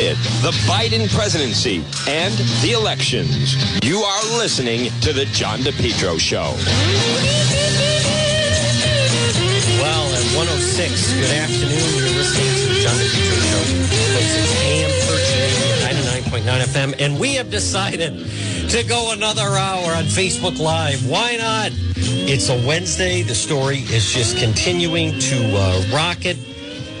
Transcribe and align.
the 0.00 0.52
Biden 0.66 1.12
presidency, 1.14 1.84
and 2.08 2.32
the 2.62 2.72
elections. 2.72 3.54
You 3.84 3.98
are 3.98 4.22
listening 4.38 4.90
to 5.02 5.12
The 5.12 5.26
John 5.26 5.58
DePetro 5.58 6.18
Show. 6.18 6.54
Well, 9.76 10.06
at 10.14 10.24
106, 10.36 11.12
good 11.14 11.30
afternoon. 11.30 11.76
You're 12.00 12.16
listening 12.16 12.48
to 12.48 12.68
the 12.72 12.80
John 12.80 12.96
DePetro 12.96 13.36
Show. 13.44 13.60
It's 14.16 14.34
AM 14.64 14.90
1380 15.04 16.40
99.9 16.40 16.60
FM, 16.62 16.94
and 16.98 17.20
we 17.20 17.34
have 17.34 17.50
decided 17.50 18.26
to 18.70 18.82
go 18.84 19.12
another 19.12 19.42
hour 19.42 19.94
on 19.94 20.04
Facebook 20.04 20.58
Live. 20.58 21.06
Why 21.06 21.36
not? 21.36 21.72
It's 21.72 22.48
a 22.48 22.66
Wednesday. 22.66 23.20
The 23.20 23.34
story 23.34 23.80
is 23.80 24.10
just 24.10 24.38
continuing 24.38 25.18
to 25.18 25.56
uh, 25.56 25.84
rocket. 25.92 26.38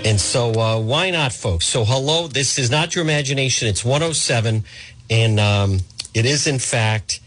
And 0.02 0.18
so, 0.18 0.52
uh, 0.52 0.80
why 0.80 1.10
not, 1.10 1.32
folks? 1.32 1.66
So, 1.66 1.84
hello, 1.84 2.26
this 2.26 2.58
is 2.58 2.70
not 2.70 2.94
your 2.94 3.04
imagination. 3.04 3.68
It's 3.68 3.84
107, 3.84 4.64
and 5.10 5.38
um, 5.38 5.80
it 6.14 6.24
is, 6.24 6.46
in 6.46 6.58
fact, 6.58 7.20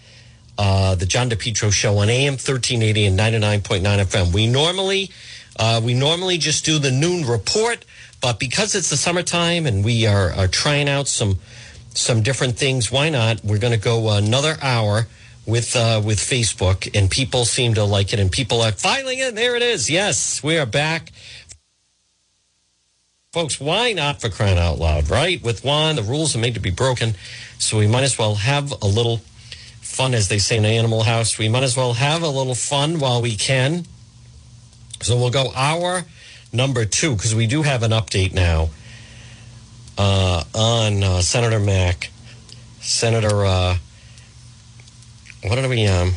uh, 0.57 0.95
the 0.95 1.05
John 1.05 1.29
DePetro 1.29 1.71
Show 1.71 1.99
on 1.99 2.09
AM 2.09 2.33
1380 2.33 3.05
and 3.05 3.19
99.9 3.19 3.81
FM. 3.83 4.33
We 4.33 4.47
normally, 4.47 5.11
uh, 5.59 5.81
we 5.83 5.93
normally 5.93 6.39
just 6.39 6.65
do 6.65 6.79
the 6.79 6.89
noon 6.89 7.27
report, 7.27 7.85
but 8.21 8.39
because 8.39 8.73
it's 8.73 8.89
the 8.89 8.97
summertime 8.97 9.67
and 9.67 9.85
we 9.85 10.07
are, 10.07 10.31
are 10.31 10.47
trying 10.47 10.89
out 10.89 11.07
some 11.07 11.39
some 11.95 12.23
different 12.23 12.57
things, 12.57 12.91
why 12.91 13.09
not? 13.09 13.43
We're 13.43 13.59
going 13.59 13.73
to 13.73 13.79
go 13.79 14.09
another 14.09 14.57
hour 14.63 15.05
with 15.45 15.75
uh, 15.75 16.01
with 16.03 16.17
Facebook, 16.17 16.89
and 16.97 17.09
people 17.11 17.45
seem 17.45 17.75
to 17.75 17.83
like 17.83 18.13
it, 18.13 18.19
and 18.19 18.31
people 18.31 18.61
are 18.61 18.71
filing 18.71 19.19
it. 19.19 19.35
There 19.35 19.55
it 19.55 19.61
is. 19.61 19.91
Yes, 19.91 20.41
we 20.41 20.57
are 20.57 20.65
back 20.65 21.11
folks, 23.33 23.59
why 23.59 23.91
not 23.93 24.21
for 24.21 24.29
crying 24.29 24.59
out 24.59 24.77
loud, 24.77 25.09
right? 25.09 25.41
With 25.41 25.63
Juan, 25.65 25.95
the 25.95 26.03
rules 26.03 26.35
are 26.35 26.39
made 26.39 26.53
to 26.53 26.59
be 26.59 26.69
broken. 26.69 27.15
So 27.57 27.79
we 27.79 27.87
might 27.87 28.03
as 28.03 28.15
well 28.15 28.35
have 28.35 28.71
a 28.79 28.85
little 28.85 29.21
fun, 29.81 30.13
as 30.13 30.29
they 30.29 30.37
say 30.37 30.57
in 30.57 30.65
Animal 30.65 31.01
House. 31.01 31.39
We 31.39 31.49
might 31.49 31.63
as 31.63 31.75
well 31.75 31.93
have 31.93 32.21
a 32.21 32.27
little 32.27 32.53
fun 32.53 32.99
while 32.99 33.23
we 33.23 33.35
can. 33.35 33.85
So 35.01 35.17
we'll 35.17 35.31
go 35.31 35.51
hour 35.55 36.03
number 36.53 36.85
two, 36.85 37.15
because 37.15 37.33
we 37.33 37.47
do 37.47 37.63
have 37.63 37.81
an 37.81 37.89
update 37.89 38.33
now 38.33 38.69
uh, 39.97 40.43
on 40.53 41.03
uh, 41.03 41.21
Senator 41.21 41.59
Mack. 41.59 42.11
Senator, 42.81 43.45
uh, 43.45 43.77
what 45.41 45.57
are 45.57 45.67
we, 45.67 45.87
um, 45.87 46.13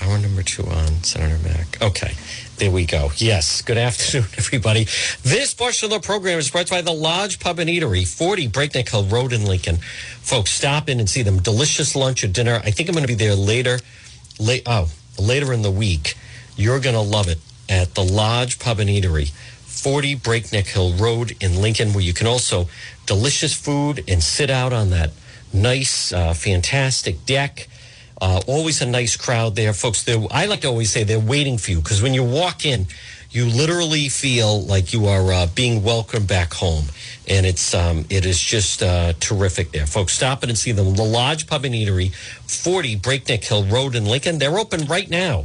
hour 0.00 0.16
number 0.18 0.42
two 0.42 0.64
on 0.64 1.02
Senator 1.04 1.38
Mack. 1.46 1.82
Okay. 1.82 2.14
There 2.58 2.70
we 2.70 2.86
go. 2.86 3.10
Yes. 3.16 3.60
Good 3.60 3.76
afternoon, 3.76 4.30
everybody. 4.38 4.84
This 5.22 5.52
portion 5.52 5.92
of 5.92 6.00
the 6.00 6.06
program 6.06 6.38
is 6.38 6.50
brought 6.50 6.68
to 6.68 6.74
you 6.74 6.82
by 6.82 6.90
the 6.90 6.96
Lodge 6.96 7.38
Pub 7.38 7.58
and 7.58 7.68
Eatery, 7.68 8.08
40 8.08 8.48
Breakneck 8.48 8.88
Hill 8.88 9.04
Road 9.04 9.34
in 9.34 9.44
Lincoln. 9.44 9.76
Folks, 9.76 10.52
stop 10.52 10.88
in 10.88 10.98
and 10.98 11.08
see 11.08 11.22
them. 11.22 11.38
Delicious 11.38 11.94
lunch 11.94 12.24
or 12.24 12.28
dinner. 12.28 12.62
I 12.64 12.70
think 12.70 12.88
I'm 12.88 12.94
going 12.94 13.06
to 13.06 13.08
be 13.08 13.14
there 13.14 13.34
later. 13.34 13.78
Late, 14.38 14.62
oh, 14.64 14.90
later 15.18 15.52
in 15.52 15.60
the 15.60 15.70
week. 15.70 16.14
You're 16.56 16.80
going 16.80 16.94
to 16.94 17.02
love 17.02 17.28
it 17.28 17.40
at 17.68 17.94
the 17.94 18.02
Lodge 18.02 18.58
Pub 18.58 18.78
and 18.78 18.88
Eatery, 18.88 19.32
40 19.32 20.14
Breakneck 20.14 20.66
Hill 20.66 20.94
Road 20.94 21.36
in 21.38 21.60
Lincoln, 21.60 21.92
where 21.92 22.02
you 22.02 22.14
can 22.14 22.26
also 22.26 22.68
delicious 23.04 23.52
food 23.52 24.02
and 24.08 24.22
sit 24.22 24.48
out 24.48 24.72
on 24.72 24.88
that 24.90 25.10
nice, 25.52 26.10
uh, 26.10 26.32
fantastic 26.32 27.26
deck 27.26 27.68
uh, 28.20 28.40
always 28.46 28.80
a 28.80 28.86
nice 28.86 29.16
crowd 29.16 29.56
there, 29.56 29.72
folks. 29.72 30.06
I 30.08 30.46
like 30.46 30.62
to 30.62 30.68
always 30.68 30.90
say 30.90 31.04
they're 31.04 31.18
waiting 31.18 31.58
for 31.58 31.70
you 31.70 31.80
because 31.80 32.02
when 32.02 32.14
you 32.14 32.24
walk 32.24 32.64
in, 32.64 32.86
you 33.30 33.44
literally 33.44 34.08
feel 34.08 34.62
like 34.62 34.92
you 34.92 35.06
are 35.06 35.32
uh, 35.32 35.46
being 35.54 35.82
welcomed 35.82 36.26
back 36.26 36.54
home, 36.54 36.86
and 37.28 37.44
it's 37.44 37.74
um, 37.74 38.06
it 38.08 38.24
is 38.24 38.40
just 38.40 38.82
uh, 38.82 39.12
terrific 39.20 39.72
there, 39.72 39.84
folks. 39.84 40.14
Stop 40.14 40.42
in 40.42 40.48
and 40.48 40.58
see 40.58 40.72
them. 40.72 40.94
The 40.94 41.02
Lodge 41.02 41.46
Pub 41.46 41.64
and 41.64 41.74
Eatery, 41.74 42.14
forty 42.14 42.96
Breakneck 42.96 43.44
Hill 43.44 43.64
Road 43.64 43.94
in 43.94 44.06
Lincoln. 44.06 44.38
They're 44.38 44.58
open 44.58 44.86
right 44.86 45.10
now. 45.10 45.44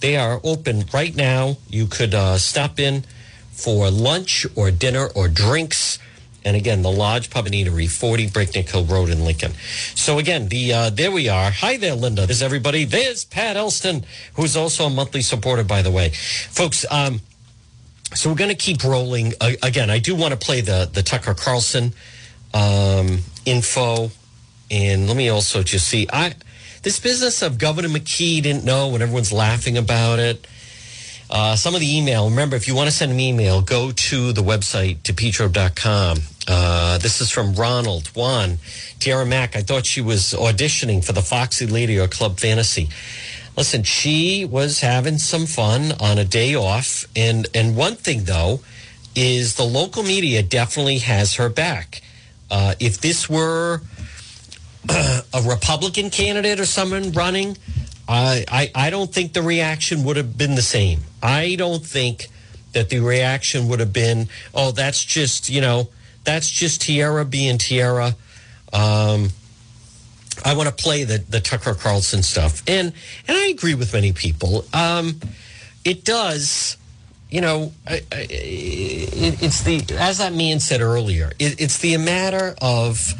They 0.00 0.16
are 0.16 0.40
open 0.44 0.84
right 0.92 1.16
now. 1.16 1.56
You 1.68 1.86
could 1.86 2.14
uh, 2.14 2.38
stop 2.38 2.78
in 2.78 3.04
for 3.50 3.90
lunch 3.90 4.46
or 4.54 4.70
dinner 4.70 5.08
or 5.14 5.28
drinks. 5.28 5.98
And 6.44 6.56
again, 6.56 6.82
the 6.82 6.90
Lodge 6.90 7.30
Pub 7.30 7.46
and 7.46 7.54
Eatery, 7.54 7.90
40 7.90 8.28
Breakneck 8.28 8.68
Hill 8.68 8.84
Road 8.84 9.08
in 9.08 9.24
Lincoln. 9.24 9.52
So 9.94 10.18
again, 10.18 10.48
the 10.48 10.72
uh, 10.72 10.90
there 10.90 11.10
we 11.10 11.28
are. 11.28 11.50
Hi 11.50 11.76
there, 11.76 11.94
Linda. 11.94 12.26
There's 12.26 12.42
everybody. 12.42 12.84
There's 12.84 13.24
Pat 13.24 13.56
Elston, 13.56 14.04
who's 14.34 14.56
also 14.56 14.86
a 14.86 14.90
monthly 14.90 15.22
supporter, 15.22 15.64
by 15.64 15.82
the 15.82 15.90
way. 15.90 16.10
Folks, 16.10 16.84
um, 16.90 17.20
so 18.14 18.30
we're 18.30 18.36
going 18.36 18.50
to 18.50 18.56
keep 18.56 18.84
rolling. 18.84 19.32
Uh, 19.40 19.52
again, 19.62 19.90
I 19.90 19.98
do 19.98 20.14
want 20.14 20.32
to 20.32 20.38
play 20.38 20.60
the, 20.60 20.88
the 20.92 21.02
Tucker 21.02 21.34
Carlson 21.34 21.92
um, 22.52 23.20
info. 23.44 24.10
And 24.70 25.08
let 25.08 25.16
me 25.16 25.28
also 25.28 25.62
just 25.62 25.88
see. 25.88 26.06
I 26.12 26.34
This 26.82 27.00
business 27.00 27.42
of 27.42 27.58
Governor 27.58 27.88
McKee 27.88 28.42
didn't 28.42 28.64
know 28.64 28.88
when 28.88 29.02
everyone's 29.02 29.32
laughing 29.32 29.76
about 29.76 30.18
it. 30.18 30.46
Uh, 31.30 31.56
some 31.56 31.74
of 31.74 31.80
the 31.80 31.96
email, 31.96 32.28
remember, 32.28 32.54
if 32.54 32.68
you 32.68 32.74
want 32.74 32.88
to 32.88 32.94
send 32.94 33.10
an 33.10 33.18
email, 33.18 33.60
go 33.62 33.90
to 33.90 34.32
the 34.32 34.42
website, 34.42 34.98
depetro.com. 34.98 36.18
Uh, 36.46 36.98
this 36.98 37.20
is 37.20 37.30
from 37.30 37.54
Ronald. 37.54 38.08
Juan, 38.08 38.58
Tiara 38.98 39.24
Mack, 39.24 39.56
I 39.56 39.62
thought 39.62 39.86
she 39.86 40.00
was 40.00 40.34
auditioning 40.34 41.04
for 41.04 41.12
the 41.12 41.22
Foxy 41.22 41.66
Lady 41.66 41.98
or 41.98 42.08
Club 42.08 42.38
Fantasy. 42.38 42.88
Listen, 43.56 43.82
she 43.82 44.44
was 44.44 44.80
having 44.80 45.18
some 45.18 45.46
fun 45.46 45.92
on 46.00 46.18
a 46.18 46.24
day 46.24 46.54
off. 46.54 47.06
And, 47.14 47.46
and 47.54 47.76
one 47.76 47.94
thing, 47.94 48.24
though, 48.24 48.60
is 49.14 49.54
the 49.54 49.64
local 49.64 50.02
media 50.02 50.42
definitely 50.42 50.98
has 50.98 51.34
her 51.34 51.48
back. 51.48 52.02
Uh, 52.50 52.74
if 52.80 53.00
this 53.00 53.30
were 53.30 53.80
a 54.88 55.42
Republican 55.46 56.10
candidate 56.10 56.60
or 56.60 56.66
someone 56.66 57.12
running, 57.12 57.56
I, 58.08 58.44
I, 58.48 58.70
I 58.74 58.90
don't 58.90 59.12
think 59.12 59.32
the 59.32 59.42
reaction 59.42 60.04
would 60.04 60.16
have 60.16 60.36
been 60.36 60.56
the 60.56 60.62
same. 60.62 61.00
I 61.22 61.54
don't 61.54 61.84
think 61.84 62.28
that 62.72 62.90
the 62.90 63.00
reaction 63.00 63.68
would 63.68 63.80
have 63.80 63.92
been, 63.92 64.28
oh, 64.52 64.72
that's 64.72 65.02
just, 65.02 65.48
you 65.48 65.60
know, 65.60 65.88
that's 66.24 66.48
just 66.50 66.82
Tiara 66.82 67.24
being 67.24 67.58
Tiara. 67.58 68.16
Um, 68.72 69.28
I 70.44 70.54
want 70.54 70.68
to 70.68 70.74
play 70.74 71.04
the, 71.04 71.18
the 71.18 71.40
Tucker 71.40 71.74
Carlson 71.74 72.22
stuff. 72.22 72.62
And, 72.66 72.92
and 73.28 73.36
I 73.36 73.46
agree 73.46 73.74
with 73.74 73.92
many 73.92 74.12
people. 74.12 74.64
Um, 74.72 75.20
it 75.84 76.04
does, 76.04 76.76
you 77.30 77.40
know, 77.40 77.72
it, 77.86 78.06
it's 78.10 79.62
the, 79.62 79.82
as 79.98 80.18
that 80.18 80.32
man 80.32 80.60
said 80.60 80.80
earlier, 80.80 81.32
it, 81.38 81.60
it's 81.60 81.78
the 81.78 81.96
matter 81.98 82.54
of, 82.60 83.12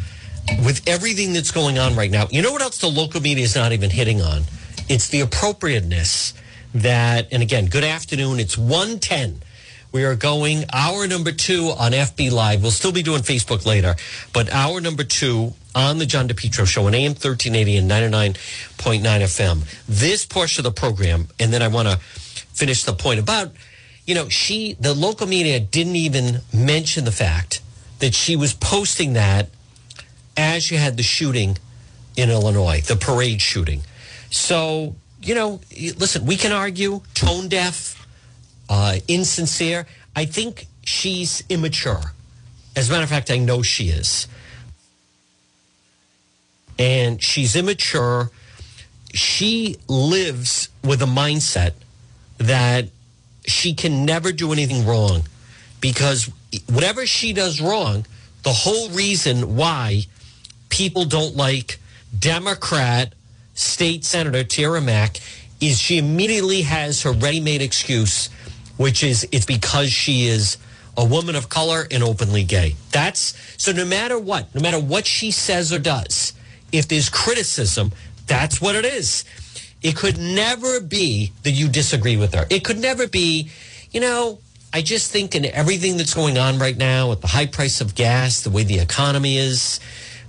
with 0.65 0.87
everything 0.87 1.33
that's 1.33 1.51
going 1.51 1.79
on 1.79 1.95
right 1.95 2.11
now, 2.11 2.27
you 2.31 2.43
know 2.43 2.53
what 2.53 2.63
else 2.63 2.79
the 2.79 2.89
local 2.89 3.21
media 3.21 3.45
is 3.45 3.55
not 3.55 3.73
even 3.73 3.91
hitting 3.91 4.21
on? 4.21 4.43
It's 4.89 5.09
the 5.09 5.21
appropriateness 5.21 6.35
that, 6.75 7.29
and 7.33 7.43
again, 7.43 7.67
good 7.67 7.85
afternoon. 7.85 8.41
It's 8.41 8.59
110. 8.59 9.41
We 9.95 10.03
are 10.03 10.17
going 10.17 10.65
hour 10.73 11.07
number 11.07 11.31
two 11.31 11.73
on 11.79 11.93
FB 11.93 12.33
Live. 12.33 12.63
We'll 12.63 12.73
still 12.73 12.91
be 12.91 13.05
doing 13.05 13.23
Facebook 13.23 13.65
later, 13.65 13.95
but 14.33 14.53
hour 14.53 14.81
number 14.81 15.05
two 15.05 15.53
on 15.73 15.99
the 15.99 16.05
John 16.05 16.27
DePetro 16.27 16.67
show 16.67 16.89
on 16.89 16.95
AM 16.97 17.13
1380 17.13 17.77
and 17.77 17.89
99.9 17.89 18.35
FM. 19.01 19.63
This 19.87 20.27
portion 20.27 20.67
of 20.67 20.75
the 20.75 20.81
program, 20.81 21.29
and 21.39 21.53
then 21.53 21.63
I 21.63 21.69
want 21.69 21.87
to 21.87 21.99
finish 21.99 22.83
the 22.83 22.93
point 22.93 23.21
about, 23.21 23.53
you 24.05 24.17
know, 24.17 24.29
she, 24.29 24.77
the 24.81 24.95
local 24.95 25.29
media 25.29 25.61
didn't 25.61 25.95
even 25.95 26.41
mention 26.53 27.05
the 27.05 27.13
fact 27.13 27.63
that 28.01 28.17
she 28.17 28.35
was 28.35 28.53
posting 28.53 29.13
that 29.13 29.49
as 30.37 30.73
you 30.73 30.77
had 30.77 30.97
the 30.97 31.05
shooting 31.05 31.57
in 32.17 32.31
Illinois, 32.31 32.81
the 32.81 32.97
parade 32.97 33.41
shooting. 33.41 33.83
So, 34.29 34.97
you 35.23 35.37
know, 35.37 35.61
listen, 35.71 36.27
we 36.27 36.37
can 36.37 36.51
argue 36.51 37.03
tone 37.15 37.47
deaf, 37.47 38.04
uh, 38.69 38.99
insincere. 39.09 39.87
I 40.17 40.25
think 40.25 40.67
she's 40.83 41.45
immature. 41.49 42.13
As 42.77 42.89
a 42.89 42.93
matter 42.93 43.05
of 43.05 43.11
fact, 43.11 43.31
I 43.31 43.39
know 43.39 43.63
she 43.63 43.89
is. 43.89 44.27
And 46.79 47.23
she's 47.23 47.55
immature. 47.55 48.31
She 49.13 49.77
lives 49.89 50.69
with 50.83 51.03
a 51.03 51.07
mindset 51.07 51.73
that 52.39 52.89
she 53.47 53.75
can 53.75 54.05
never 54.05 54.33
do 54.33 54.53
anything 54.53 54.87
wrong 54.87 55.23
because 55.81 56.31
whatever 56.69 57.07
she 57.07 57.33
does 57.33 57.61
wrong, 57.61 58.07
the 58.43 58.53
whole 58.53 58.89
reason 58.91 59.57
why 59.57 60.03
people 60.69 61.05
don't 61.05 61.37
like 61.37 61.79
Democrat 62.19 63.13
state 63.55 64.05
senator 64.05 64.45
Tiara 64.45 64.81
Mack 64.81 65.19
is 65.61 65.81
she 65.81 65.99
immediately 65.99 66.63
has 66.63 67.03
her 67.03 67.13
ready-made 67.13 67.63
excuse, 67.63 68.29
which 68.77 69.03
is 69.03 69.27
it's 69.33 69.47
because 69.47 69.91
she 69.91 70.27
is 70.27 70.59
a 70.97 71.05
woman 71.05 71.35
of 71.35 71.49
color 71.49 71.87
and 71.91 72.03
openly 72.03 72.45
gay. 72.45 72.77
That's 72.93 73.35
so 73.63 73.73
no 73.73 73.85
matter 73.85 74.19
what, 74.19 74.55
no 74.55 74.61
matter 74.61 74.79
what 74.81 75.07
she 75.07 75.31
says 75.31 75.73
or 75.73 75.79
does, 75.79 76.33
if 76.73 76.89
there's 76.89 77.09
criticism, 77.09 77.93
that's 78.27 78.61
what 78.61 78.75
it 78.75 78.85
is. 78.85 79.25
It 79.83 79.97
could 79.97 80.19
never 80.19 80.81
be 80.81 81.33
that 81.43 81.51
you 81.51 81.69
disagree 81.69 82.17
with 82.17 82.35
her. 82.35 82.47
It 82.49 82.65
could 82.65 82.79
never 82.79 83.07
be, 83.07 83.51
you 83.91 84.01
know, 84.01 84.39
I 84.73 84.83
just 84.83 85.13
think 85.13 85.35
in 85.35 85.45
everything 85.45 85.97
that's 85.99 86.15
going 86.15 86.39
on 86.39 86.59
right 86.59 86.77
now 86.77 87.11
with 87.11 87.21
the 87.21 87.29
high 87.29 87.47
price 87.47 87.81
of 87.81 87.95
gas, 87.95 88.41
the 88.41 88.51
way 88.51 88.65
the 88.65 88.79
economy 88.79 89.37
is, 89.37 89.79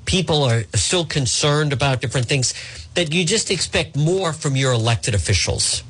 people 0.06 0.44
are 0.44 0.65
still 0.75 1.06
concerned 1.06 1.74
about 1.74 2.01
different 2.01 2.27
things 2.27 2.53
that 2.94 3.13
you 3.13 3.25
just 3.25 3.50
expect 3.50 3.95
more 3.95 4.33
from 4.33 4.56
your 4.56 4.71
elected 4.74 5.15
officials. 5.15 5.83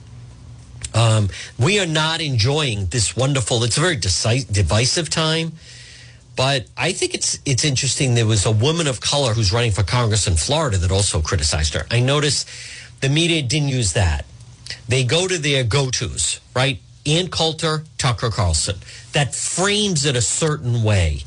Um, 0.95 1.29
we 1.59 1.79
are 1.79 1.85
not 1.85 2.21
enjoying 2.21 2.85
this 2.87 3.15
wonderful. 3.17 3.63
It's 3.65 3.77
a 3.77 3.81
very 3.81 3.97
decisive, 3.97 4.51
divisive 4.51 5.09
time, 5.09 5.51
but 6.37 6.67
I 6.77 6.93
think 6.93 7.13
it's 7.13 7.37
it's 7.45 7.65
interesting. 7.65 8.15
There 8.15 8.25
was 8.25 8.45
a 8.45 8.51
woman 8.51 8.87
of 8.87 9.01
color 9.01 9.33
who's 9.33 9.51
running 9.51 9.71
for 9.71 9.83
Congress 9.83 10.25
in 10.25 10.35
Florida 10.35 10.77
that 10.77 10.91
also 10.91 11.21
criticized 11.21 11.73
her. 11.73 11.85
I 11.91 11.99
noticed 11.99 12.49
the 13.01 13.09
media 13.09 13.41
didn't 13.41 13.69
use 13.69 13.91
that. 13.93 14.25
They 14.87 15.03
go 15.03 15.27
to 15.27 15.37
their 15.37 15.65
go 15.65 15.91
tos, 15.91 16.39
right? 16.55 16.79
Ann 17.05 17.27
Coulter, 17.27 17.83
Tucker 17.97 18.31
Carlson. 18.31 18.77
That 19.11 19.35
frames 19.35 20.05
it 20.05 20.15
a 20.15 20.21
certain 20.21 20.81
way. 20.81 21.23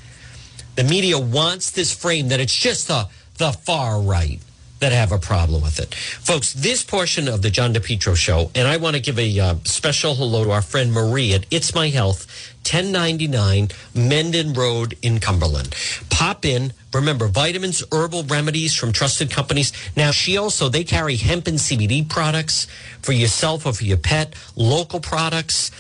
The 0.77 0.85
media 0.85 1.19
wants 1.19 1.71
this 1.71 1.95
frame 1.95 2.29
that 2.29 2.41
it's 2.41 2.57
just 2.57 2.89
the 2.89 3.09
the 3.37 3.53
far 3.53 4.01
right 4.01 4.41
that 4.81 4.93
have 4.93 5.13
a 5.13 5.19
problem 5.19 5.63
with 5.63 5.81
it. 5.81 5.95
Folks, 5.95 6.53
this 6.53 6.85
portion 6.85 7.29
of 7.29 7.43
the 7.43 7.51
John 7.51 7.75
DePetro 7.75 8.17
show, 8.17 8.51
and 8.55 8.69
I 8.69 8.77
want 8.77 8.97
to 8.97 9.03
give 9.03 9.19
a 9.19 9.41
uh, 9.41 9.55
special 9.65 10.15
hello 10.15 10.45
to 10.45 10.51
our 10.51 10.63
friend 10.63 10.93
Marie 10.93 11.35
at 11.35 11.47
It's 11.51 11.75
My 11.75 11.89
Health, 11.89 12.27
1099 12.59 13.69
Mendon 13.95 14.53
Road 14.53 14.97
in 15.03 15.21
Cumberland. 15.21 15.75
Pop 16.11 16.45
in. 16.45 16.73
Remember, 16.93 17.29
vitamins, 17.29 17.83
herbal 17.93 18.25
remedies 18.25 18.75
from 18.75 18.93
trusted 18.93 19.31
companies. 19.31 19.73
Now, 19.97 20.11
she 20.11 20.37
also, 20.37 20.69
they 20.69 20.85
carry 20.85 21.17
hemp 21.17 21.47
and 21.47 21.59
CBD 21.59 22.09
products 22.09 22.67
for 23.03 23.13
yourself 23.13 23.67
or 23.67 23.73
for 23.73 23.85
your 23.85 23.99
pet, 23.99 24.35
local 24.57 25.01
products. 25.01 25.71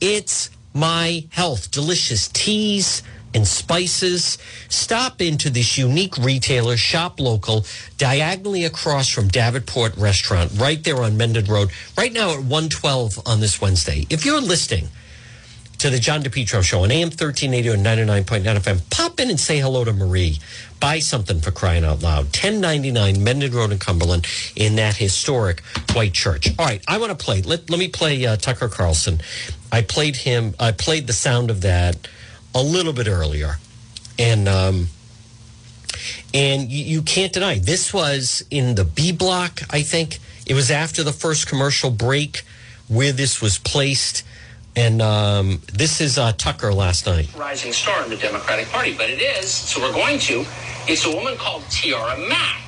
It's 0.00 0.50
My 0.74 1.24
Health. 1.30 1.70
Delicious 1.70 2.28
teas 2.28 3.02
and 3.36 3.46
spices. 3.46 4.38
Stop 4.68 5.20
into 5.20 5.50
this 5.50 5.76
unique 5.76 6.16
retailer, 6.16 6.76
shop 6.76 7.20
local, 7.20 7.64
diagonally 7.98 8.64
across 8.64 9.10
from 9.10 9.28
Davenport 9.28 9.96
Restaurant, 9.96 10.50
right 10.56 10.82
there 10.82 11.02
on 11.02 11.16
Mendon 11.16 11.44
Road, 11.44 11.70
right 11.96 12.12
now 12.12 12.30
at 12.30 12.40
112 12.40 13.20
on 13.26 13.40
this 13.40 13.60
Wednesday. 13.60 14.06
If 14.08 14.24
you're 14.24 14.40
listening 14.40 14.88
to 15.78 15.90
the 15.90 15.98
John 15.98 16.22
DePetro 16.22 16.64
show 16.64 16.84
on 16.84 16.90
AM 16.90 17.08
1380 17.08 17.68
or 17.68 17.76
99.9 17.76 18.56
FM, 18.56 18.90
pop 18.90 19.20
in 19.20 19.28
and 19.28 19.38
say 19.38 19.58
hello 19.58 19.84
to 19.84 19.92
Marie. 19.92 20.38
Buy 20.80 20.98
something 21.00 21.40
for 21.40 21.50
crying 21.50 21.84
out 21.84 22.02
loud. 22.02 22.24
1099 22.24 23.22
Mendon 23.22 23.52
Road 23.52 23.70
in 23.70 23.78
Cumberland 23.78 24.26
in 24.56 24.76
that 24.76 24.96
historic 24.96 25.60
white 25.92 26.14
church. 26.14 26.48
All 26.58 26.64
right, 26.64 26.82
I 26.88 26.96
want 26.96 27.16
to 27.16 27.22
play. 27.22 27.42
Let, 27.42 27.68
let 27.68 27.78
me 27.78 27.88
play 27.88 28.24
uh, 28.24 28.36
Tucker 28.36 28.68
Carlson. 28.68 29.20
I 29.70 29.82
played 29.82 30.16
him, 30.16 30.54
I 30.58 30.72
played 30.72 31.06
the 31.06 31.12
sound 31.12 31.50
of 31.50 31.60
that 31.60 32.08
a 32.56 32.62
little 32.62 32.94
bit 32.94 33.06
earlier, 33.06 33.58
and 34.18 34.48
um, 34.48 34.88
and 36.32 36.70
you, 36.72 36.84
you 36.84 37.02
can't 37.02 37.32
deny 37.32 37.58
this 37.58 37.92
was 37.92 38.44
in 38.50 38.74
the 38.74 38.84
B 38.84 39.12
block. 39.12 39.60
I 39.70 39.82
think 39.82 40.18
it 40.46 40.54
was 40.54 40.70
after 40.70 41.02
the 41.02 41.12
first 41.12 41.46
commercial 41.46 41.90
break 41.90 42.42
where 42.88 43.12
this 43.12 43.42
was 43.42 43.58
placed. 43.58 44.24
And 44.74 45.00
um, 45.00 45.62
this 45.72 46.02
is 46.02 46.18
uh, 46.18 46.32
Tucker 46.32 46.72
last 46.72 47.06
night. 47.06 47.34
Rising 47.34 47.72
star 47.72 48.04
in 48.04 48.10
the 48.10 48.16
Democratic 48.16 48.68
Party, 48.68 48.94
but 48.94 49.08
it 49.08 49.22
is, 49.22 49.50
so 49.50 49.80
we're 49.80 49.92
going 49.92 50.18
to. 50.20 50.44
It's 50.86 51.06
a 51.06 51.14
woman 51.14 51.36
called 51.38 51.62
Tiara 51.70 52.18
Mack. 52.28 52.60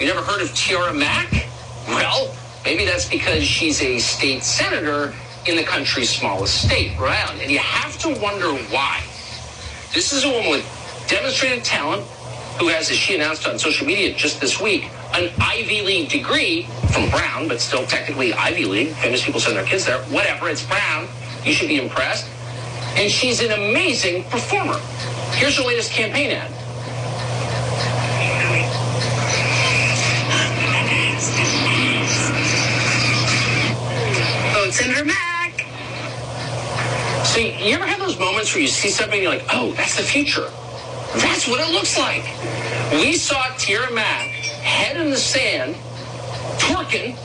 You 0.00 0.06
never 0.06 0.22
heard 0.22 0.42
of 0.42 0.52
Tiara 0.54 0.92
Mack? 0.92 1.46
Well, 1.86 2.34
maybe 2.64 2.84
that's 2.84 3.08
because 3.08 3.44
she's 3.44 3.80
a 3.80 3.98
state 3.98 4.42
senator 4.42 5.14
in 5.50 5.56
the 5.56 5.64
country's 5.64 6.08
smallest 6.08 6.66
state, 6.66 6.96
Rhode 6.96 7.10
Island. 7.10 7.40
And 7.42 7.50
you 7.50 7.58
have 7.58 7.98
to 7.98 8.08
wonder 8.20 8.54
why. 8.70 9.02
This 9.92 10.12
is 10.12 10.24
a 10.24 10.28
woman 10.30 10.50
with 10.50 11.04
demonstrated 11.08 11.64
talent 11.64 12.02
who 12.60 12.68
has, 12.68 12.88
as 12.90 12.96
she 12.96 13.16
announced 13.16 13.48
on 13.48 13.58
social 13.58 13.84
media 13.84 14.14
just 14.14 14.40
this 14.40 14.60
week, 14.60 14.88
an 15.12 15.32
Ivy 15.40 15.82
League 15.82 16.08
degree 16.08 16.68
from 16.92 17.10
Brown, 17.10 17.48
but 17.48 17.60
still 17.60 17.84
technically 17.84 18.32
Ivy 18.32 18.64
League. 18.64 18.88
Famous 18.94 19.24
people 19.24 19.40
send 19.40 19.56
their 19.56 19.64
kids 19.64 19.84
there. 19.84 19.98
Whatever, 20.04 20.48
it's 20.48 20.64
Brown. 20.64 21.08
You 21.44 21.52
should 21.52 21.68
be 21.68 21.82
impressed. 21.82 22.28
And 22.94 23.10
she's 23.10 23.42
an 23.42 23.50
amazing 23.50 24.24
performer. 24.24 24.78
Here's 25.32 25.56
her 25.56 25.64
latest 25.64 25.90
campaign 25.90 26.30
ad. 26.30 26.50
Vote 34.54 34.72
Senator 34.72 35.04
Mack. 35.04 35.29
See, 37.30 37.52
you 37.64 37.76
ever 37.76 37.86
have 37.86 38.00
those 38.00 38.18
moments 38.18 38.52
where 38.52 38.60
you 38.60 38.66
see 38.66 38.88
something 38.90 39.14
and 39.14 39.22
you're 39.22 39.32
like, 39.32 39.46
oh, 39.52 39.70
that's 39.74 39.96
the 39.96 40.02
future? 40.02 40.50
That's 41.14 41.46
what 41.46 41.60
it 41.60 41.72
looks 41.72 41.96
like. 41.96 42.24
We 42.90 43.12
saw 43.12 43.40
Tiara 43.56 43.92
Mack 43.92 44.30
head 44.64 44.96
in 44.96 45.10
the 45.10 45.16
sand, 45.16 45.76
twerking, 46.58 47.16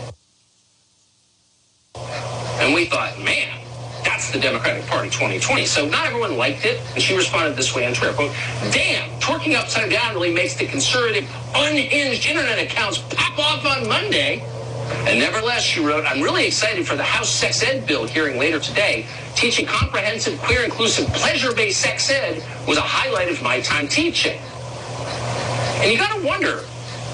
and 2.62 2.76
we 2.76 2.86
thought, 2.86 3.20
man, 3.24 3.60
that's 4.04 4.30
the 4.30 4.40
Democratic 4.40 4.86
Party 4.86 5.10
2020. 5.10 5.66
So 5.66 5.88
not 5.88 6.06
everyone 6.06 6.38
liked 6.38 6.66
it, 6.66 6.80
and 6.94 7.02
she 7.02 7.18
responded 7.18 7.56
this 7.56 7.74
way 7.74 7.88
on 7.88 7.96
Twitter, 7.96 8.14
quote, 8.14 8.32
damn, 8.72 9.10
twerking 9.20 9.56
upside 9.56 9.90
down 9.90 10.14
really 10.14 10.32
makes 10.32 10.54
the 10.54 10.68
conservative, 10.68 11.28
unhinged 11.56 12.28
internet 12.28 12.60
accounts 12.60 13.00
pop 13.00 13.40
off 13.40 13.66
on 13.66 13.90
Monday. 13.90 14.44
And 15.08 15.20
nevertheless, 15.20 15.64
she 15.64 15.84
wrote, 15.84 16.06
I'm 16.06 16.22
really 16.22 16.46
excited 16.46 16.88
for 16.88 16.96
the 16.96 17.04
House 17.04 17.30
sex 17.30 17.64
ed 17.64 17.88
bill 17.88 18.06
hearing 18.06 18.38
later 18.38 18.60
today. 18.60 19.08
Teaching 19.36 19.66
comprehensive, 19.66 20.40
queer, 20.40 20.64
inclusive, 20.64 21.08
pleasure-based 21.08 21.80
sex 21.80 22.10
ed 22.10 22.42
was 22.68 22.78
a 22.78 22.82
highlight 22.82 23.30
of 23.30 23.42
my 23.44 23.60
time 23.60 23.88
teaching. 23.88 24.40
And 25.82 25.92
you 25.92 25.98
got 25.98 26.18
to 26.18 26.26
wonder, 26.26 26.64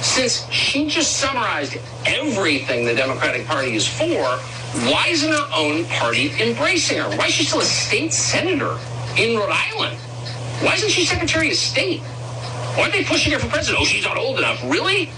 since 0.02 0.48
she 0.52 0.88
just 0.88 1.18
summarized 1.18 1.78
everything 2.06 2.86
the 2.86 2.94
Democratic 2.94 3.48
Party 3.48 3.76
is 3.76 3.88
for, 3.88 4.38
why 4.88 5.08
isn't 5.10 5.32
her 5.32 5.50
own 5.54 5.86
party 5.86 6.32
embracing 6.40 7.00
her? 7.00 7.10
Why 7.18 7.26
is 7.26 7.34
she 7.34 7.44
still 7.44 7.60
a 7.60 7.64
state 7.64 8.14
senator 8.14 8.78
in 9.18 9.36
Rhode 9.36 9.50
Island? 9.52 9.98
Why 10.62 10.76
isn't 10.76 10.90
she 10.90 11.04
Secretary 11.04 11.50
of 11.50 11.56
State? 11.56 12.02
Why 12.02 12.84
aren't 12.84 12.94
they 12.94 13.04
pushing 13.04 13.34
her 13.34 13.40
for 13.40 13.48
president? 13.48 13.82
Oh, 13.82 13.86
she's 13.86 14.06
not 14.06 14.18
old 14.18 14.38
enough. 14.38 14.62
Really? 14.64 15.10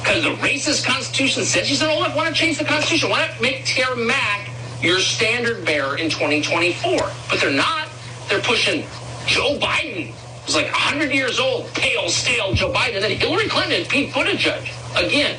Because 0.00 0.24
the 0.24 0.34
racist 0.34 0.84
Constitution 0.84 1.44
said 1.44 1.66
she's 1.66 1.80
not 1.80 1.90
old 1.90 2.04
enough. 2.04 2.16
Why 2.16 2.24
not 2.24 2.34
change 2.34 2.58
the 2.58 2.64
Constitution? 2.64 3.10
Why 3.10 3.26
not 3.28 3.40
make 3.40 3.64
Tiara 3.64 3.96
Mack 3.96 4.47
your 4.80 5.00
standard 5.00 5.64
bearer 5.64 5.96
in 5.98 6.10
2024? 6.10 6.98
But 7.30 7.40
they're 7.40 7.50
not. 7.50 7.88
They're 8.28 8.42
pushing 8.42 8.82
Joe 9.26 9.58
Biden, 9.58 10.06
who's 10.44 10.54
like 10.54 10.66
100 10.66 11.12
years 11.12 11.38
old, 11.38 11.72
pale, 11.74 12.08
stale 12.08 12.54
Joe 12.54 12.72
Biden, 12.72 12.96
and 12.96 13.04
then 13.04 13.10
Hillary 13.12 13.48
Clinton 13.48 13.80
and 13.80 13.88
Pete 13.88 14.12
Buttigieg. 14.12 14.68
Again, 14.96 15.38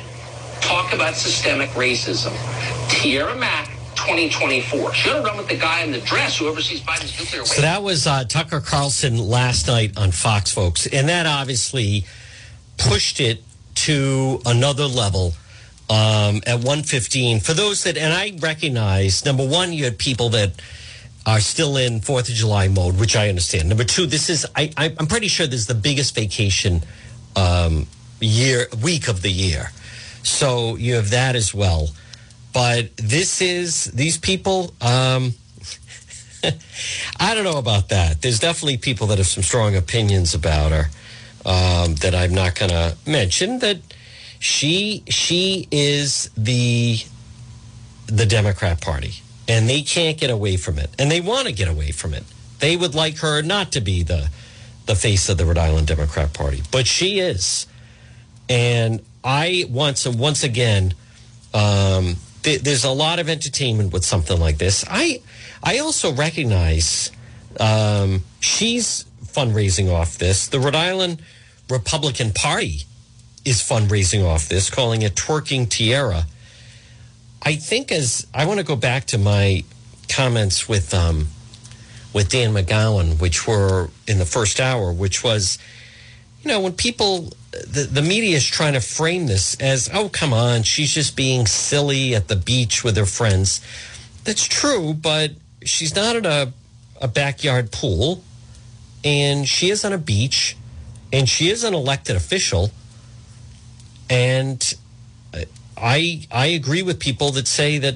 talk 0.60 0.92
about 0.92 1.14
systemic 1.14 1.70
racism. 1.70 2.32
Tiara 2.88 3.36
Mack, 3.36 3.68
2024. 3.96 4.94
Should 4.94 5.14
have 5.14 5.24
run 5.24 5.36
with 5.36 5.48
the 5.48 5.56
guy 5.56 5.82
in 5.82 5.90
the 5.90 6.00
dress 6.00 6.38
who 6.38 6.48
oversees 6.48 6.80
Biden's 6.80 7.18
nuclear 7.18 7.42
waste. 7.42 7.56
So 7.56 7.62
that 7.62 7.82
was 7.82 8.06
uh, 8.06 8.24
Tucker 8.24 8.60
Carlson 8.60 9.18
last 9.18 9.66
night 9.66 9.96
on 9.98 10.10
Fox, 10.10 10.52
folks. 10.52 10.86
And 10.86 11.08
that 11.08 11.26
obviously 11.26 12.04
pushed 12.76 13.20
it 13.20 13.42
to 13.74 14.40
another 14.46 14.86
level 14.86 15.34
um, 15.90 16.40
at 16.46 16.56
115. 16.56 17.40
For 17.40 17.52
those 17.52 17.82
that, 17.82 17.98
and 17.98 18.12
I 18.12 18.32
recognize, 18.38 19.24
number 19.24 19.46
one, 19.46 19.72
you 19.72 19.84
had 19.84 19.98
people 19.98 20.28
that 20.30 20.52
are 21.26 21.40
still 21.40 21.76
in 21.76 22.00
Fourth 22.00 22.28
of 22.28 22.34
July 22.34 22.68
mode, 22.68 22.98
which 22.98 23.16
I 23.16 23.28
understand. 23.28 23.68
Number 23.68 23.84
two, 23.84 24.06
this 24.06 24.30
is, 24.30 24.46
I, 24.54 24.72
I'm 24.76 25.08
pretty 25.08 25.28
sure 25.28 25.46
this 25.46 25.60
is 25.60 25.66
the 25.66 25.74
biggest 25.74 26.14
vacation 26.14 26.82
um, 27.34 27.88
year, 28.20 28.66
week 28.82 29.08
of 29.08 29.22
the 29.22 29.30
year. 29.30 29.72
So 30.22 30.76
you 30.76 30.94
have 30.94 31.10
that 31.10 31.34
as 31.34 31.52
well. 31.52 31.88
But 32.52 32.96
this 32.96 33.42
is, 33.42 33.86
these 33.86 34.16
people, 34.16 34.72
um, 34.80 35.34
I 37.20 37.34
don't 37.34 37.44
know 37.44 37.58
about 37.58 37.88
that. 37.88 38.22
There's 38.22 38.38
definitely 38.38 38.78
people 38.78 39.08
that 39.08 39.18
have 39.18 39.26
some 39.26 39.42
strong 39.42 39.74
opinions 39.74 40.34
about 40.34 40.70
her 40.70 40.84
um, 41.44 41.96
that 41.96 42.14
I'm 42.14 42.32
not 42.32 42.54
going 42.54 42.70
to 42.70 42.96
mention. 43.06 43.58
That 43.58 43.78
she 44.40 45.04
she 45.06 45.68
is 45.70 46.30
the 46.36 46.98
the 48.06 48.26
Democrat 48.26 48.80
Party, 48.80 49.22
and 49.46 49.68
they 49.68 49.82
can't 49.82 50.18
get 50.18 50.30
away 50.30 50.56
from 50.56 50.78
it, 50.78 50.90
and 50.98 51.10
they 51.10 51.20
want 51.20 51.46
to 51.46 51.52
get 51.52 51.68
away 51.68 51.92
from 51.92 52.14
it. 52.14 52.24
They 52.58 52.76
would 52.76 52.94
like 52.94 53.18
her 53.18 53.42
not 53.42 53.70
to 53.72 53.80
be 53.82 54.02
the 54.02 54.30
the 54.86 54.96
face 54.96 55.28
of 55.28 55.36
the 55.36 55.44
Rhode 55.44 55.58
Island 55.58 55.86
Democrat 55.86 56.32
Party, 56.32 56.62
but 56.72 56.86
she 56.86 57.20
is. 57.20 57.66
And 58.48 59.02
I 59.22 59.66
once 59.68 60.06
once 60.06 60.42
again, 60.42 60.94
um, 61.52 62.16
th- 62.42 62.62
there's 62.62 62.84
a 62.84 62.90
lot 62.90 63.18
of 63.18 63.28
entertainment 63.28 63.92
with 63.92 64.06
something 64.06 64.40
like 64.40 64.56
this. 64.56 64.86
I 64.88 65.20
I 65.62 65.80
also 65.80 66.14
recognize 66.14 67.12
um, 67.60 68.24
she's 68.40 69.04
fundraising 69.22 69.92
off 69.92 70.16
this. 70.16 70.48
The 70.48 70.60
Rhode 70.60 70.74
Island 70.74 71.20
Republican 71.68 72.32
Party 72.32 72.84
is 73.44 73.62
fundraising 73.62 74.24
off 74.24 74.48
this, 74.48 74.70
calling 74.70 75.02
it 75.02 75.14
Twerking 75.14 75.68
Tiara. 75.68 76.24
I 77.42 77.56
think 77.56 77.90
as 77.90 78.26
I 78.34 78.44
want 78.46 78.58
to 78.60 78.64
go 78.64 78.76
back 78.76 79.06
to 79.06 79.18
my 79.18 79.64
comments 80.08 80.68
with 80.68 80.92
um, 80.92 81.28
with 82.12 82.28
Dan 82.28 82.52
McGowan, 82.52 83.20
which 83.20 83.46
were 83.46 83.88
in 84.06 84.18
the 84.18 84.26
first 84.26 84.60
hour, 84.60 84.92
which 84.92 85.22
was, 85.22 85.58
you 86.42 86.48
know, 86.48 86.60
when 86.60 86.72
people, 86.72 87.32
the, 87.50 87.88
the 87.90 88.02
media 88.02 88.36
is 88.36 88.46
trying 88.46 88.72
to 88.72 88.80
frame 88.80 89.26
this 89.26 89.54
as, 89.60 89.88
oh, 89.92 90.08
come 90.08 90.32
on, 90.32 90.62
she's 90.62 90.92
just 90.92 91.16
being 91.16 91.46
silly 91.46 92.14
at 92.14 92.28
the 92.28 92.36
beach 92.36 92.82
with 92.82 92.96
her 92.96 93.06
friends. 93.06 93.60
That's 94.24 94.44
true, 94.44 94.92
but 94.92 95.32
she's 95.64 95.94
not 95.94 96.16
at 96.16 96.26
a, 96.26 96.52
a 97.00 97.08
backyard 97.08 97.70
pool, 97.70 98.22
and 99.04 99.48
she 99.48 99.70
is 99.70 99.84
on 99.84 99.92
a 99.92 99.98
beach, 99.98 100.56
and 101.12 101.28
she 101.28 101.48
is 101.48 101.64
an 101.64 101.74
elected 101.74 102.16
official. 102.16 102.70
And 104.10 104.74
I 105.76 106.26
I 106.30 106.46
agree 106.46 106.82
with 106.82 106.98
people 106.98 107.30
that 107.32 107.46
say 107.46 107.78
that 107.78 107.94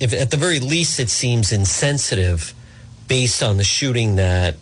if 0.00 0.12
at 0.12 0.30
the 0.30 0.36
very 0.36 0.60
least 0.60 0.98
it 1.00 1.10
seems 1.10 1.52
insensitive 1.52 2.54
based 3.08 3.42
on 3.42 3.56
the 3.56 3.64
shooting 3.64 4.16
that 4.16 4.56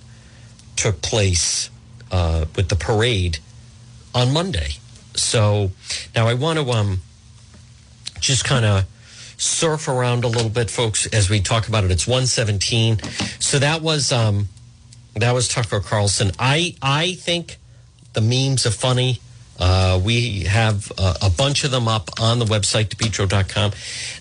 took 0.76 1.02
place 1.02 1.70
uh, 2.10 2.46
with 2.56 2.68
the 2.68 2.76
parade 2.76 3.38
on 4.14 4.32
Monday. 4.32 4.70
So 5.14 5.70
now 6.14 6.26
I 6.26 6.34
want 6.34 6.58
to 6.58 6.70
um, 6.70 7.02
just 8.18 8.44
kind 8.44 8.64
of 8.64 8.84
surf 9.36 9.88
around 9.88 10.24
a 10.24 10.28
little 10.28 10.50
bit, 10.50 10.70
folks, 10.70 11.06
as 11.06 11.30
we 11.30 11.40
talk 11.40 11.68
about 11.68 11.84
it. 11.84 11.90
It's 11.90 12.06
117. 12.06 12.98
So 13.38 13.58
that 13.58 13.82
was 13.82 14.10
um, 14.10 14.48
that 15.14 15.32
was 15.32 15.48
Tucker 15.48 15.80
Carlson. 15.80 16.32
I 16.38 16.76
I 16.80 17.14
think 17.14 17.58
the 18.14 18.20
memes 18.20 18.66
are 18.66 18.70
funny. 18.70 19.20
Uh, 19.60 20.00
we 20.02 20.44
have 20.44 20.90
a, 20.96 21.16
a, 21.22 21.30
bunch 21.30 21.64
of 21.64 21.70
them 21.70 21.86
up 21.86 22.08
on 22.18 22.38
the 22.38 22.46
website, 22.46 22.86
depetro.com. 22.86 23.72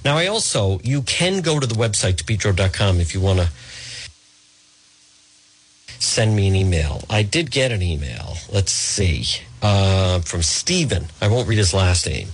Now, 0.04 0.18
I 0.18 0.28
also, 0.28 0.80
you 0.84 1.02
can 1.02 1.42
go 1.42 1.62
to 1.62 1.66
the 1.66 1.76
website, 1.76 2.16
depetro.com, 2.16 3.00
if 3.00 3.14
you 3.14 3.22
want 3.22 3.40
to 3.40 3.50
send 6.00 6.36
me 6.36 6.48
an 6.48 6.56
email. 6.56 7.04
I 7.10 7.24
did 7.24 7.52
get 7.52 7.72
an 7.72 7.82
email. 7.82 8.36
Let's 8.52 8.72
see. 8.72 9.26
Uh, 9.62 10.20
from 10.20 10.42
Stephen. 10.42 11.08
I 11.22 11.28
won't 11.28 11.48
read 11.48 11.58
his 11.58 11.74
last 11.74 12.08
name. 12.08 12.30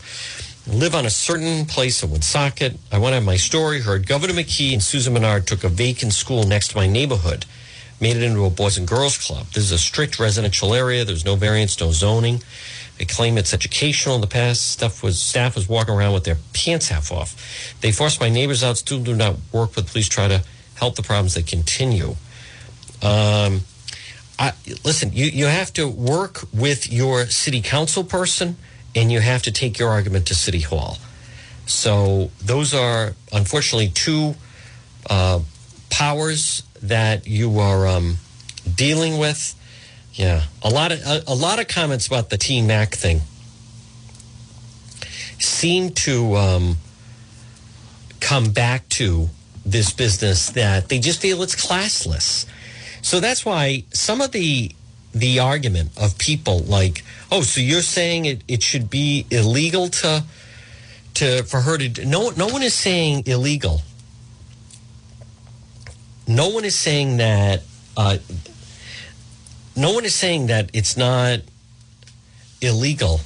live 0.67 0.95
on 0.95 1.05
a 1.05 1.09
certain 1.09 1.65
place 1.65 2.01
in 2.03 2.09
Woonsocket. 2.09 2.77
I 2.91 2.97
want 2.97 3.11
to 3.11 3.15
have 3.15 3.23
my 3.23 3.37
story 3.37 3.81
heard. 3.81 4.07
Governor 4.07 4.33
McKee 4.33 4.73
and 4.73 4.81
Susan 4.81 5.13
Menard 5.13 5.47
took 5.47 5.63
a 5.63 5.69
vacant 5.69 6.13
school 6.13 6.43
next 6.43 6.69
to 6.69 6.77
my 6.77 6.87
neighborhood, 6.87 7.45
made 7.99 8.15
it 8.15 8.23
into 8.23 8.45
a 8.45 8.49
boys 8.49 8.77
and 8.77 8.87
girls 8.87 9.17
club. 9.17 9.47
This 9.47 9.63
is 9.63 9.71
a 9.71 9.79
strict 9.79 10.19
residential 10.19 10.73
area. 10.73 11.03
There's 11.03 11.25
no 11.25 11.35
variance, 11.35 11.79
no 11.79 11.91
zoning. 11.91 12.41
They 12.97 13.05
claim 13.05 13.37
it's 13.37 13.53
educational. 13.53 14.15
In 14.15 14.21
the 14.21 14.27
past, 14.27 14.71
stuff 14.71 15.03
was 15.03 15.21
staff 15.21 15.55
was 15.55 15.67
walking 15.67 15.93
around 15.93 16.13
with 16.13 16.23
their 16.23 16.37
pants 16.53 16.89
half 16.89 17.11
off. 17.11 17.75
They 17.81 17.91
forced 17.91 18.21
my 18.21 18.29
neighbors 18.29 18.63
out. 18.63 18.77
Still 18.77 18.99
do 18.99 19.15
not 19.15 19.35
work 19.51 19.75
with 19.75 19.91
police. 19.91 20.07
Try 20.07 20.27
to 20.27 20.43
help 20.75 20.95
the 20.95 21.03
problems 21.03 21.33
that 21.35 21.47
continue. 21.47 22.15
Um, 23.01 23.61
I, 24.37 24.53
listen, 24.83 25.11
you, 25.13 25.25
you 25.25 25.45
have 25.45 25.71
to 25.73 25.87
work 25.87 26.43
with 26.53 26.91
your 26.91 27.25
city 27.27 27.61
council 27.61 28.03
person 28.03 28.57
and 28.93 29.11
you 29.11 29.19
have 29.19 29.43
to 29.43 29.51
take 29.51 29.79
your 29.79 29.89
argument 29.89 30.27
to 30.27 30.35
city 30.35 30.61
hall. 30.61 30.97
So 31.65 32.31
those 32.43 32.73
are 32.73 33.15
unfortunately 33.31 33.89
two 33.89 34.35
uh, 35.09 35.39
powers 35.89 36.63
that 36.81 37.27
you 37.27 37.59
are 37.59 37.87
um, 37.87 38.17
dealing 38.75 39.17
with. 39.17 39.55
Yeah, 40.15 40.43
a 40.63 40.69
lot 40.69 40.93
of 40.93 41.01
a, 41.05 41.23
a, 41.27 41.35
lot 41.35 41.59
of 41.59 41.67
comments 41.67 42.07
about 42.07 42.29
the 42.29 42.37
T 42.37 42.61
Mac 42.61 42.95
thing 42.95 43.21
seem 45.39 45.89
to 45.91 46.35
um, 46.35 46.77
come 48.21 48.51
back 48.51 48.87
to 48.89 49.29
this 49.65 49.91
business 49.91 50.51
that 50.51 50.87
they 50.87 50.99
just 50.99 51.21
feel 51.21 51.43
it's 51.43 51.55
classless. 51.55 52.45
So 53.01 53.19
that's 53.19 53.45
why 53.45 53.83
some 53.91 54.21
of 54.21 54.31
the 54.31 54.71
the 55.13 55.39
argument 55.39 55.91
of 55.97 56.17
people 56.17 56.59
like, 56.59 57.03
oh, 57.31 57.41
so 57.41 57.59
you're 57.59 57.81
saying 57.81 58.25
it, 58.25 58.41
it 58.47 58.63
should 58.63 58.89
be 58.89 59.25
illegal 59.29 59.89
to 59.89 60.23
to 61.15 61.43
for 61.43 61.59
her 61.61 61.77
to 61.77 62.05
no 62.05 62.29
no 62.37 62.47
one 62.47 62.63
is 62.63 62.73
saying 62.73 63.23
illegal. 63.25 63.81
No 66.25 66.49
one 66.49 66.63
is 66.63 66.75
saying 66.75 67.17
that 67.17 67.63
uh, 67.97 68.17
no 69.75 69.93
one 69.93 70.05
is 70.05 70.15
saying 70.15 70.47
that 70.47 70.69
it's 70.73 70.95
not 70.95 71.39
illegal. 72.61 73.19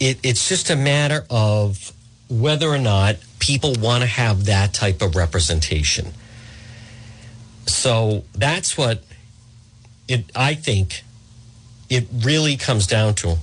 It, 0.00 0.18
it's 0.22 0.48
just 0.48 0.70
a 0.70 0.76
matter 0.76 1.24
of 1.30 1.92
whether 2.28 2.68
or 2.68 2.78
not 2.78 3.16
people 3.38 3.74
want 3.78 4.02
to 4.02 4.08
have 4.08 4.46
that 4.46 4.74
type 4.74 5.02
of 5.02 5.14
representation. 5.14 6.12
So 7.66 8.24
that's 8.34 8.76
what 8.76 9.02
it. 10.08 10.24
I 10.34 10.54
think 10.54 11.04
it 11.88 12.06
really 12.24 12.56
comes 12.56 12.86
down 12.86 13.14
to 13.14 13.38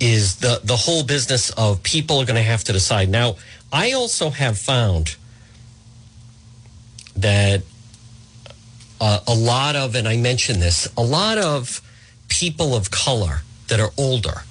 is 0.00 0.36
the 0.36 0.60
the 0.64 0.76
whole 0.76 1.04
business 1.04 1.50
of 1.50 1.82
people 1.82 2.20
are 2.20 2.24
going 2.24 2.36
to 2.36 2.42
have 2.42 2.64
to 2.64 2.72
decide. 2.72 3.08
Now, 3.08 3.36
I 3.72 3.92
also 3.92 4.30
have 4.30 4.58
found 4.58 5.16
that 7.16 7.62
uh, 9.00 9.20
a 9.26 9.34
lot 9.34 9.76
of, 9.76 9.94
and 9.94 10.06
I 10.06 10.16
mentioned 10.16 10.62
this, 10.62 10.88
a 10.96 11.02
lot 11.02 11.38
of 11.38 11.80
people 12.28 12.74
of 12.74 12.90
color 12.90 13.42
that 13.68 13.80
are 13.80 13.90
older, 13.96 14.42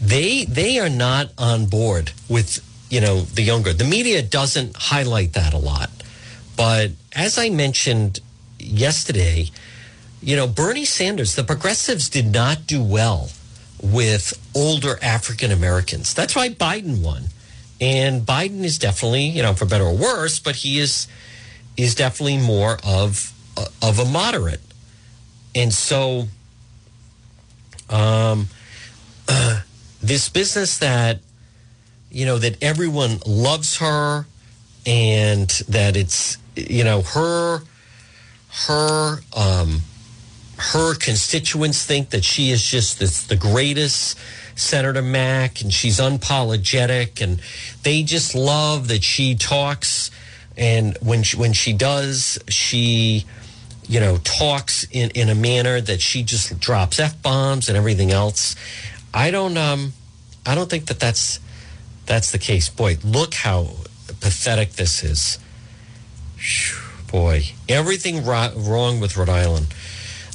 they 0.00 0.44
they 0.44 0.78
are 0.78 0.88
not 0.88 1.30
on 1.36 1.66
board 1.66 2.12
with 2.28 2.64
you 2.88 3.00
know 3.00 3.20
the 3.20 3.42
younger. 3.42 3.72
The 3.72 3.84
media 3.84 4.22
doesn't 4.22 4.76
highlight 4.76 5.34
that 5.34 5.52
a 5.52 5.58
lot, 5.58 5.90
but 6.56 6.92
as 7.14 7.38
I 7.38 7.50
mentioned 7.50 8.20
yesterday, 8.58 9.50
you 10.22 10.36
know 10.36 10.46
Bernie 10.46 10.86
Sanders, 10.86 11.34
the 11.34 11.44
progressives 11.44 12.08
did 12.08 12.32
not 12.32 12.66
do 12.66 12.82
well 12.82 13.30
with 13.82 14.32
older 14.54 14.98
African 15.02 15.50
Americans. 15.50 16.14
That's 16.14 16.34
why 16.34 16.48
Biden 16.48 17.02
won, 17.02 17.24
and 17.80 18.22
Biden 18.22 18.64
is 18.64 18.78
definitely 18.78 19.24
you 19.26 19.42
know 19.42 19.52
for 19.52 19.66
better 19.66 19.84
or 19.84 19.96
worse, 19.96 20.40
but 20.40 20.56
he 20.56 20.78
is 20.78 21.06
is 21.76 21.94
definitely 21.94 22.38
more 22.38 22.78
of 22.84 23.34
of 23.82 23.98
a 23.98 24.04
moderate. 24.04 24.60
And 25.54 25.72
so, 25.72 26.28
um, 27.88 28.48
uh, 29.28 29.60
this 30.02 30.28
business 30.28 30.78
that, 30.78 31.20
you 32.10 32.26
know, 32.26 32.38
that 32.38 32.62
everyone 32.62 33.18
loves 33.26 33.78
her 33.78 34.26
and 34.86 35.48
that 35.68 35.96
it's, 35.96 36.38
you 36.56 36.84
know, 36.84 37.02
her, 37.02 37.60
her, 38.66 39.18
um, 39.36 39.82
her 40.56 40.94
constituents 40.94 41.84
think 41.84 42.10
that 42.10 42.24
she 42.24 42.50
is 42.50 42.62
just 42.62 43.28
the 43.28 43.36
greatest 43.36 44.18
Senator 44.56 45.02
Mack 45.02 45.62
and 45.62 45.72
she's 45.72 45.98
unapologetic 45.98 47.22
and 47.22 47.40
they 47.82 48.02
just 48.02 48.34
love 48.34 48.88
that 48.88 49.02
she 49.02 49.34
talks 49.34 50.10
and 50.56 50.98
when 51.00 51.22
she, 51.22 51.36
when 51.38 51.54
she 51.54 51.72
does, 51.72 52.38
she 52.48 53.24
you 53.90 53.98
know, 53.98 54.18
talks 54.18 54.86
in, 54.92 55.10
in 55.16 55.28
a 55.28 55.34
manner 55.34 55.80
that 55.80 56.00
she 56.00 56.22
just 56.22 56.60
drops 56.60 57.00
f 57.00 57.20
bombs 57.22 57.68
and 57.68 57.76
everything 57.76 58.12
else. 58.12 58.54
I 59.12 59.32
don't 59.32 59.58
um, 59.58 59.94
I 60.46 60.54
don't 60.54 60.70
think 60.70 60.86
that 60.86 61.00
that's 61.00 61.40
that's 62.06 62.30
the 62.30 62.38
case. 62.38 62.68
Boy, 62.68 62.98
look 63.02 63.34
how 63.34 63.70
pathetic 64.20 64.74
this 64.74 65.02
is. 65.02 65.40
Boy, 67.10 67.46
everything 67.68 68.24
wrong 68.24 69.00
with 69.00 69.16
Rhode 69.16 69.28
Island. 69.28 69.74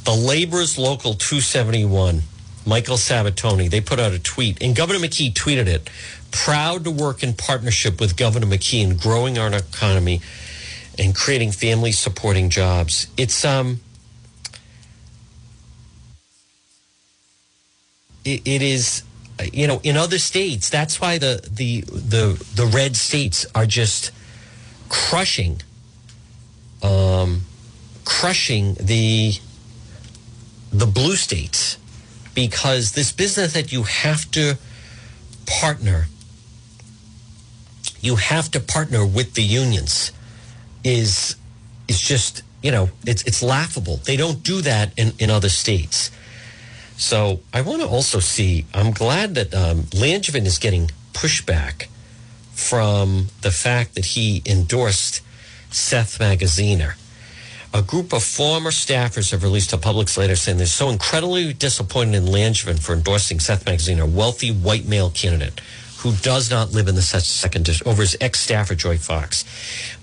The 0.03 0.13
Labor's 0.13 0.77
Local 0.77 1.13
271, 1.13 2.23
Michael 2.65 2.97
Sabitoni, 2.97 3.69
they 3.69 3.79
put 3.79 4.01
out 4.01 4.11
a 4.11 4.19
tweet, 4.19 4.61
and 4.61 4.75
Governor 4.75 4.99
McKee 4.99 5.31
tweeted 5.31 5.67
it. 5.67 5.89
Proud 6.31 6.83
to 6.83 6.91
work 6.91 7.23
in 7.23 7.33
partnership 7.33 8.01
with 8.01 8.17
Governor 8.17 8.47
McKee 8.47 8.83
in 8.83 8.97
growing 8.97 9.37
our 9.37 9.47
economy 9.53 10.19
and 10.97 11.15
creating 11.15 11.51
family 11.51 11.91
supporting 11.91 12.49
jobs. 12.49 13.07
It's 13.17 13.43
um 13.45 13.79
it, 18.25 18.41
it 18.45 18.61
is 18.61 19.03
you 19.53 19.67
know 19.67 19.79
in 19.83 19.95
other 19.95 20.17
states 20.17 20.69
that's 20.69 20.99
why 20.99 21.17
the 21.17 21.47
the 21.49 21.81
the 21.81 22.43
the 22.55 22.65
red 22.65 22.95
states 22.95 23.45
are 23.53 23.65
just 23.65 24.11
crushing 24.89 25.61
um 26.81 27.41
crushing 28.03 28.73
the 28.75 29.33
the 30.71 30.85
blue 30.85 31.15
states 31.15 31.77
because 32.33 32.93
this 32.93 33.11
business 33.11 33.53
that 33.53 33.71
you 33.71 33.83
have 33.83 34.29
to 34.31 34.57
partner 35.45 36.07
you 38.01 38.15
have 38.15 38.49
to 38.51 38.59
partner 38.59 39.05
with 39.05 39.33
the 39.33 39.43
unions 39.43 40.11
is 40.85 41.35
is 41.89 41.99
just 41.99 42.43
you 42.61 42.71
know 42.71 42.89
it's 43.05 43.23
it's 43.23 43.43
laughable. 43.43 43.97
They 43.97 44.15
don't 44.15 44.41
do 44.41 44.61
that 44.61 44.93
in 44.97 45.11
in 45.19 45.29
other 45.29 45.49
states. 45.49 46.11
So 46.97 47.41
I 47.53 47.59
want 47.61 47.81
to 47.81 47.87
also 47.87 48.19
see. 48.19 48.65
I'm 48.73 48.91
glad 48.91 49.35
that 49.35 49.53
um, 49.53 49.83
Langevin 49.91 50.45
is 50.45 50.57
getting 50.59 50.91
pushback 51.11 51.87
from 52.53 53.27
the 53.41 53.51
fact 53.51 53.95
that 53.95 54.05
he 54.05 54.41
endorsed 54.45 55.21
Seth 55.71 56.19
Magaziner. 56.19 56.93
A 57.73 57.81
group 57.81 58.13
of 58.13 58.23
former 58.23 58.71
staffers 58.71 59.31
have 59.31 59.43
released 59.43 59.73
a 59.73 59.77
public 59.77 60.15
letter 60.15 60.37
saying 60.37 60.57
they're 60.57 60.67
so 60.67 60.89
incredibly 60.89 61.51
disappointed 61.51 62.15
in 62.15 62.25
Langevin 62.27 62.79
for 62.79 62.93
endorsing 62.93 63.41
Seth 63.41 63.65
Magaziner, 63.65 64.03
a 64.03 64.05
wealthy 64.05 64.51
white 64.53 64.85
male 64.85 65.09
candidate 65.09 65.59
who 66.05 66.13
does 66.17 66.51
not 66.51 66.71
live 66.71 66.87
in 66.87 66.93
the 66.93 67.01
second 67.01 67.65
district, 67.65 67.89
over 67.89 68.03
his 68.03 68.15
ex 68.21 68.39
staffer, 68.39 68.75
Joy 68.75 68.95
Fox. 68.95 69.43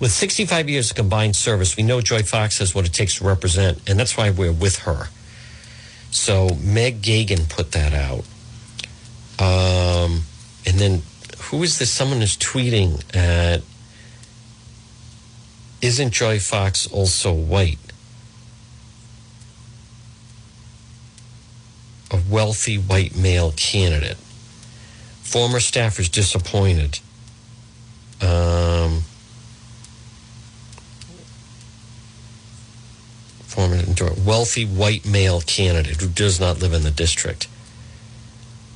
With 0.00 0.10
65 0.10 0.68
years 0.68 0.90
of 0.90 0.96
combined 0.96 1.36
service, 1.36 1.76
we 1.76 1.84
know 1.84 2.00
Joy 2.00 2.24
Fox 2.24 2.58
has 2.58 2.74
what 2.74 2.84
it 2.84 2.92
takes 2.92 3.18
to 3.18 3.24
represent, 3.24 3.88
and 3.88 4.00
that's 4.00 4.16
why 4.16 4.30
we're 4.30 4.50
with 4.50 4.80
her. 4.80 5.10
So 6.10 6.56
Meg 6.60 7.02
Gagan 7.02 7.48
put 7.48 7.70
that 7.70 7.94
out. 7.94 8.24
Um, 9.38 10.22
and 10.66 10.80
then 10.80 11.02
who 11.38 11.62
is 11.62 11.78
this? 11.78 11.92
Someone 11.92 12.20
is 12.20 12.36
tweeting 12.36 13.04
at 13.14 13.62
isn't 15.80 16.10
Joy 16.12 16.40
Fox 16.40 16.88
also 16.88 17.32
white? 17.32 17.78
A 22.10 22.18
wealthy 22.28 22.76
white 22.76 23.14
male 23.14 23.52
candidate. 23.52 24.18
Former 25.32 25.60
staffers 25.60 26.12
disappointed. 26.12 27.00
Um, 28.20 29.00
former 33.46 33.82
wealthy 34.26 34.66
white 34.66 35.06
male 35.06 35.40
candidate 35.40 36.02
who 36.02 36.08
does 36.08 36.38
not 36.38 36.60
live 36.60 36.74
in 36.74 36.82
the 36.82 36.90
district. 36.90 37.48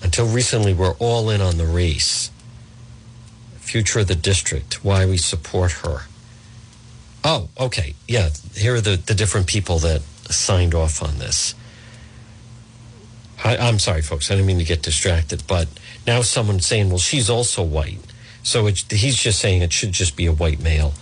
Until 0.03 0.27
recently, 0.27 0.73
we're 0.73 0.95
all 0.95 1.29
in 1.29 1.43
on 1.43 1.59
the 1.59 1.67
race. 1.67 2.31
Future 3.59 3.99
of 3.99 4.07
the 4.07 4.15
district, 4.15 4.83
why 4.83 5.05
we 5.05 5.19
support 5.19 5.73
her. 5.85 6.07
Oh, 7.23 7.51
okay. 7.61 7.95
Yeah, 8.09 8.31
here 8.55 8.77
are 8.77 8.81
the, 8.81 8.97
the 8.97 9.15
different 9.15 9.47
people 9.47 9.79
that 9.81 10.01
signed 10.31 10.75
off 10.75 11.03
on 11.03 11.19
this. 11.19 11.55
I, 13.45 13.59
I'm 13.59 13.79
sorry, 13.79 14.01
folks. 14.01 14.31
I 14.31 14.37
didn't 14.37 14.47
mean 14.47 14.59
to 14.59 14.65
get 14.65 14.81
distracted, 14.81 15.43
but 15.47 15.69
now 16.07 16.23
someone's 16.23 16.67
saying, 16.67 16.89
well, 16.89 16.99
she's 16.99 17.29
also 17.29 17.63
white. 17.63 17.99
So 18.43 18.67
it, 18.67 18.79
he's 18.91 19.17
just 19.17 19.41
saying 19.41 19.63
it 19.63 19.73
should 19.73 19.93
just 19.93 20.17
be 20.17 20.27
a 20.27 20.33
white 20.33 20.61
male. 20.61 20.95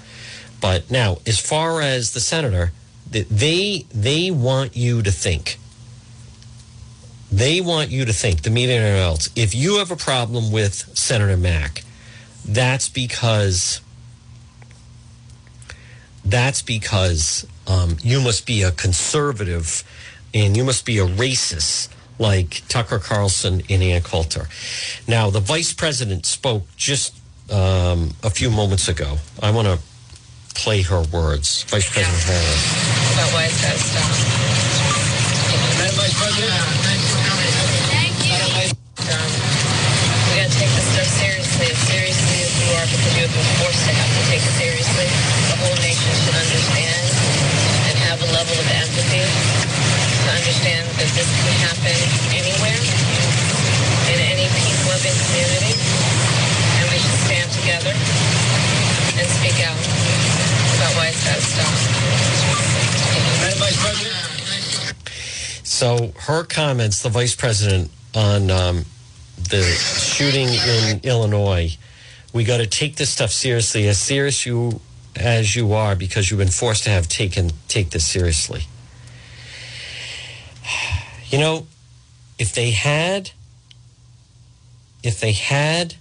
But 0.61 0.91
now, 0.91 1.19
as 1.27 1.39
far 1.39 1.83
as 1.83 2.13
the 2.13 2.21
senator, 2.21 2.73
they 3.11 3.85
they 3.93 4.31
want 4.31 4.77
you 4.77 5.03
to 5.03 5.13
think. 5.13 5.59
They 7.31 7.61
want 7.61 7.91
you 7.91 8.05
to 8.05 8.13
think, 8.13 8.43
the 8.43 8.51
media 8.51 8.81
and 8.81 8.99
else, 8.99 9.29
if 9.37 9.55
you 9.55 9.79
have 9.79 9.91
a 9.91 9.97
problem 9.97 10.53
with 10.53 10.75
Senator 10.97 11.37
Mack, 11.37 11.83
that's 12.45 12.89
because 12.89 13.81
that's 16.25 16.63
because 16.63 17.47
um, 17.67 17.97
you 18.03 18.21
must 18.21 18.47
be 18.47 18.63
a 18.63 18.71
conservative 18.71 19.85
and 20.33 20.57
you 20.57 20.65
must 20.65 20.87
be 20.87 20.99
a 20.99 21.07
racist 21.07 21.89
like 22.19 22.63
Tucker 22.69 22.99
Carlson 22.99 23.63
and 23.69 23.83
Ann 23.83 24.03
Coulter. 24.03 24.49
Now, 25.09 25.31
the 25.31 25.41
vice 25.41 25.73
president 25.73 26.27
spoke 26.27 26.63
just 26.77 27.15
um, 27.51 28.15
a 28.23 28.31
few 28.31 28.51
moments 28.51 28.89
ago. 28.89 29.19
I 29.43 29.51
want 29.51 29.69
to 29.69 29.79
play 30.55 30.83
her 30.83 31.03
words. 31.13 31.65
Vice 31.65 31.91
President 31.91 32.23
yeah. 32.25 32.39
Harris. 32.39 32.63
About 33.15 33.31
why 33.35 33.45
it's 33.51 33.61
got 33.61 33.75
to 33.75 33.83
stop. 33.83 34.11
Madam 35.79 35.97
Vice 35.99 36.15
President. 36.15 36.55
thank 36.87 37.03
you 37.03 37.11
for 37.11 37.23
coming. 37.27 37.53
Thank 37.91 38.17
you. 38.23 38.39
Um, 39.11 39.31
we 40.31 40.39
got 40.39 40.47
to 40.47 40.55
take 40.55 40.73
this 40.79 40.87
stuff 40.95 41.11
seriously, 41.19 41.67
as 41.75 41.81
seriously 41.91 42.39
as 42.47 42.53
you 42.55 42.69
are, 42.79 42.87
because 42.87 43.13
you 43.19 43.23
have 43.27 43.35
been 43.35 43.51
forced 43.59 43.83
to 43.85 43.93
have 43.93 44.11
to 44.15 44.23
take 44.31 44.43
it 44.47 44.55
seriously. 44.55 45.07
The 45.51 45.59
whole 45.59 45.79
nation 45.83 46.11
should 46.23 46.39
understand 46.39 47.03
and 47.91 47.97
have 48.07 48.23
a 48.23 48.29
level 48.31 48.55
of 48.55 48.67
empathy 48.71 49.44
to 50.25 50.33
understand 50.33 50.89
that 50.97 51.11
this 51.13 51.29
can 51.29 51.57
happen 51.69 51.97
anywhere, 52.33 52.81
in 54.09 54.19
any 54.25 54.47
peace-loving 54.57 55.17
community, 55.29 55.75
and 56.81 56.85
we 56.89 56.99
should 56.99 57.21
stand 57.29 57.49
together 57.53 57.93
and 59.21 59.27
speak 59.29 59.59
out 59.65 59.77
about 60.77 60.93
why 60.97 61.13
it's 61.13 61.25
got 61.25 61.37
to 61.37 61.45
stop. 61.45 61.73
Vice 63.61 63.81
President. 63.81 64.15
So 65.67 66.13
her 66.21 66.45
comments, 66.45 67.03
the 67.03 67.09
vice 67.09 67.35
president, 67.35 67.91
on 68.15 68.51
um, 68.51 68.85
the 69.51 69.63
shooting 69.63 70.49
in 70.49 71.01
Illinois, 71.03 71.77
we 72.33 72.45
got 72.45 72.59
to 72.59 72.67
take 72.67 72.97
this 72.97 73.11
stuff 73.11 73.31
seriously, 73.31 73.89
as 73.89 73.99
serious 73.99 74.47
you 74.47 74.81
as 75.17 75.55
you 75.55 75.73
are, 75.73 75.95
because 75.95 76.31
you've 76.31 76.39
been 76.39 76.49
forced 76.49 76.85
to 76.85 76.91
have 76.91 77.09
taken 77.09 77.51
take 77.69 77.91
this 77.91 78.07
seriously. 78.07 78.67
You 81.29 81.39
know, 81.39 81.67
if 82.39 82.53
they 82.53 82.71
had, 82.71 83.31
if 85.03 85.21
they 85.21 85.33
had 85.33 85.95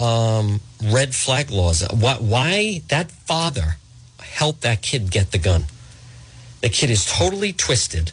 um, 0.00 0.60
red 0.82 1.14
flag 1.14 1.50
laws. 1.50 1.86
Why, 1.92 2.14
why 2.14 2.82
that 2.88 3.10
father 3.10 3.76
helped 4.20 4.62
that 4.62 4.82
kid 4.82 5.10
get 5.10 5.30
the 5.30 5.38
gun? 5.38 5.64
The 6.62 6.68
kid 6.68 6.90
is 6.90 7.04
totally 7.04 7.52
twisted. 7.52 8.12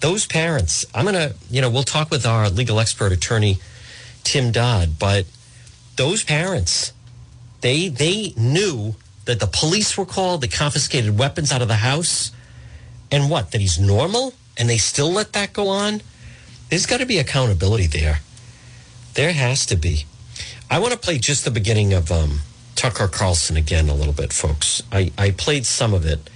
Those 0.00 0.26
parents, 0.26 0.84
I'm 0.94 1.04
going 1.04 1.14
to, 1.14 1.34
you 1.50 1.62
know, 1.62 1.70
we'll 1.70 1.82
talk 1.82 2.10
with 2.10 2.26
our 2.26 2.50
legal 2.50 2.78
expert 2.78 3.12
attorney, 3.12 3.58
Tim 4.22 4.52
Dodd, 4.52 4.98
but 4.98 5.26
those 5.96 6.22
parents, 6.22 6.92
they, 7.62 7.88
they 7.88 8.34
knew 8.36 8.96
that 9.24 9.40
the 9.40 9.46
police 9.46 9.96
were 9.96 10.04
called, 10.04 10.42
they 10.42 10.48
confiscated 10.48 11.18
weapons 11.18 11.50
out 11.50 11.62
of 11.62 11.68
the 11.68 11.76
house, 11.76 12.30
and 13.14 13.30
what, 13.30 13.52
that 13.52 13.60
he's 13.60 13.78
normal 13.78 14.34
and 14.56 14.68
they 14.68 14.76
still 14.76 15.08
let 15.10 15.32
that 15.34 15.52
go 15.52 15.68
on? 15.68 16.02
There's 16.68 16.84
got 16.84 16.98
to 16.98 17.06
be 17.06 17.18
accountability 17.18 17.86
there. 17.86 18.18
There 19.14 19.32
has 19.32 19.64
to 19.66 19.76
be. 19.76 20.04
I 20.68 20.80
want 20.80 20.92
to 20.94 20.98
play 20.98 21.18
just 21.18 21.44
the 21.44 21.52
beginning 21.52 21.92
of 21.92 22.10
um, 22.10 22.40
Tucker 22.74 23.06
Carlson 23.06 23.56
again 23.56 23.88
a 23.88 23.94
little 23.94 24.12
bit, 24.12 24.32
folks. 24.32 24.82
I, 24.90 25.12
I 25.16 25.30
played 25.30 25.64
some 25.64 25.94
of 25.94 26.04
it. 26.04 26.28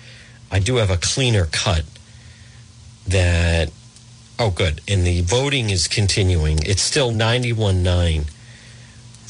I 0.52 0.60
do 0.60 0.76
have 0.76 0.88
a 0.88 0.96
cleaner 0.96 1.46
cut 1.50 1.82
that, 3.08 3.72
oh, 4.38 4.50
good. 4.50 4.80
And 4.86 5.04
the 5.04 5.22
voting 5.22 5.70
is 5.70 5.88
continuing. 5.88 6.60
It's 6.62 6.82
still 6.82 7.10
91 7.10 7.82
9 7.82 8.24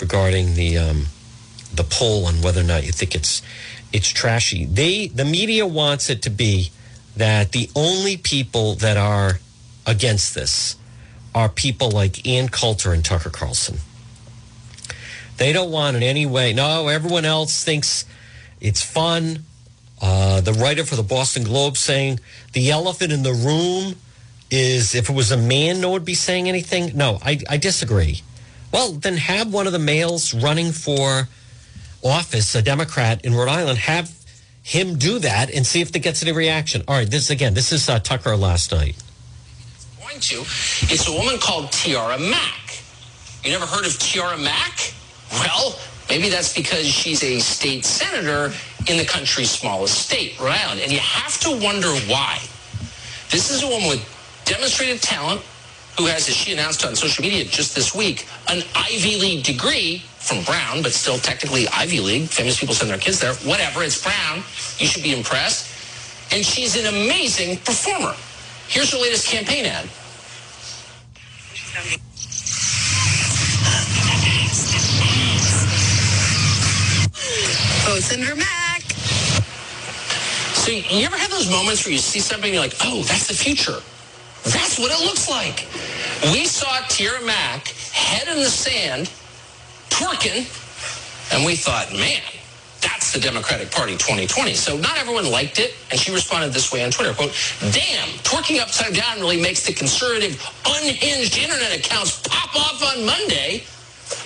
regarding 0.03 0.53
the, 0.53 0.77
um, 0.77 1.07
the 1.73 1.85
poll 1.85 2.27
on 2.27 2.43
whether 2.43 2.61
or 2.61 2.65
not 2.65 2.85
you 2.85 2.93
think 2.93 3.15
it's, 3.15 3.41
it's 3.91 4.11
trashy. 4.11 4.67
They, 4.67 5.09
the 5.09 5.25
media 5.25 5.67
wants 5.67 6.11
it 6.11 6.21
to 6.23 6.31
be 6.31 6.73
that 7.19 7.53
the 7.53 7.71
only 7.77 8.17
people 8.17 8.75
that 8.77 8.97
are 8.97 9.39
against 9.87 10.35
this 10.35 10.77
are 11.35 11.49
people 11.49 11.91
like 11.91 12.27
Ann 12.27 12.49
Coulter 12.49 12.93
and 12.93 13.05
Tucker 13.05 13.31
Carlson. 13.31 13.79
They 15.37 15.53
don't 15.53 15.71
want 15.71 15.97
in 15.97 16.03
any 16.03 16.27
way. 16.27 16.53
No, 16.53 16.89
everyone 16.89 17.25
else 17.25 17.63
thinks 17.63 18.05
it's 18.61 18.83
fun. 18.83 19.45
Uh, 20.01 20.41
the 20.41 20.53
writer 20.53 20.85
for 20.85 20.97
the 20.97 21.03
Boston 21.03 21.45
Globe 21.45 21.77
saying 21.77 22.21
the 22.53 22.71
elephant 22.71 23.13
in 23.13 23.23
the 23.23 23.33
room 23.33 23.95
is 24.51 24.95
if 24.95 25.11
it 25.11 25.15
was 25.15 25.31
a 25.31 25.37
man, 25.37 25.81
no 25.81 25.89
one 25.89 25.95
would 25.95 26.05
be 26.05 26.15
saying 26.15 26.49
anything. 26.49 26.97
No, 26.97 27.19
I, 27.23 27.41
I 27.49 27.57
disagree. 27.57 28.23
Well, 28.73 28.93
then 28.93 29.17
have 29.17 29.53
one 29.53 29.67
of 29.67 29.73
the 29.73 29.79
males 29.79 30.35
running 30.35 30.73
for 30.73 31.29
office, 32.03 32.55
a 32.55 32.63
Democrat 32.63 33.25
in 33.25 33.35
Rhode 33.35 33.49
Island, 33.49 33.79
have 33.79 34.11
him 34.69 34.97
do 34.99 35.19
that 35.21 35.51
and 35.51 35.67
see 35.67 35.81
if 35.81 35.97
it 35.97 36.01
gets 36.01 36.23
any 36.23 36.33
reaction. 36.33 36.83
All 36.87 36.95
right, 36.95 37.11
this 37.11 37.31
again, 37.31 37.55
this 37.55 37.73
is 37.73 37.89
uh, 37.89 38.01
Tucker 38.01 38.37
last 38.37 38.71
night. 38.71 39.03
Going 39.99 40.21
to, 40.21 40.41
it's 40.93 41.09
a 41.09 41.13
woman 41.13 41.39
called 41.39 41.73
Tiara 41.73 42.19
Mack. 42.19 42.83
You 43.45 43.53
never 43.53 43.65
heard 43.65 43.87
of 43.87 43.99
Tiara 43.99 44.37
Mack? 44.37 44.93
Well, 45.33 45.79
maybe 46.11 46.29
that's 46.29 46.55
because 46.55 46.87
she's 46.87 47.25
a 47.25 47.39
state 47.39 47.87
senator 47.87 48.53
in 48.91 48.99
the 48.99 49.07
country's 49.07 49.51
smallest 49.51 49.99
state, 49.99 50.39
Rhode 50.39 50.51
Island. 50.51 50.81
And 50.83 50.93
you 50.93 50.99
have 50.99 51.39
to 51.41 51.51
wonder 51.65 51.89
why. 52.07 52.39
This 53.31 53.51
is 53.51 53.63
a 53.63 53.69
woman 53.69 53.89
with 53.89 54.43
demonstrated 54.45 55.01
talent 55.01 55.41
who 55.97 56.05
has, 56.05 56.29
as 56.29 56.37
she 56.37 56.53
announced 56.53 56.85
on 56.85 56.95
social 56.95 57.23
media 57.23 57.45
just 57.47 57.75
this 57.75 57.95
week, 57.95 58.29
an 58.49 58.63
Ivy 58.75 59.19
League 59.19 59.45
degree 59.45 60.03
from 60.29 60.45
Brown, 60.45 60.83
but 60.83 60.93
still 60.93 61.17
technically 61.17 61.67
Ivy 61.69 62.01
League. 62.01 62.29
Famous 62.29 62.61
people 62.61 62.75
send 62.75 62.91
their 62.91 62.99
kids 62.99 63.19
there. 63.19 63.33
Whatever, 63.49 63.83
it's 63.83 64.03
Brown. 64.03 64.45
You 64.79 64.87
should 64.87 65.03
be 65.03 65.17
impressed. 65.17 65.73
And 66.33 66.45
she's 66.45 66.77
an 66.77 66.87
amazing 66.87 67.57
performer. 67.65 68.15
Here's 68.69 68.93
her 68.93 68.99
latest 68.99 69.27
campaign 69.27 69.65
ad. 69.65 69.89
Oh, 77.91 77.99
Senator 78.01 78.37
Mack. 78.37 78.83
So 80.53 80.73
you 80.73 81.07
ever 81.07 81.17
have 81.17 81.31
those 81.31 81.51
moments 81.51 81.87
where 81.87 81.93
you 81.93 81.99
see 81.99 82.21
something 82.21 82.49
and 82.49 82.55
you're 82.55 82.63
like, 82.63 82.77
oh, 82.85 83.03
that's 83.05 83.29
the 83.29 83.35
future. 83.35 83.81
That's 84.45 84.79
what 84.79 84.93
it 84.93 85.01
looks 85.03 85.31
like. 85.31 85.67
We 86.35 86.45
saw 86.45 86.69
Tiara 86.89 87.25
Mack 87.25 87.69
head 87.93 88.29
in 88.29 88.37
the 88.37 88.51
sand, 88.51 89.11
twerking, 89.91 90.47
and 91.33 91.45
we 91.45 91.57
thought, 91.57 91.93
man, 91.93 92.23
That's 92.81 93.13
the 93.13 93.19
Democratic 93.19 93.71
Party 93.73 93.93
2020. 93.95 94.55
So 94.55 94.77
not 94.77 94.99
everyone 94.99 95.29
liked 95.31 95.59
it, 95.59 95.75
and 95.91 95.99
she 95.99 96.13
responded 96.13 96.53
this 96.53 96.73
way 96.73 96.85
on 96.85 96.91
Twitter, 96.91 97.13
quote, 97.13 97.35
damn, 97.73 98.09
twerking 98.23 98.61
upside 98.61 98.95
down 98.95 99.19
really 99.19 99.41
makes 99.41 99.67
the 99.67 99.73
conservative, 99.73 100.41
unhinged 100.65 101.37
internet 101.39 101.77
accounts 101.77 102.23
pop 102.29 102.55
off 102.55 102.83
on 102.97 103.05
Monday. 103.05 103.65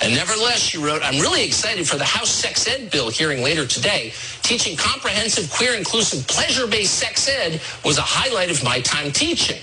And 0.02 0.14
nevertheless, 0.14 0.60
she 0.60 0.78
wrote, 0.78 1.02
I'm 1.02 1.18
really 1.20 1.44
excited 1.44 1.88
for 1.88 1.96
the 1.96 2.04
House 2.04 2.30
sex 2.30 2.68
ed 2.68 2.90
bill 2.90 3.10
hearing 3.10 3.42
later 3.42 3.66
today. 3.66 4.12
Teaching 4.42 4.76
comprehensive, 4.76 5.50
queer, 5.50 5.74
inclusive, 5.74 6.26
pleasure-based 6.28 6.94
sex 6.94 7.28
ed 7.28 7.60
was 7.84 7.98
a 7.98 8.02
highlight 8.02 8.50
of 8.50 8.62
my 8.62 8.80
time 8.80 9.10
teaching. 9.10 9.60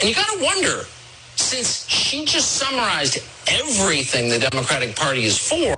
And 0.00 0.08
you 0.08 0.14
got 0.14 0.28
to 0.28 0.42
wonder, 0.44 0.86
since 1.36 1.88
she 1.88 2.24
just 2.24 2.52
summarized 2.52 3.18
everything 3.46 4.28
the 4.28 4.38
Democratic 4.38 4.96
Party 4.96 5.24
is 5.24 5.38
for, 5.38 5.74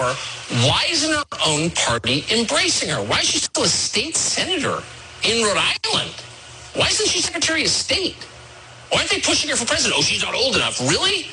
why 0.67 0.85
isn't 0.91 1.13
her 1.13 1.25
own 1.47 1.71
party 1.71 2.25
embracing 2.31 2.89
her? 2.91 3.03
Why 3.03 3.21
is 3.21 3.27
she 3.27 3.39
still 3.39 3.65
a 3.65 3.69
state 3.69 4.17
senator 4.17 4.83
in 5.23 5.43
Rhode 5.43 5.59
Island? 5.59 6.11
Why 6.75 6.87
isn't 6.89 7.09
she 7.09 7.21
Secretary 7.21 7.63
of 7.63 7.71
State? 7.71 8.17
Why 8.91 8.99
aren't 8.99 9.11
they 9.11 9.21
pushing 9.21 9.51
her 9.51 9.57
for 9.57 9.67
president? 9.67 9.99
Oh, 9.99 10.03
she's 10.03 10.23
not 10.23 10.35
old 10.35 10.57
enough. 10.57 10.81
Really? 10.81 11.27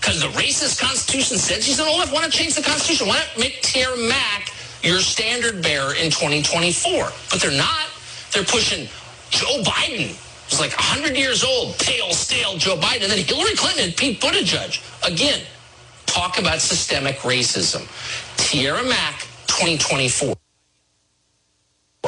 Because 0.00 0.20
the 0.20 0.28
racist 0.28 0.80
Constitution 0.80 1.38
said 1.38 1.62
she's 1.62 1.78
not 1.78 1.88
old 1.88 1.96
enough? 2.02 2.12
Why 2.12 2.22
not 2.22 2.30
change 2.30 2.54
the 2.54 2.62
Constitution? 2.62 3.08
Why 3.08 3.16
not 3.18 3.38
make 3.38 3.62
Tiara 3.62 3.96
Mack 3.96 4.52
your 4.82 5.00
standard 5.00 5.62
bearer 5.62 5.94
in 5.94 6.10
2024? 6.10 7.08
But 7.30 7.40
they're 7.40 7.50
not. 7.50 7.86
They're 8.32 8.44
pushing 8.44 8.88
Joe 9.30 9.62
Biden 9.62 10.16
was 10.50 10.60
like 10.60 10.70
100 10.70 11.16
years 11.16 11.44
old, 11.44 11.78
pale, 11.78 12.12
stale 12.12 12.56
Joe 12.56 12.76
Biden. 12.76 13.02
And 13.02 13.12
then 13.12 13.18
Hillary 13.24 13.54
Clinton 13.54 13.84
and 13.84 13.96
Pete 13.96 14.20
Buttigieg. 14.20 14.80
Again, 15.06 15.40
talk 16.06 16.38
about 16.38 16.60
systemic 16.60 17.16
racism. 17.18 17.86
Tiara 18.36 18.82
Mack, 18.84 19.20
2024. 19.46 20.34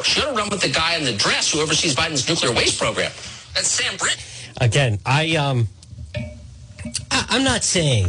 She 0.02 0.22
ought 0.22 0.30
to 0.30 0.36
run 0.36 0.48
with 0.48 0.62
the 0.62 0.70
guy 0.70 0.96
in 0.96 1.04
the 1.04 1.12
dress 1.12 1.52
who 1.52 1.60
oversees 1.60 1.94
Biden's 1.94 2.28
nuclear 2.28 2.52
waste 2.52 2.80
program. 2.80 3.10
That's 3.54 3.68
Sam 3.68 3.96
Brinton. 3.96 4.20
Again, 4.60 4.98
I 5.04 5.36
um, 5.36 5.68
I, 7.10 7.26
I'm 7.28 7.44
not 7.44 7.64
saying 7.64 8.06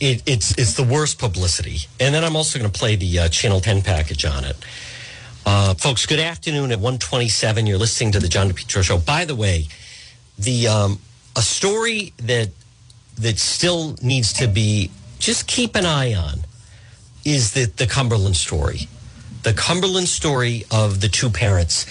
it, 0.00 0.22
it's 0.26 0.56
it's 0.56 0.74
the 0.74 0.84
worst 0.84 1.18
publicity, 1.18 1.78
and 2.00 2.14
then 2.14 2.24
I'm 2.24 2.36
also 2.36 2.58
going 2.58 2.70
to 2.70 2.78
play 2.78 2.96
the 2.96 3.18
uh, 3.18 3.28
Channel 3.28 3.60
10 3.60 3.82
package 3.82 4.24
on 4.24 4.44
it. 4.44 4.56
Uh, 5.46 5.74
folks, 5.74 6.06
good 6.06 6.18
afternoon 6.18 6.72
at 6.72 6.78
127. 6.80 7.66
You're 7.66 7.78
listening 7.78 8.10
to 8.10 8.18
the 8.18 8.26
John 8.26 8.50
DePetro 8.50 8.82
Show. 8.82 8.98
By 8.98 9.24
the 9.24 9.36
way, 9.36 9.68
the 10.36 10.66
um, 10.66 10.98
a 11.36 11.40
story 11.40 12.12
that 12.16 12.48
that 13.20 13.38
still 13.38 13.94
needs 14.02 14.32
to 14.32 14.48
be 14.48 14.90
just 15.20 15.46
keep 15.46 15.76
an 15.76 15.86
eye 15.86 16.14
on 16.14 16.40
is 17.24 17.52
the, 17.52 17.66
the 17.66 17.86
Cumberland 17.86 18.34
story. 18.34 18.88
The 19.44 19.52
Cumberland 19.52 20.08
story 20.08 20.64
of 20.72 21.00
the 21.00 21.08
two 21.08 21.30
parents. 21.30 21.86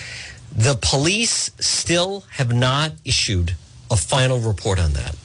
The 0.53 0.77
police 0.81 1.49
still 1.57 2.25
have 2.31 2.53
not 2.53 2.91
issued 3.05 3.55
a 3.89 3.95
final 3.95 4.37
report 4.37 4.79
on 4.79 4.91
that. 4.93 5.15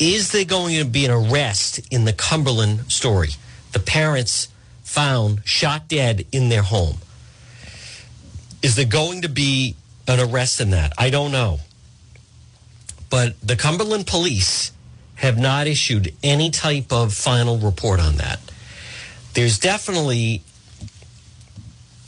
Is 0.00 0.32
there 0.32 0.44
going 0.44 0.76
to 0.76 0.84
be 0.84 1.04
an 1.04 1.12
arrest 1.12 1.80
in 1.92 2.04
the 2.04 2.12
Cumberland 2.12 2.90
story? 2.90 3.30
The 3.70 3.78
parents 3.78 4.48
found 4.94 5.40
shot 5.44 5.88
dead 5.88 6.24
in 6.30 6.48
their 6.48 6.62
home. 6.62 6.98
Is 8.62 8.76
there 8.76 8.86
going 8.86 9.22
to 9.22 9.28
be 9.28 9.74
an 10.06 10.20
arrest 10.20 10.60
in 10.60 10.70
that? 10.70 10.92
I 10.96 11.10
don't 11.10 11.32
know. 11.32 11.58
But 13.10 13.34
the 13.40 13.56
Cumberland 13.56 14.06
police 14.06 14.70
have 15.16 15.36
not 15.36 15.66
issued 15.66 16.14
any 16.22 16.50
type 16.50 16.92
of 16.92 17.12
final 17.12 17.58
report 17.58 17.98
on 17.98 18.16
that. 18.16 18.38
There's 19.34 19.58
definitely, 19.58 20.42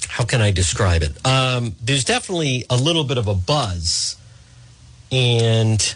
how 0.09 0.25
can 0.25 0.41
I 0.41 0.53
describe 0.53 1.03
it? 1.03 1.27
Um, 1.27 1.75
there's 1.83 2.05
definitely 2.05 2.67
a 2.71 2.77
little 2.77 3.05
bit 3.05 3.19
of 3.19 3.27
a 3.27 3.35
buzz 3.35 4.17
and 5.11 5.95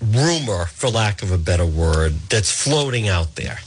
rumor, 0.00 0.66
for 0.66 0.88
lack 0.88 1.22
of 1.22 1.30
a 1.30 1.38
better 1.38 1.66
word, 1.66 2.12
that's 2.28 2.50
floating 2.50 3.08
out 3.08 3.34
there. 3.36 3.58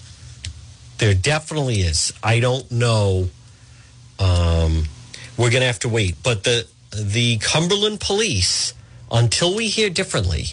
There 1.03 1.13
definitely 1.13 1.81
is. 1.81 2.13
I 2.23 2.39
don't 2.39 2.71
know. 2.71 3.27
Um, 4.19 4.85
we're 5.35 5.49
going 5.49 5.59
to 5.59 5.67
have 5.67 5.79
to 5.79 5.89
wait. 5.89 6.15
But 6.23 6.45
the 6.45 6.65
the 6.95 7.39
Cumberland 7.39 7.99
police, 7.99 8.73
until 9.11 9.53
we 9.53 9.67
hear 9.67 9.89
differently, 9.89 10.45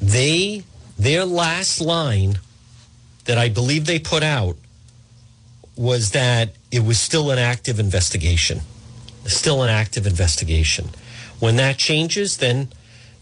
they 0.00 0.64
their 0.98 1.26
last 1.26 1.82
line 1.82 2.38
that 3.26 3.36
I 3.36 3.50
believe 3.50 3.84
they 3.84 3.98
put 3.98 4.22
out 4.22 4.56
was 5.76 6.12
that 6.12 6.54
it 6.72 6.82
was 6.82 6.98
still 6.98 7.30
an 7.30 7.38
active 7.38 7.78
investigation. 7.78 8.62
Still 9.26 9.62
an 9.62 9.68
active 9.68 10.06
investigation. 10.06 10.88
When 11.38 11.56
that 11.56 11.76
changes, 11.76 12.38
then 12.38 12.68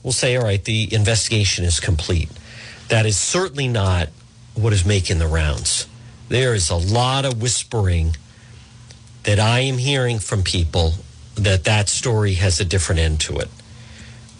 we'll 0.04 0.12
say, 0.12 0.36
all 0.36 0.44
right, 0.44 0.64
the 0.64 0.94
investigation 0.94 1.64
is 1.64 1.80
complete. 1.80 2.30
That 2.90 3.06
is 3.06 3.16
certainly 3.16 3.66
not 3.66 4.08
what 4.54 4.72
is 4.72 4.86
making 4.86 5.18
the 5.18 5.26
rounds. 5.26 5.88
There 6.32 6.54
is 6.54 6.70
a 6.70 6.76
lot 6.76 7.26
of 7.26 7.42
whispering 7.42 8.16
that 9.24 9.38
I 9.38 9.60
am 9.60 9.76
hearing 9.76 10.18
from 10.18 10.42
people 10.42 10.94
that 11.34 11.64
that 11.64 11.90
story 11.90 12.32
has 12.36 12.58
a 12.58 12.64
different 12.64 13.02
end 13.02 13.20
to 13.20 13.36
it. 13.36 13.50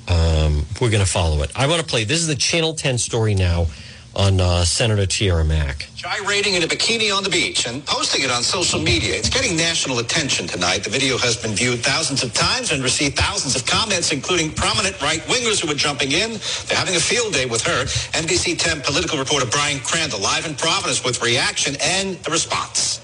Um, 0.09 0.65
we're 0.81 0.89
going 0.89 1.05
to 1.05 1.11
follow 1.11 1.43
it. 1.43 1.53
I 1.55 1.67
want 1.67 1.83
to 1.83 1.87
play. 1.87 2.05
This 2.05 2.21
is 2.21 2.29
the 2.29 2.35
Channel 2.35 2.73
10 2.73 2.97
story 2.97 3.35
now 3.35 3.67
on 4.15 4.41
uh, 4.41 4.65
Senator 4.65 5.07
Tiara 5.07 5.45
Mack. 5.45 5.89
Gyrating 5.95 6.55
in 6.55 6.63
a 6.63 6.67
bikini 6.67 7.15
on 7.15 7.23
the 7.23 7.31
beach 7.31 7.67
and 7.67 7.85
posting 7.87 8.23
it 8.23 8.31
on 8.31 8.43
social 8.43 8.81
media. 8.81 9.15
It's 9.15 9.31
getting 9.31 9.57
national 9.57 9.99
attention 9.99 10.47
tonight. 10.47 10.85
The 10.85 10.91
video 10.91 11.17
has 11.19 11.37
been 11.37 11.53
viewed 11.53 11.81
thousands 11.81 12.23
of 12.23 12.33
times 12.35 12.73
and 12.73 12.83
received 12.83 13.17
thousands 13.17 13.57
of 13.57 13.65
comments, 13.67 14.13
including 14.13 14.51
prominent 14.53 15.01
right-wingers 15.01 15.65
who 15.65 15.71
are 15.71 15.75
jumping 15.75 16.13
in. 16.13 16.33
They're 16.67 16.79
having 16.79 16.97
a 16.97 17.01
field 17.01 17.33
day 17.33 17.47
with 17.47 17.63
her. 17.63 17.85
NBC 18.19 18.59
10 18.59 18.83
political 18.83 19.19
reporter 19.19 19.47
Brian 19.47 19.81
Crandall 19.81 20.21
live 20.21 20.47
in 20.47 20.55
Providence 20.55 21.05
with 21.05 21.23
reaction 21.23 21.77
and 21.81 22.19
a 22.27 22.31
response. 22.31 23.01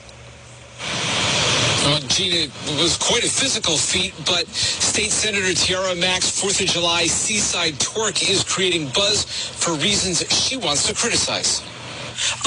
Gina, 2.18 2.50
it 2.50 2.82
was 2.82 2.96
quite 2.96 3.22
a 3.22 3.28
physical 3.28 3.76
feat, 3.76 4.12
but 4.26 4.48
State 4.48 5.12
Senator 5.12 5.54
Tiara 5.54 5.94
Mack's 5.94 6.42
4th 6.42 6.60
of 6.60 6.66
July 6.66 7.06
seaside 7.06 7.74
twerk 7.74 8.28
is 8.28 8.42
creating 8.42 8.88
buzz 8.88 9.22
for 9.22 9.74
reasons 9.74 10.26
she 10.28 10.56
wants 10.56 10.88
to 10.88 10.94
criticize. 10.96 11.62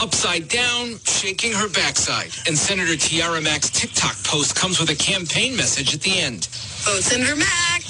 Upside 0.02 0.50
down, 0.50 1.00
shaking 1.06 1.54
her 1.54 1.70
backside. 1.70 2.36
And 2.48 2.58
Senator 2.58 2.98
Tiara 2.98 3.40
Mack's 3.40 3.70
TikTok 3.70 4.22
post 4.26 4.56
comes 4.56 4.78
with 4.78 4.90
a 4.90 4.96
campaign 4.96 5.56
message 5.56 5.96
at 5.96 6.02
the 6.02 6.20
end. 6.20 6.48
Vote 6.84 7.02
Senator 7.02 7.38
Mack. 7.38 7.84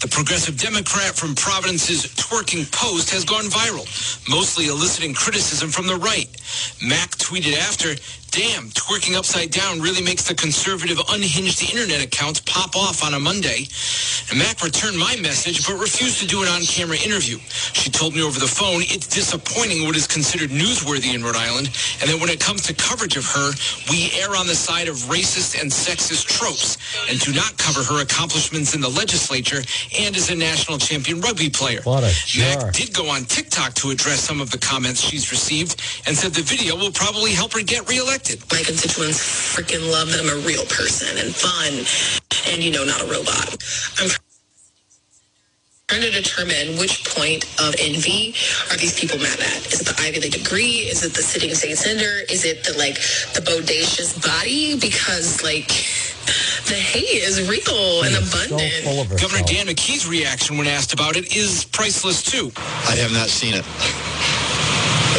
The 0.00 0.08
progressive 0.08 0.56
Democrat 0.56 1.16
from 1.16 1.34
Providence's 1.34 2.06
twerking 2.14 2.70
post 2.70 3.10
has 3.10 3.24
gone 3.24 3.46
viral, 3.46 3.82
mostly 4.30 4.68
eliciting 4.68 5.12
criticism 5.12 5.70
from 5.70 5.88
the 5.88 5.96
right. 5.96 6.30
Mack 6.80 7.18
tweeted 7.18 7.58
after, 7.58 7.96
damn, 8.30 8.70
twerking 8.78 9.16
upside 9.16 9.50
down 9.50 9.80
really 9.80 10.02
makes 10.04 10.22
the 10.22 10.36
conservative 10.36 11.00
unhinged 11.10 11.74
internet 11.74 12.04
accounts 12.04 12.38
pop 12.46 12.76
off 12.76 13.02
on 13.02 13.14
a 13.14 13.18
Monday. 13.18 13.66
And 14.30 14.38
Mack 14.38 14.62
returned 14.62 14.96
my 14.98 15.16
message, 15.16 15.66
but 15.66 15.80
refused 15.80 16.20
to 16.20 16.28
do 16.28 16.42
an 16.42 16.48
on-camera 16.48 16.98
interview. 17.02 17.38
She 17.74 17.90
told 17.90 18.14
me 18.14 18.22
over 18.22 18.38
the 18.38 18.46
phone 18.46 18.82
it's 18.86 19.08
disappointing 19.08 19.84
what 19.84 19.96
is 19.96 20.06
considered 20.06 20.50
newsworthy 20.50 21.14
in 21.14 21.24
Rhode 21.24 21.36
Island, 21.36 21.74
and 22.00 22.10
that 22.10 22.20
when 22.20 22.30
it 22.30 22.38
comes 22.38 22.62
to 22.70 22.74
coverage 22.74 23.16
of 23.16 23.26
her, 23.26 23.50
we 23.90 24.12
err 24.22 24.36
on 24.36 24.46
the 24.46 24.54
side 24.54 24.86
of 24.86 24.94
racist 25.10 25.60
and 25.60 25.72
sexist 25.72 26.26
tropes, 26.30 26.78
and 27.10 27.18
do 27.18 27.34
not 27.34 27.58
cover 27.58 27.82
her 27.82 28.02
accomplishments 28.02 28.74
in 28.76 28.80
the 28.80 28.88
legislature 28.90 29.62
and 29.98 30.16
is 30.16 30.30
a 30.30 30.34
national 30.34 30.78
champion 30.78 31.20
rugby 31.20 31.50
player. 31.50 31.80
What 31.84 32.04
a 32.04 32.12
jerk. 32.26 32.64
Mack 32.64 32.74
did 32.74 32.94
go 32.94 33.08
on 33.08 33.24
TikTok 33.24 33.74
to 33.74 33.90
address 33.90 34.20
some 34.20 34.40
of 34.40 34.50
the 34.50 34.58
comments 34.58 35.00
she's 35.00 35.30
received, 35.30 35.80
and 36.06 36.16
said 36.16 36.32
the 36.32 36.42
video 36.42 36.76
will 36.76 36.92
probably 36.92 37.32
help 37.32 37.52
her 37.52 37.62
get 37.62 37.88
reelected. 37.88 38.40
My 38.50 38.62
constituents 38.62 39.18
freaking 39.18 39.90
love 39.90 40.08
that 40.10 40.20
I'm 40.20 40.28
a 40.28 40.46
real 40.46 40.64
person 40.66 41.16
and 41.18 41.34
fun 41.34 41.84
and, 42.52 42.62
you 42.62 42.70
know, 42.70 42.84
not 42.84 43.00
a 43.00 43.06
robot. 43.06 43.56
I'm 43.98 44.10
trying 45.88 46.02
to 46.02 46.10
determine 46.10 46.78
which 46.78 47.04
point 47.04 47.44
of 47.60 47.74
envy 47.80 48.34
are 48.70 48.76
these 48.76 48.98
people 48.98 49.18
mad 49.18 49.40
at. 49.40 49.72
Is 49.72 49.80
it 49.80 49.86
the 49.86 49.96
Ivy 50.02 50.20
League 50.20 50.32
degree? 50.32 50.84
Is 50.88 51.02
it 51.04 51.14
the 51.14 51.22
sitting 51.22 51.54
state 51.54 51.76
senator? 51.76 52.24
Is 52.28 52.44
it 52.44 52.64
the, 52.64 52.76
like, 52.76 52.96
the 53.32 53.40
bodacious 53.40 54.20
body? 54.22 54.78
Because, 54.78 55.42
like, 55.42 55.70
the 56.68 56.74
hate 56.74 57.22
is 57.22 57.48
real 57.48 58.02
and 58.04 58.14
So 58.14 58.20
abundant. 58.54 58.72
full 58.84 59.00
of 59.00 59.08
Governor. 59.20 59.42
Dan 59.46 59.66
McKee's 59.66 60.06
reaction 60.06 60.58
when 60.58 60.66
asked 60.66 60.92
about 60.92 61.16
it 61.16 61.34
is 61.36 61.64
priceless 61.64 62.22
too. 62.22 62.52
I 62.88 62.94
have 62.96 63.12
not 63.12 63.28
seen 63.28 63.54
it. 63.54 63.64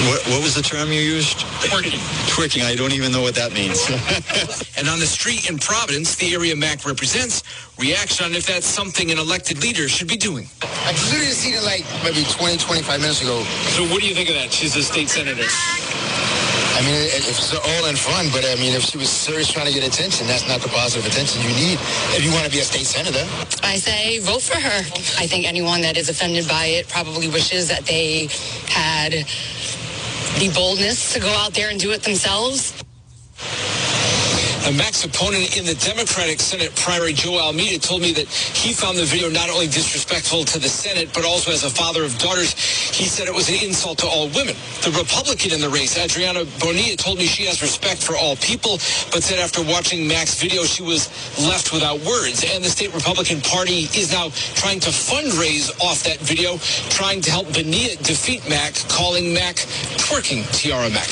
What, 0.07 0.23
what 0.27 0.41
was 0.41 0.55
the 0.55 0.62
term 0.62 0.89
you 0.93 1.01
used? 1.01 1.39
Twerking. 1.59 1.99
Twerking. 2.31 2.63
I 2.63 2.75
don't 2.75 2.93
even 2.93 3.12
know 3.12 3.21
what 3.21 3.35
that 3.35 3.53
means. 3.53 3.79
And 4.79 4.88
on 4.88 4.97
the 4.99 5.05
street 5.05 5.49
in 5.49 5.59
Providence, 5.59 6.15
the 6.15 6.33
area 6.33 6.55
Mack 6.55 6.85
represents, 6.85 7.43
reaction 7.77 8.23
on 8.25 8.33
if 8.33 8.45
that's 8.45 8.65
something 8.65 9.12
an 9.12 9.17
elected 9.19 9.62
leader 9.62 9.89
should 9.89 10.07
be 10.07 10.15
doing. 10.15 10.47
I 10.63 10.93
just 10.93 11.12
literally 11.12 11.33
seen 11.33 11.53
it 11.55 11.63
like 11.63 11.83
maybe 12.01 12.23
20, 12.23 12.55
25 12.57 13.01
minutes 13.01 13.21
ago. 13.21 13.43
So 13.75 13.83
what 13.91 13.99
do 13.99 14.07
you 14.07 14.15
think 14.15 14.29
of 14.29 14.35
that? 14.35 14.53
She's 14.53 14.77
a 14.77 14.83
state 14.83 15.09
senator. 15.09 15.43
I 16.80 16.82
mean, 16.82 16.96
it, 16.96 17.28
it's 17.28 17.54
all 17.54 17.86
in 17.89 17.98
fun, 17.98 18.30
but 18.32 18.46
I 18.46 18.56
mean, 18.56 18.74
if 18.74 18.84
she 18.84 18.98
was 18.98 19.10
serious 19.10 19.52
trying 19.52 19.65
to 19.65 19.74
get 19.74 19.86
attention, 19.86 20.28
that's 20.28 20.48
not 20.48 20.62
the 20.62 20.70
positive 20.70 21.06
attention 21.06 21.42
you 21.42 21.50
need 21.50 21.78
if 22.15 22.24
you 22.24 22.32
want 22.32 22.46
to 22.46 22.52
be 22.52 22.60
a 22.60 22.63
state 22.63 22.86
senator. 22.86 23.28
I 23.62 23.76
say 23.76 24.20
vote 24.20 24.42
for 24.42 24.56
her. 24.56 24.80
I 25.20 25.28
think 25.28 25.46
anyone 25.46 25.82
that 25.82 25.98
is 25.98 26.08
offended 26.08 26.48
by 26.48 26.68
it 26.68 26.88
probably 26.88 27.28
wishes 27.28 27.68
that 27.68 27.86
they 27.86 28.30
had 28.72 29.12
the 30.39 30.50
boldness 30.56 31.12
to 31.15 31.20
go 31.20 31.28
out 31.28 31.54
there 31.54 31.70
and 31.70 31.78
do 31.78 31.92
it 31.92 32.04
themselves. 32.04 32.72
A 34.67 34.72
Mack's 34.74 35.06
opponent 35.06 35.58
in 35.58 35.65
the 35.65 35.74
Democratic 35.76 36.39
Senate 36.39 36.76
primary, 36.76 37.13
Joe 37.13 37.39
Almeida, 37.39 37.80
told 37.80 38.02
me 38.02 38.12
that 38.12 38.28
he 38.28 38.74
found 38.74 38.98
the 38.98 39.06
video 39.06 39.30
not 39.30 39.50
only 39.50 39.65
disrespectful 39.65 40.43
to 40.43 40.60
the 40.60 40.67
Senate, 40.67 41.10
but 41.13 41.26
also 41.26 41.52
as 41.52 41.63
a 41.63 41.69
father 41.69 42.04
of 42.04 42.15
daughters, 42.19 42.54
he 42.93 43.06
said 43.06 43.28
it 43.28 43.34
was 43.34 43.50
an 43.50 43.56
insult 43.63 44.00
to 44.00 44.08
all 44.08 44.28
women. 44.36 44.54
The 44.84 44.93
Republican 45.00 45.54
in 45.54 45.62
the 45.62 45.69
race, 45.69 45.98
Adriana 45.98 46.45
Bonilla, 46.60 46.98
told 46.98 47.17
me 47.17 47.26
she 47.26 47.45
has 47.45 47.62
respect 47.63 48.04
for 48.04 48.15
all 48.15 48.36
people, 48.36 48.78
but 49.10 49.24
said 49.24 49.39
after 49.39 49.63
watching 49.63 50.08
Mack's 50.08 50.39
video, 50.39 50.63
she 50.65 50.84
was 50.84 51.08
left 51.39 51.72
without 51.74 52.00
words. 52.02 52.43
And 52.45 52.63
the 52.63 52.69
state 52.69 52.93
Republican 52.93 53.41
Party 53.41 53.88
is 53.95 54.12
now 54.12 54.30
trying 54.60 54.82
to 54.82 54.91
fundraise 54.91 55.72
off 55.80 56.04
that 56.04 56.19
video, 56.19 56.58
trying 56.91 57.22
to 57.22 57.32
help 57.32 57.48
Bonilla 57.54 57.95
defeat 58.04 58.48
Mack, 58.50 58.76
calling 58.89 59.34
Mack 59.34 59.56
twerking 59.98 60.43
Tiara 60.52 60.89
Mack. 60.91 61.10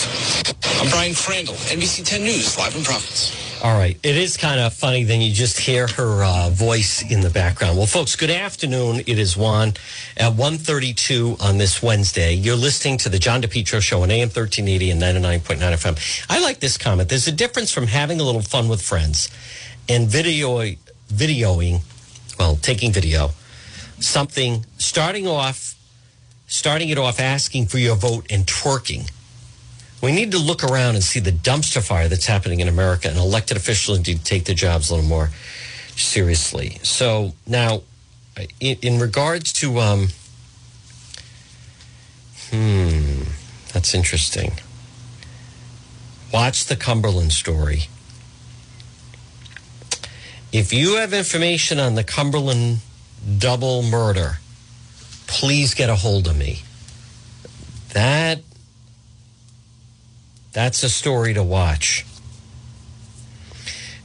I'm 0.78 0.90
Brian 0.92 1.16
Crandall, 1.16 1.56
NBC 1.74 2.06
10 2.06 2.22
News, 2.22 2.58
live 2.58 2.76
in 2.76 2.84
Providence. 2.84 3.47
All 3.63 3.76
right. 3.76 3.98
It 4.04 4.15
is 4.15 4.38
kind 4.38 4.60
of 4.60 4.72
funny. 4.72 5.04
Then 5.04 5.20
you 5.20 5.34
just 5.34 5.60
hear 5.60 5.88
her 5.88 6.24
uh, 6.24 6.50
voice 6.52 7.02
in 7.02 7.22
the 7.22 7.30
background. 7.32 7.76
Well, 7.76 7.88
folks, 7.88 8.15
good 8.15 8.30
afternoon. 8.30 9.02
It 9.08 9.17
is 9.17 9.36
Juan 9.36 9.74
at 10.15 10.30
132 10.36 11.38
on 11.39 11.58
this 11.58 11.82
Wednesday. 11.82 12.34
You're 12.34 12.56
listening 12.56 13.00
to 13.00 13.10
the 13.10 13.17
John 13.17 13.41
DePetro 13.41 13.82
Show 13.82 14.04
on 14.04 14.12
AM 14.12 14.30
1380 14.30 14.91
and 14.91 15.02
99.9 15.02 15.58
FM. 15.58 16.26
I 16.30 16.39
like 16.39 16.60
this 16.60 16.78
comment. 16.78 17.10
There's 17.10 17.28
a 17.28 17.32
difference 17.32 17.72
from 17.72 17.88
having 17.88 18.20
a 18.20 18.24
little 18.24 18.43
fun 18.43 18.67
with 18.67 18.82
friends 18.82 19.28
and 19.89 20.08
video, 20.08 20.60
videoing, 21.08 21.82
well, 22.38 22.58
taking 22.58 22.91
video, 22.91 23.32
something, 24.00 24.67
starting 24.78 25.28
off, 25.28 25.74
starting 26.46 26.89
it 26.89 27.00
off 27.00 27.20
asking 27.20 27.65
for 27.65 27.80
your 27.80 27.96
vote 27.96 28.28
and 28.30 28.46
twerking. 28.46 29.10
We 30.02 30.12
need 30.12 30.32
to 30.32 30.38
look 30.38 30.64
around 30.64 30.96
and 30.96 31.04
see 31.04 31.20
the 31.20 31.32
dumpster 31.32 31.86
fire 31.86 32.08
that's 32.08 32.28
happening 32.28 32.60
in 32.60 32.68
America 32.68 33.10
and 33.10 33.18
elected 33.18 33.58
officials 33.58 33.98
need 34.00 34.18
to 34.18 34.24
take 34.24 34.46
their 34.46 34.56
jobs 34.56 34.90
a 34.90 34.96
little 34.96 35.10
more 35.10 35.32
seriously. 35.96 36.80
So 36.84 37.34
now, 37.48 37.82
in, 38.60 38.78
in 38.82 39.00
regards 39.00 39.52
to, 39.54 39.80
um, 39.80 40.08
hmm, 42.52 43.24
that's 43.74 43.96
interesting. 43.96 44.54
Watch 46.32 46.66
the 46.66 46.76
Cumberland 46.76 47.32
story. 47.32 47.84
If 50.52 50.72
you 50.72 50.96
have 50.98 51.14
information 51.14 51.80
on 51.80 51.96
the 51.96 52.04
Cumberland 52.04 52.80
double 53.40 53.82
murder, 53.82 54.38
please 55.26 55.74
get 55.74 55.90
a 55.90 55.96
hold 55.96 56.28
of 56.28 56.38
me. 56.38 56.62
That 57.94 58.42
that's 60.58 60.82
a 60.82 60.89
story 60.89 61.36
to 61.36 61.43
watch. 61.43 62.04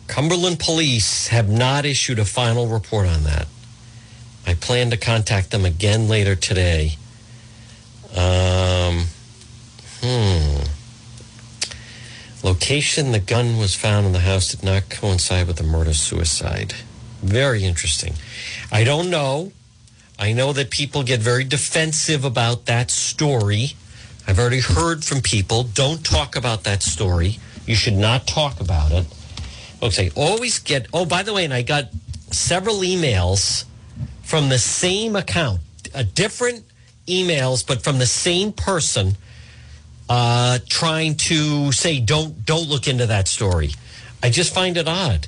Cumberland 0.06 0.58
police 0.58 1.28
have 1.28 1.48
not 1.48 1.86
issued 1.86 2.18
a 2.18 2.26
final 2.26 2.66
report 2.66 3.06
on 3.06 3.22
that. 3.22 3.46
I 4.46 4.52
plan 4.52 4.90
to 4.90 4.98
contact 4.98 5.50
them 5.50 5.64
again 5.64 6.10
later 6.10 6.34
today. 6.34 6.98
Um, 8.14 9.06
hmm. 10.02 10.64
Location 12.46 13.12
the 13.12 13.18
gun 13.18 13.56
was 13.56 13.74
found 13.74 14.04
in 14.04 14.12
the 14.12 14.18
house 14.20 14.50
did 14.50 14.62
not 14.62 14.90
coincide 14.90 15.46
with 15.46 15.56
the 15.56 15.62
murder 15.62 15.94
suicide. 15.94 16.74
Very 17.22 17.64
interesting. 17.64 18.12
I 18.70 18.84
don't 18.84 19.08
know. 19.08 19.52
I 20.18 20.34
know 20.34 20.52
that 20.52 20.68
people 20.68 21.02
get 21.02 21.20
very 21.20 21.44
defensive 21.44 22.26
about 22.26 22.66
that 22.66 22.90
story. 22.90 23.72
I've 24.26 24.38
already 24.38 24.60
heard 24.60 25.04
from 25.04 25.20
people. 25.20 25.64
Don't 25.64 26.04
talk 26.04 26.36
about 26.36 26.64
that 26.64 26.82
story. 26.82 27.38
You 27.66 27.74
should 27.74 27.94
not 27.94 28.26
talk 28.26 28.60
about 28.60 28.92
it. 28.92 29.06
Okay, 29.82 30.10
always 30.14 30.58
get. 30.58 30.86
Oh, 30.92 31.04
by 31.04 31.22
the 31.22 31.32
way, 31.32 31.44
and 31.44 31.52
I 31.52 31.62
got 31.62 31.88
several 32.30 32.76
emails 32.76 33.64
from 34.22 34.48
the 34.48 34.58
same 34.58 35.16
account, 35.16 35.60
a 35.94 36.04
different 36.04 36.64
emails, 37.06 37.66
but 37.66 37.82
from 37.82 37.98
the 37.98 38.06
same 38.06 38.52
person, 38.52 39.16
uh, 40.08 40.58
trying 40.68 41.16
to 41.16 41.72
say 41.72 42.00
don't 42.00 42.44
don't 42.44 42.68
look 42.68 42.86
into 42.86 43.06
that 43.06 43.28
story. 43.28 43.70
I 44.22 44.30
just 44.30 44.54
find 44.54 44.76
it 44.76 44.86
odd, 44.86 45.26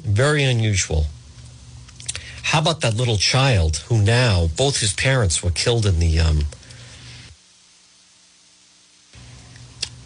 very 0.00 0.44
unusual. 0.44 1.06
How 2.42 2.58
about 2.58 2.80
that 2.80 2.94
little 2.94 3.16
child 3.16 3.78
who 3.88 4.02
now 4.02 4.48
both 4.56 4.80
his 4.80 4.92
parents 4.92 5.42
were 5.42 5.50
killed 5.50 5.86
in 5.86 5.98
the 5.98 6.18
um, 6.18 6.40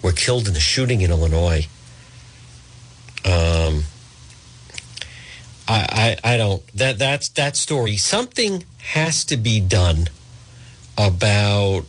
were 0.05 0.13
killed 0.13 0.47
in 0.47 0.55
a 0.55 0.61
shooting 0.61 1.01
in 1.01 1.11
Illinois. 1.11 1.67
Um, 3.25 3.85
I, 5.67 6.19
I, 6.23 6.35
I 6.35 6.37
don't 6.37 6.65
that 6.77 6.99
that's 6.99 7.31
that 7.31 7.57
story. 7.57 7.97
Something 7.97 8.65
has 8.83 9.25
to 9.25 9.39
be 9.39 9.61
done 9.61 10.09
about 10.99 11.87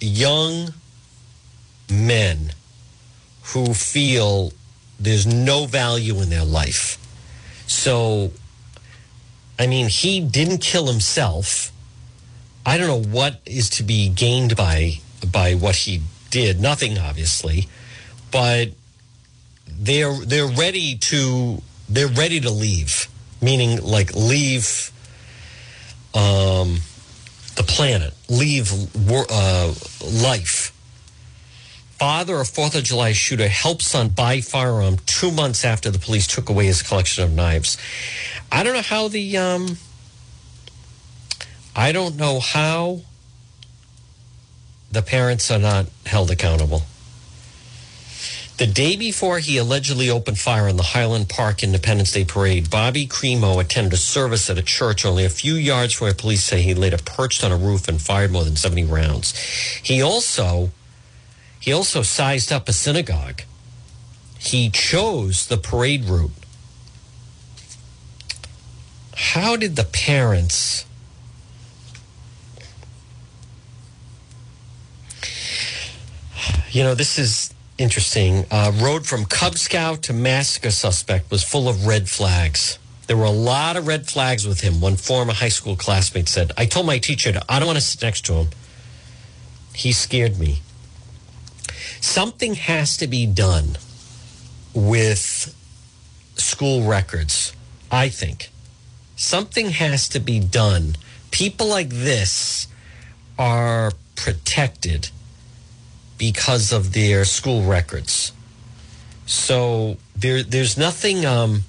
young 0.00 0.72
men 1.90 2.52
who 3.46 3.74
feel 3.74 4.52
there's 5.00 5.26
no 5.26 5.66
value 5.66 6.20
in 6.20 6.30
their 6.30 6.44
life. 6.44 6.96
So, 7.66 8.30
I 9.58 9.66
mean, 9.66 9.88
he 9.88 10.20
didn't 10.20 10.58
kill 10.58 10.86
himself. 10.86 11.72
I 12.64 12.78
don't 12.78 12.86
know 12.86 13.10
what 13.10 13.40
is 13.44 13.68
to 13.70 13.82
be 13.82 14.08
gained 14.08 14.54
by 14.54 15.00
by 15.30 15.54
what 15.54 15.74
he 15.74 16.02
did. 16.32 16.60
Nothing, 16.60 16.98
obviously, 16.98 17.68
but 18.32 18.70
they're 19.68 20.18
they're 20.24 20.48
ready 20.48 20.96
to 20.96 21.62
they're 21.88 22.08
ready 22.08 22.40
to 22.40 22.50
leave. 22.50 23.08
Meaning, 23.40 23.82
like 23.82 24.14
leave 24.14 24.92
um, 26.14 26.78
the 27.56 27.64
planet, 27.66 28.14
leave 28.28 28.72
uh, 29.08 29.74
life. 30.04 30.72
Father 31.98 32.40
of 32.40 32.48
Fourth 32.48 32.74
of 32.74 32.82
July 32.82 33.12
shooter 33.12 33.48
helps 33.48 33.86
son 33.86 34.08
buy 34.08 34.40
firearm 34.40 34.96
two 35.06 35.30
months 35.30 35.64
after 35.64 35.90
the 35.90 35.98
police 35.98 36.26
took 36.26 36.48
away 36.48 36.66
his 36.66 36.82
collection 36.82 37.22
of 37.22 37.32
knives. 37.32 37.78
I 38.50 38.62
don't 38.62 38.74
know 38.74 38.82
how 38.82 39.08
the 39.08 39.36
um, 39.36 39.76
I 41.74 41.92
don't 41.92 42.16
know 42.16 42.40
how 42.40 43.02
the 44.92 45.02
parents 45.02 45.50
are 45.50 45.58
not 45.58 45.86
held 46.06 46.30
accountable. 46.30 46.82
The 48.58 48.66
day 48.66 48.94
before 48.94 49.38
he 49.38 49.56
allegedly 49.56 50.10
opened 50.10 50.38
fire 50.38 50.68
on 50.68 50.76
the 50.76 50.82
Highland 50.82 51.30
Park 51.30 51.62
Independence 51.62 52.12
Day 52.12 52.24
parade, 52.24 52.70
Bobby 52.70 53.06
Crimo 53.06 53.60
attended 53.60 53.94
a 53.94 53.96
service 53.96 54.48
at 54.50 54.58
a 54.58 54.62
church 54.62 55.04
only 55.04 55.24
a 55.24 55.30
few 55.30 55.54
yards 55.54 55.94
from 55.94 56.04
where 56.04 56.14
police 56.14 56.44
say 56.44 56.60
he 56.60 56.74
later 56.74 56.98
perched 56.98 57.42
on 57.42 57.50
a 57.50 57.56
roof 57.56 57.88
and 57.88 58.00
fired 58.00 58.30
more 58.30 58.44
than 58.44 58.54
70 58.54 58.84
rounds. 58.84 59.36
He 59.82 60.02
also 60.02 60.70
he 61.58 61.72
also 61.72 62.02
sized 62.02 62.52
up 62.52 62.68
a 62.68 62.72
synagogue. 62.72 63.42
He 64.38 64.68
chose 64.68 65.46
the 65.46 65.56
parade 65.56 66.04
route. 66.04 66.32
How 69.14 69.56
did 69.56 69.76
the 69.76 69.84
parents 69.84 70.84
You 76.70 76.82
know, 76.82 76.94
this 76.94 77.18
is 77.18 77.52
interesting. 77.78 78.46
Uh, 78.50 78.72
road 78.76 79.06
from 79.06 79.24
Cub 79.24 79.58
Scout 79.58 80.02
to 80.04 80.12
massacre 80.12 80.70
suspect 80.70 81.30
was 81.30 81.42
full 81.42 81.68
of 81.68 81.86
red 81.86 82.08
flags. 82.08 82.78
There 83.06 83.16
were 83.16 83.24
a 83.24 83.30
lot 83.30 83.76
of 83.76 83.86
red 83.86 84.08
flags 84.08 84.46
with 84.46 84.60
him. 84.60 84.80
One 84.80 84.96
former 84.96 85.32
high 85.32 85.48
school 85.48 85.76
classmate 85.76 86.28
said, 86.28 86.52
I 86.56 86.66
told 86.66 86.86
my 86.86 86.98
teacher, 86.98 87.32
I 87.48 87.58
don't 87.58 87.66
want 87.66 87.78
to 87.78 87.84
sit 87.84 88.02
next 88.02 88.24
to 88.26 88.34
him. 88.34 88.48
He 89.74 89.92
scared 89.92 90.38
me. 90.38 90.60
Something 92.00 92.54
has 92.54 92.96
to 92.98 93.06
be 93.06 93.26
done 93.26 93.76
with 94.74 95.54
school 96.36 96.82
records, 96.82 97.52
I 97.90 98.08
think. 98.08 98.50
Something 99.16 99.70
has 99.70 100.08
to 100.10 100.20
be 100.20 100.40
done. 100.40 100.96
People 101.30 101.66
like 101.66 101.90
this 101.90 102.66
are 103.38 103.92
protected 104.16 105.10
because 106.22 106.70
of 106.72 106.92
their 106.92 107.24
school 107.24 107.64
records. 107.64 108.30
So 109.26 109.96
there, 110.14 110.44
there's 110.44 110.78
nothing, 110.78 111.26
um, 111.26 111.64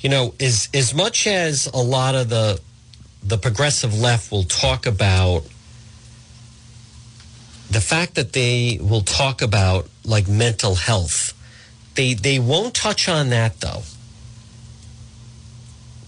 you 0.00 0.08
know, 0.08 0.34
as 0.40 0.68
as 0.74 0.92
much 0.92 1.28
as 1.28 1.68
a 1.68 1.78
lot 1.78 2.16
of 2.16 2.30
the 2.30 2.60
the 3.22 3.38
progressive 3.38 3.96
left 3.96 4.32
will 4.32 4.42
talk 4.42 4.86
about 4.86 5.44
the 7.70 7.80
fact 7.80 8.16
that 8.16 8.32
they 8.32 8.80
will 8.82 9.02
talk 9.02 9.40
about 9.40 9.86
like 10.04 10.26
mental 10.26 10.74
health, 10.74 11.32
they 11.94 12.14
they 12.14 12.40
won't 12.40 12.74
touch 12.74 13.08
on 13.08 13.28
that 13.28 13.60
though. 13.60 13.82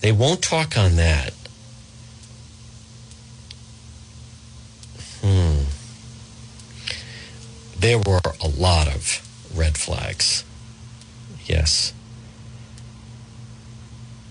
They 0.00 0.10
won't 0.10 0.42
talk 0.42 0.76
on 0.76 0.96
that. 0.96 1.32
Hmm. 5.22 5.66
There 7.86 7.98
were 7.98 8.20
a 8.40 8.48
lot 8.48 8.88
of 8.88 9.22
red 9.54 9.78
flags. 9.78 10.44
Yes. 11.44 11.92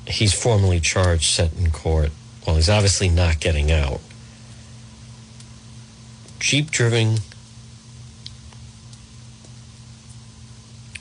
He's 0.06 0.34
formally 0.34 0.82
charged, 0.82 1.24
set 1.24 1.54
in 1.54 1.72
court. 1.72 2.12
Well, 2.46 2.58
he's 2.58 2.68
obviously 2.70 3.08
not 3.08 3.40
getting 3.40 3.72
out. 3.72 4.02
Jeep 6.38 6.70
driving. 6.70 7.20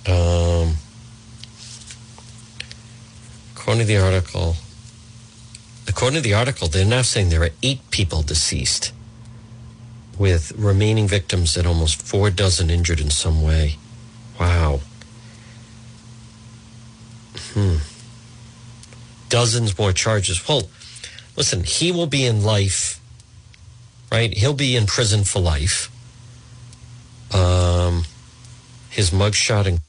Um, 0.07 0.77
according 3.57 3.81
to 3.81 3.85
the 3.85 3.99
article, 3.99 4.55
according 5.89 6.19
to 6.19 6.23
the 6.23 6.35
article, 6.35 6.69
they're 6.69 6.85
now 6.85 7.03
saying 7.03 7.31
there 7.31 7.43
are 7.43 7.51
eight 7.65 7.91
people 7.91 8.23
deceased, 8.23 8.93
with 10.19 10.53
remaining 10.53 11.09
victims 11.09 11.57
and 11.57 11.67
almost 11.67 12.03
four 12.03 12.31
dozen 12.31 12.71
injured 12.71 13.01
in 13.01 13.11
some 13.11 13.43
way. 13.43 13.77
Wow. 14.39 14.81
Hmm. 17.53 17.77
Dozens 19.29 19.77
more 19.79 19.93
charges. 19.93 20.47
Well, 20.47 20.69
listen, 21.37 21.65
he 21.65 21.93
will 21.93 22.07
be 22.07 22.25
in 22.25 22.43
life, 22.43 23.01
right? 24.11 24.33
He'll 24.33 24.55
be 24.55 24.77
in 24.77 24.87
prison 24.87 25.25
for 25.25 25.41
life. 25.41 25.91
Um, 27.35 28.05
his 28.91 29.11
mugshot 29.11 29.67
and 29.67 29.81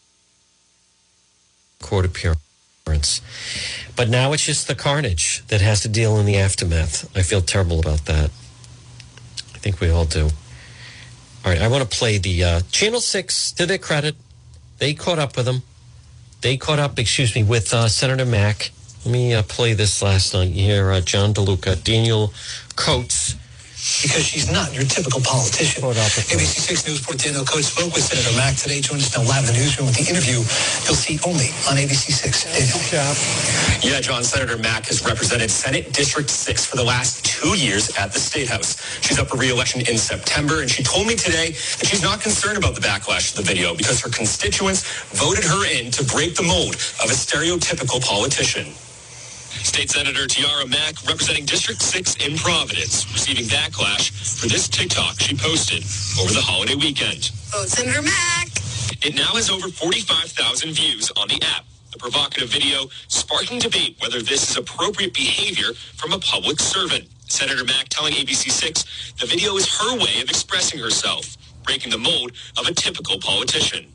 court 1.81 2.05
appearance. 2.05 3.21
But 3.95 4.09
now 4.09 4.33
it's 4.33 4.45
just 4.45 4.67
the 4.67 4.75
carnage 4.75 5.43
that 5.47 5.61
has 5.61 5.81
to 5.81 5.87
deal 5.87 6.17
in 6.17 6.25
the 6.25 6.37
aftermath. 6.37 7.15
I 7.15 7.21
feel 7.21 7.41
terrible 7.41 7.79
about 7.79 8.05
that. 8.05 8.31
Think 9.65 9.81
we 9.81 9.89
all 9.89 10.05
do. 10.05 10.25
All 10.25 11.51
right, 11.51 11.59
I 11.59 11.67
want 11.69 11.81
to 11.81 11.97
play 11.97 12.19
the 12.19 12.43
uh, 12.43 12.61
Channel 12.71 13.01
6, 13.01 13.51
to 13.53 13.65
their 13.65 13.79
credit, 13.79 14.15
they 14.77 14.93
caught 14.93 15.17
up 15.17 15.35
with 15.35 15.47
him. 15.47 15.63
They 16.41 16.55
caught 16.55 16.77
up, 16.77 16.99
excuse 16.99 17.33
me, 17.33 17.41
with 17.41 17.73
uh, 17.73 17.87
Senator 17.87 18.25
Mack. 18.25 18.69
Let 19.03 19.11
me 19.11 19.33
uh, 19.33 19.41
play 19.41 19.73
this 19.73 20.03
last 20.03 20.35
night 20.35 20.51
here. 20.51 20.91
Uh, 20.91 21.01
John 21.01 21.33
DeLuca, 21.33 21.83
Daniel 21.83 22.31
Coates. 22.75 23.33
Because 23.85 24.25
she's 24.25 24.49
not 24.51 24.73
your 24.73 24.83
typical 24.83 25.21
politician. 25.21 25.83
ABC 25.83 26.57
6 26.57 26.87
News 26.87 26.99
report 27.01 27.19
Daniel 27.19 27.43
oh, 27.43 27.45
Coates 27.45 27.69
spoke 27.69 27.93
with 27.93 28.01
Senator 28.03 28.33
Mack 28.37 28.55
today. 28.57 28.81
Join 28.81 28.97
us 28.97 29.13
now 29.15 29.21
live 29.23 29.45
in 29.45 29.53
the 29.53 29.59
newsroom 29.61 29.85
with 29.87 29.97
the 29.97 30.09
interview 30.09 30.41
you'll 30.85 30.97
see 30.97 31.19
only 31.25 31.53
on 31.69 31.77
ABC 31.77 32.09
6. 32.09 32.45
Daniel. 32.49 32.81
Yeah, 33.85 34.01
John, 34.01 34.23
Senator 34.23 34.57
Mack 34.57 34.87
has 34.87 35.05
represented 35.05 35.51
Senate 35.51 35.93
District 35.93 36.29
6 36.29 36.65
for 36.65 36.77
the 36.77 36.83
last 36.83 37.25
two 37.25 37.53
years 37.57 37.93
at 37.97 38.11
the 38.11 38.19
State 38.19 38.49
House. 38.49 38.81
She's 39.05 39.19
up 39.19 39.29
for 39.29 39.37
re-election 39.37 39.81
in 39.81 39.97
September, 39.97 40.61
and 40.61 40.69
she 40.69 40.81
told 40.83 41.05
me 41.07 41.15
today 41.15 41.51
that 41.77 41.85
she's 41.85 42.01
not 42.01 42.21
concerned 42.21 42.57
about 42.57 42.73
the 42.75 42.81
backlash 42.81 43.37
of 43.37 43.45
the 43.45 43.45
video 43.45 43.75
because 43.75 44.01
her 44.01 44.09
constituents 44.09 44.81
voted 45.13 45.43
her 45.45 45.61
in 45.69 45.91
to 45.91 46.03
break 46.05 46.35
the 46.35 46.43
mold 46.43 46.75
of 47.05 47.13
a 47.13 47.17
stereotypical 47.17 48.01
politician. 48.01 48.73
State 49.63 49.89
Senator 49.91 50.27
Tiara 50.27 50.65
Mack, 50.67 50.95
representing 51.07 51.45
District 51.45 51.81
6 51.81 52.15
in 52.25 52.37
Providence, 52.37 53.11
receiving 53.11 53.45
backlash 53.45 54.11
for 54.39 54.47
this 54.47 54.67
TikTok 54.67 55.19
she 55.19 55.35
posted 55.35 55.83
over 56.21 56.33
the 56.33 56.41
holiday 56.41 56.75
weekend. 56.75 57.31
Vote 57.51 57.67
Senator 57.69 58.01
Mack. 58.01 58.47
It 59.05 59.15
now 59.15 59.33
has 59.35 59.49
over 59.49 59.67
45,000 59.69 60.73
views 60.73 61.11
on 61.17 61.27
the 61.27 61.41
app. 61.55 61.65
The 61.91 61.97
provocative 61.97 62.49
video 62.49 62.87
sparking 63.07 63.59
debate 63.59 63.97
whether 63.99 64.21
this 64.21 64.49
is 64.49 64.57
appropriate 64.57 65.13
behavior 65.13 65.73
from 65.95 66.13
a 66.13 66.19
public 66.19 66.59
servant. 66.59 67.07
Senator 67.27 67.63
Mack 67.63 67.89
telling 67.89 68.13
ABC6 68.13 69.17
the 69.19 69.25
video 69.25 69.55
is 69.57 69.67
her 69.79 69.97
way 69.97 70.21
of 70.21 70.29
expressing 70.29 70.79
herself, 70.79 71.37
breaking 71.65 71.91
the 71.91 71.97
mold 71.97 72.31
of 72.57 72.67
a 72.67 72.73
typical 72.73 73.19
politician. 73.19 73.91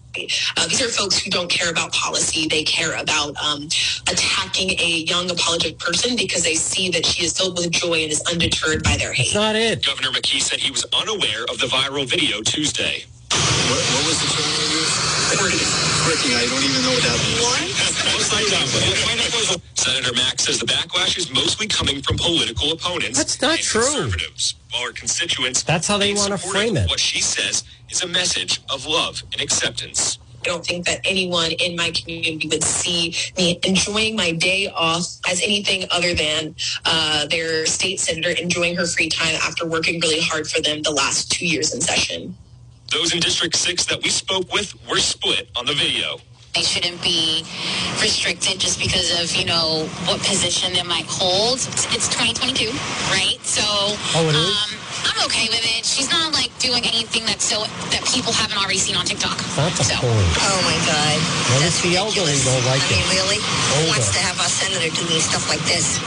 Uh, 0.56 0.66
these 0.66 0.82
are 0.82 0.88
folks 0.88 1.18
who 1.18 1.30
don't 1.30 1.48
care 1.48 1.70
about 1.70 1.92
policy. 1.92 2.48
They 2.48 2.64
care 2.64 3.00
about 3.00 3.36
um, 3.42 3.68
attacking 4.10 4.70
a 4.80 5.04
young 5.06 5.30
apologetic 5.30 5.78
person 5.78 6.16
because 6.16 6.42
they 6.42 6.54
see 6.56 6.90
that 6.90 7.06
she 7.06 7.24
is 7.24 7.38
filled 7.38 7.56
with 7.56 7.70
joy 7.70 8.02
and 8.02 8.10
is 8.10 8.20
undeterred 8.30 8.82
by 8.82 8.96
their 8.96 9.12
hate. 9.12 9.32
That's 9.32 9.34
not 9.34 9.54
it. 9.54 9.86
Governor 9.86 10.10
McKee 10.10 10.42
said 10.42 10.58
he 10.58 10.72
was 10.72 10.84
unaware 10.92 11.44
of 11.44 11.58
the 11.58 11.66
viral 11.66 12.08
video 12.08 12.42
Tuesday. 12.42 13.04
What, 13.30 13.78
what 13.78 14.06
was 14.06 14.18
the 14.20 14.28
term 14.34 14.50
you 14.50 14.78
used? 14.78 15.10
Freaking, 15.30 16.34
I 16.34 16.44
don't 16.50 16.64
even 16.64 16.82
know 16.82 16.90
what 16.90 17.04
that 17.06 17.18
means. 17.22 17.60
Senator 19.74 20.12
Mack 20.14 20.40
says 20.40 20.58
the 20.58 20.66
backlash 20.66 21.16
is 21.16 21.32
mostly 21.32 21.66
coming 21.68 22.02
from 22.02 22.16
political 22.16 22.72
opponents. 22.72 23.16
That's 23.16 23.40
not 23.40 23.52
and 23.52 23.60
true. 23.60 23.82
Conservatives, 23.82 24.54
while 24.72 24.84
her 24.86 24.92
constituents. 24.92 25.62
That's 25.62 25.86
how 25.86 25.98
they 25.98 26.14
wanna 26.14 26.38
frame 26.38 26.76
it. 26.76 26.88
What 26.88 27.00
she 27.00 27.20
says 27.20 27.64
is 27.88 28.02
a 28.02 28.08
message 28.08 28.60
of 28.70 28.86
love 28.86 29.22
and 29.32 29.40
acceptance. 29.40 30.18
I 30.42 30.48
don't 30.48 30.64
think 30.64 30.86
that 30.86 31.00
anyone 31.04 31.50
in 31.52 31.76
my 31.76 31.90
community 31.90 32.48
would 32.48 32.64
see 32.64 33.14
me 33.36 33.60
enjoying 33.62 34.16
my 34.16 34.32
day 34.32 34.68
off 34.74 35.04
as 35.30 35.42
anything 35.42 35.86
other 35.90 36.14
than 36.14 36.54
uh, 36.86 37.26
their 37.26 37.66
state 37.66 38.00
senator 38.00 38.30
enjoying 38.30 38.74
her 38.76 38.86
free 38.86 39.10
time 39.10 39.34
after 39.42 39.66
working 39.66 40.00
really 40.00 40.20
hard 40.20 40.48
for 40.48 40.62
them 40.62 40.80
the 40.82 40.90
last 40.90 41.30
two 41.30 41.46
years 41.46 41.74
in 41.74 41.80
session. 41.80 42.34
Those 42.90 43.12
in 43.12 43.20
District 43.20 43.54
6 43.54 43.84
that 43.86 44.02
we 44.02 44.08
spoke 44.08 44.50
with 44.52 44.74
were 44.88 44.98
split 44.98 45.50
on 45.56 45.66
the 45.66 45.74
video. 45.74 46.18
They 46.54 46.62
shouldn't 46.66 46.98
be 47.00 47.46
restricted 48.02 48.58
just 48.58 48.82
because 48.82 49.14
of, 49.22 49.30
you 49.38 49.46
know, 49.46 49.86
what 50.10 50.18
position 50.18 50.72
they 50.74 50.82
might 50.82 51.06
hold. 51.06 51.62
It's 51.94 52.10
2022, 52.10 52.74
right? 53.14 53.38
So 53.46 53.62
Oh, 54.18 54.26
it 54.26 54.34
is? 54.34 54.50
um, 54.50 54.70
I'm 55.14 55.18
okay 55.30 55.46
with 55.46 55.62
it. 55.62 55.86
She's 55.86 56.10
not 56.10 56.34
like 56.34 56.50
doing 56.58 56.82
anything 56.82 57.22
that's 57.24 57.46
so 57.46 57.62
that 57.94 58.02
people 58.02 58.32
haven't 58.34 58.58
already 58.58 58.82
seen 58.82 58.96
on 58.98 59.06
TikTok. 59.06 59.38
That's 59.54 59.78
the 59.78 59.94
So 59.94 60.02
point. 60.02 60.26
Oh 60.42 60.58
my 60.66 60.74
God. 60.90 61.16
Well, 61.54 61.62
it's 61.62 61.78
the 61.86 61.94
elderly 61.94 62.34
don't 62.42 62.66
like 62.66 62.82
I 62.82 62.98
mean, 62.98 63.06
it. 63.06 63.14
really? 63.14 63.38
Who 63.38 63.94
wants 63.94 64.10
to 64.10 64.18
have 64.18 64.34
our 64.42 64.50
senator 64.50 64.90
doing 64.90 65.22
stuff 65.22 65.46
like 65.46 65.62
this? 65.70 66.02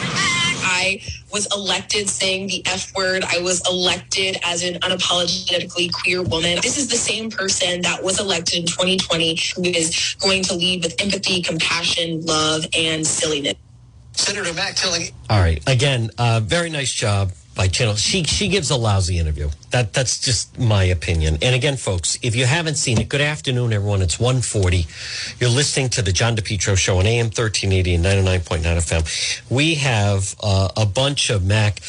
I 0.64 1.02
was 1.32 1.48
elected 1.54 2.10
saying 2.10 2.48
the 2.48 2.64
F 2.66 2.94
word. 2.96 3.24
I 3.24 3.40
was 3.40 3.62
elected 3.68 4.38
as 4.44 4.64
an 4.64 4.76
unapologetically 4.76 5.92
queer 5.92 6.22
woman. 6.22 6.60
This 6.62 6.78
is 6.78 6.88
the 6.88 6.98
same 6.98 7.30
person 7.30 7.82
that 7.82 8.04
was 8.04 8.20
elected 8.20 8.60
in 8.60 8.66
2020 8.66 9.40
who 9.56 9.64
is 9.64 10.16
going 10.20 10.44
to 10.44 10.56
lead 10.56 10.84
with 10.84 11.00
empathy, 11.02 11.42
compassion, 11.42 12.26
love, 12.26 12.66
and 12.78 13.06
silliness. 13.06 13.56
Senator 14.14 14.54
Mack 14.54 14.76
telling 14.76 15.08
All 15.30 15.40
right. 15.40 15.62
Again, 15.68 16.12
uh, 16.18 16.40
very 16.44 16.70
nice 16.70 16.94
job 16.94 17.32
by 17.56 17.68
Channel. 17.68 17.96
She 17.96 18.24
she 18.24 18.48
gives 18.48 18.70
a 18.72 18.76
lousy 18.76 19.20
interview. 19.20 19.50
That 19.72 19.94
that's 19.94 20.20
just 20.20 20.58
my 20.60 20.84
opinion. 20.84 21.38
And 21.42 21.56
again, 21.56 21.78
folks, 21.78 22.18
if 22.22 22.36
you 22.36 22.46
haven't 22.46 22.76
seen 22.76 23.00
it, 23.00 23.10
good 23.10 23.22
afternoon, 23.22 23.74
everyone. 23.74 24.02
It's 24.02 24.20
140. 24.20 24.88
You're 25.40 25.50
listening 25.50 25.90
to 25.90 26.02
the 26.02 26.12
John 26.12 26.36
DePetro 26.36 26.78
Show 26.78 26.98
on 26.98 27.06
AM 27.06 27.28
1380 27.28 27.96
and 27.96 28.06
99.9 28.06 28.64
FM. 28.64 29.50
We 29.50 29.76
have 29.76 30.36
uh, 30.42 30.70
a 30.76 30.86
bunch 30.86 31.30
of 31.30 31.46
Mack 31.46 31.80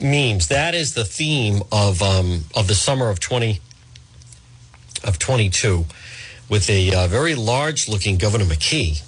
memes. 0.00 0.48
That 0.48 0.74
is 0.74 0.94
the 0.94 1.04
theme 1.04 1.62
of 1.70 2.02
um, 2.02 2.44
of 2.54 2.66
the 2.66 2.74
summer 2.74 3.08
of 3.08 3.20
20 3.20 3.60
of 5.04 5.18
22 5.18 5.84
with 6.48 6.68
a 6.68 6.94
uh, 6.94 7.06
very 7.06 7.34
large 7.34 7.88
looking 7.88 8.18
Governor 8.18 8.44
McKee. 8.44 9.02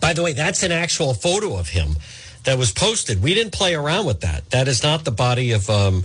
By 0.00 0.12
the 0.12 0.22
way, 0.22 0.32
that's 0.32 0.62
an 0.62 0.72
actual 0.72 1.14
photo 1.14 1.56
of 1.56 1.70
him 1.70 1.96
that 2.44 2.58
was 2.58 2.72
posted. 2.72 3.22
We 3.22 3.34
didn't 3.34 3.52
play 3.52 3.74
around 3.74 4.06
with 4.06 4.20
that. 4.20 4.48
That 4.50 4.68
is 4.68 4.82
not 4.82 5.04
the 5.04 5.10
body 5.10 5.52
of 5.52 5.68
um, 5.68 6.04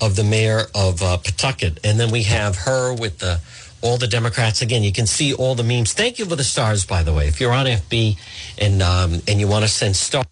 of 0.00 0.16
the 0.16 0.24
mayor 0.24 0.62
of 0.74 1.02
uh, 1.02 1.18
Pawtucket. 1.18 1.78
And 1.84 2.00
then 2.00 2.10
we 2.10 2.22
have 2.24 2.56
her 2.56 2.94
with 2.94 3.18
the 3.18 3.40
all 3.82 3.96
the 3.96 4.06
Democrats. 4.06 4.62
Again, 4.62 4.82
you 4.82 4.92
can 4.92 5.06
see 5.06 5.32
all 5.34 5.54
the 5.54 5.62
memes. 5.62 5.92
Thank 5.92 6.18
you 6.18 6.26
for 6.26 6.36
the 6.36 6.44
stars, 6.44 6.84
by 6.84 7.02
the 7.02 7.12
way. 7.12 7.28
If 7.28 7.40
you're 7.40 7.52
on 7.52 7.66
FB 7.66 8.18
and 8.58 8.82
um, 8.82 9.22
and 9.28 9.40
you 9.40 9.48
want 9.48 9.64
to 9.64 9.68
send 9.68 9.96
stars, 9.96 10.26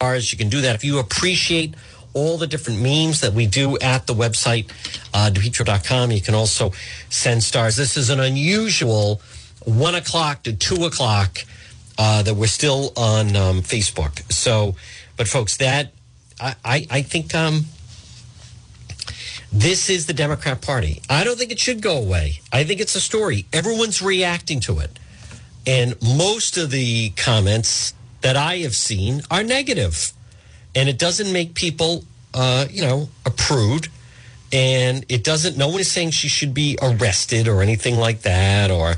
you 0.00 0.38
can 0.38 0.48
do 0.48 0.60
that. 0.62 0.74
If 0.74 0.84
you 0.84 0.98
appreciate 0.98 1.74
all 2.12 2.38
the 2.38 2.46
different 2.46 2.80
memes 2.80 3.20
that 3.20 3.32
we 3.32 3.46
do 3.46 3.76
at 3.78 4.06
the 4.06 4.14
website, 4.14 4.68
uh, 5.12 5.30
DePetro.com, 5.32 6.12
you 6.12 6.20
can 6.20 6.34
also 6.34 6.72
send 7.10 7.42
stars. 7.42 7.76
This 7.76 7.96
is 7.96 8.08
an 8.08 8.20
unusual 8.20 9.20
one 9.64 9.94
o'clock 9.94 10.42
to 10.44 10.52
two 10.52 10.84
o'clock 10.84 11.44
uh, 11.98 12.22
that 12.22 12.34
we're 12.34 12.46
still 12.46 12.92
on 12.96 13.36
um, 13.36 13.62
Facebook. 13.62 14.30
So, 14.32 14.76
but 15.16 15.28
folks, 15.28 15.56
that 15.58 15.92
I, 16.40 16.54
I, 16.64 16.86
I 16.90 17.02
think 17.02 17.34
um, 17.34 17.66
this 19.52 19.88
is 19.88 20.06
the 20.06 20.12
Democrat 20.12 20.60
Party. 20.60 21.00
I 21.08 21.22
don't 21.24 21.38
think 21.38 21.52
it 21.52 21.60
should 21.60 21.80
go 21.80 21.96
away. 21.96 22.40
I 22.52 22.64
think 22.64 22.80
it's 22.80 22.94
a 22.96 23.00
story. 23.00 23.46
Everyone's 23.52 24.02
reacting 24.02 24.60
to 24.60 24.80
it. 24.80 24.98
And 25.66 25.94
most 26.02 26.56
of 26.56 26.70
the 26.70 27.10
comments 27.10 27.94
that 28.20 28.36
I 28.36 28.58
have 28.58 28.74
seen 28.74 29.22
are 29.30 29.42
negative. 29.42 30.12
And 30.74 30.88
it 30.88 30.98
doesn't 30.98 31.32
make 31.32 31.54
people, 31.54 32.04
uh, 32.34 32.66
you 32.68 32.82
know, 32.82 33.08
a 33.24 33.30
prude. 33.30 33.88
And 34.52 35.06
it 35.08 35.24
doesn't, 35.24 35.56
no 35.56 35.68
one 35.68 35.80
is 35.80 35.90
saying 35.90 36.10
she 36.10 36.28
should 36.28 36.52
be 36.52 36.78
arrested 36.82 37.48
or 37.48 37.62
anything 37.62 37.96
like 37.96 38.22
that, 38.22 38.70
or 38.70 38.94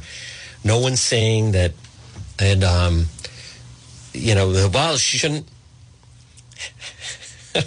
no 0.64 0.78
one's 0.78 1.00
saying 1.00 1.52
that, 1.52 1.72
and, 2.38 2.64
um, 2.64 3.06
you 4.12 4.34
know, 4.34 4.68
well, 4.72 4.96
she 4.96 5.18
shouldn't. 5.18 5.46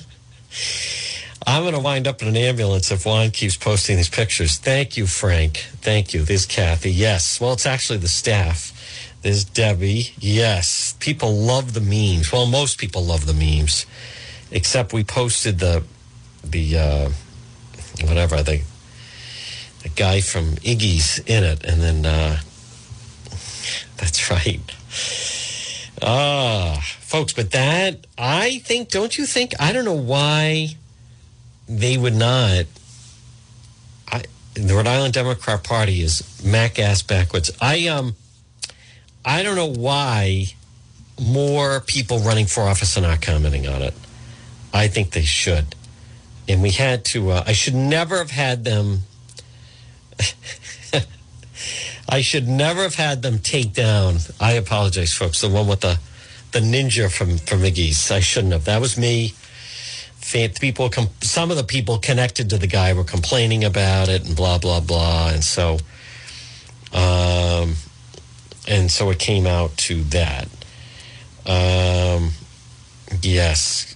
I'm 1.48 1.64
going 1.64 1.74
to 1.74 1.80
wind 1.80 2.08
up 2.08 2.22
in 2.22 2.28
an 2.28 2.38
ambulance 2.38 2.92
if 2.92 3.06
Juan 3.06 3.32
keeps 3.32 3.56
posting 3.56 3.98
these 3.98 4.10
pictures. 4.10 4.58
Thank 4.58 4.98
you, 4.98 5.08
Frank. 5.08 5.58
Thank 5.82 6.14
you. 6.14 6.24
There's 6.24 6.46
Kathy. 6.46 6.92
Yes. 6.92 7.42
Well, 7.42 7.54
it's 7.54 7.66
actually 7.66 8.00
the 8.00 8.08
staff. 8.08 8.76
There's 9.22 9.44
Debbie. 9.44 10.14
Yes. 10.20 10.96
People 11.00 11.34
love 11.34 11.74
the 11.74 11.82
memes. 11.82 12.32
Well, 12.32 12.46
most 12.46 12.78
people 12.78 13.04
love 13.04 13.26
the 13.26 13.34
memes, 13.34 13.86
except 14.52 14.94
we 14.94 15.04
posted 15.04 15.60
the, 15.60 15.84
the, 16.44 16.78
uh, 16.78 17.10
whatever, 18.06 18.44
the, 18.44 18.62
the 19.84 19.90
guy 19.90 20.22
from 20.22 20.56
Iggy's 20.58 21.20
in 21.20 21.44
it. 21.44 21.64
And 21.66 21.82
then, 21.82 22.06
uh, 22.06 22.40
that's 24.00 24.32
right. 24.32 24.62
Ah, 26.02 26.80
folks, 27.02 27.34
but 27.34 27.52
that, 27.52 28.08
I 28.18 28.60
think, 28.60 28.90
don't 28.90 29.18
you 29.18 29.26
think? 29.26 29.54
I 29.60 29.74
don't 29.74 29.84
know 29.86 29.94
why 29.94 30.70
they 31.68 31.98
would 31.98 32.16
not. 32.16 32.66
I, 34.08 34.24
the 34.54 34.74
Rhode 34.74 34.88
Island 34.88 35.14
Democrat 35.14 35.64
Party 35.64 36.02
is 36.02 36.42
Mac 36.44 36.80
ass 36.80 37.02
backwards. 37.02 37.52
I 37.62 37.88
um, 37.88 38.16
I 39.26 39.44
don't 39.44 39.56
know 39.56 39.72
why 39.72 40.46
more 41.22 41.82
people 41.82 42.20
running 42.20 42.46
for 42.46 42.64
office 42.64 42.98
are 42.98 43.02
not 43.02 43.22
commenting 43.22 43.68
on 43.68 43.82
it. 43.82 43.94
I 44.74 44.88
think 44.88 45.12
they 45.12 45.24
should, 45.24 45.76
and 46.48 46.62
we 46.62 46.72
had 46.72 47.04
to. 47.06 47.32
Uh, 47.32 47.44
I 47.46 47.52
should 47.52 47.76
never 47.76 48.18
have 48.18 48.32
had 48.32 48.64
them. 48.64 49.00
I 52.10 52.22
should 52.22 52.48
never 52.48 52.82
have 52.82 52.96
had 52.96 53.22
them 53.22 53.40
take 53.40 53.74
down. 53.74 54.18
I 54.40 54.54
apologize, 54.54 55.14
folks. 55.14 55.42
The 55.42 55.50
one 55.50 55.68
with 55.68 55.82
the 55.82 56.00
the 56.52 56.60
ninja 56.60 57.12
from 57.12 57.38
from 57.38 57.60
McGee's. 57.60 58.12
I 58.12 58.20
shouldn't 58.20 58.54
have. 58.54 58.66
That 58.66 58.82
was 58.82 58.98
me 58.98 59.34
people, 60.60 60.90
some 61.22 61.52
of 61.52 61.58
the 61.58 61.64
people 61.64 61.98
connected 61.98 62.50
to 62.50 62.58
the 62.58 62.68
guy 62.68 62.94
were 62.94 63.04
complaining 63.04 63.64
about 63.64 64.10
it 64.10 64.26
and 64.26 64.36
blah 64.36 64.58
blah 64.58 64.80
blah, 64.80 65.30
and 65.30 65.44
so, 65.44 65.78
um, 66.94 67.76
and 68.68 68.92
so 68.92 69.10
it 69.10 69.20
came 69.20 69.48
out 69.48 69.76
to 69.78 70.04
that. 70.06 70.48
Um, 71.46 72.32
yes. 73.22 73.96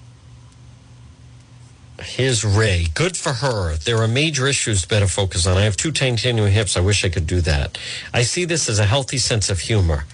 Here's 2.01 2.43
Ray. 2.43 2.87
Good 2.93 3.15
for 3.15 3.33
her. 3.33 3.75
There 3.75 3.97
are 3.97 4.07
major 4.07 4.47
issues 4.47 4.81
to 4.81 4.87
better 4.87 5.07
focus 5.07 5.45
on. 5.45 5.57
I 5.57 5.61
have 5.61 5.77
two 5.77 5.91
titanium 5.91 6.49
hips. 6.49 6.75
I 6.75 6.81
wish 6.81 7.05
I 7.05 7.09
could 7.09 7.27
do 7.27 7.39
that. 7.41 7.77
I 8.13 8.23
see 8.23 8.45
this 8.45 8.67
as 8.67 8.79
a 8.79 8.85
healthy 8.85 9.17
sense 9.17 9.49
of 9.49 9.59
humor. 9.59 10.05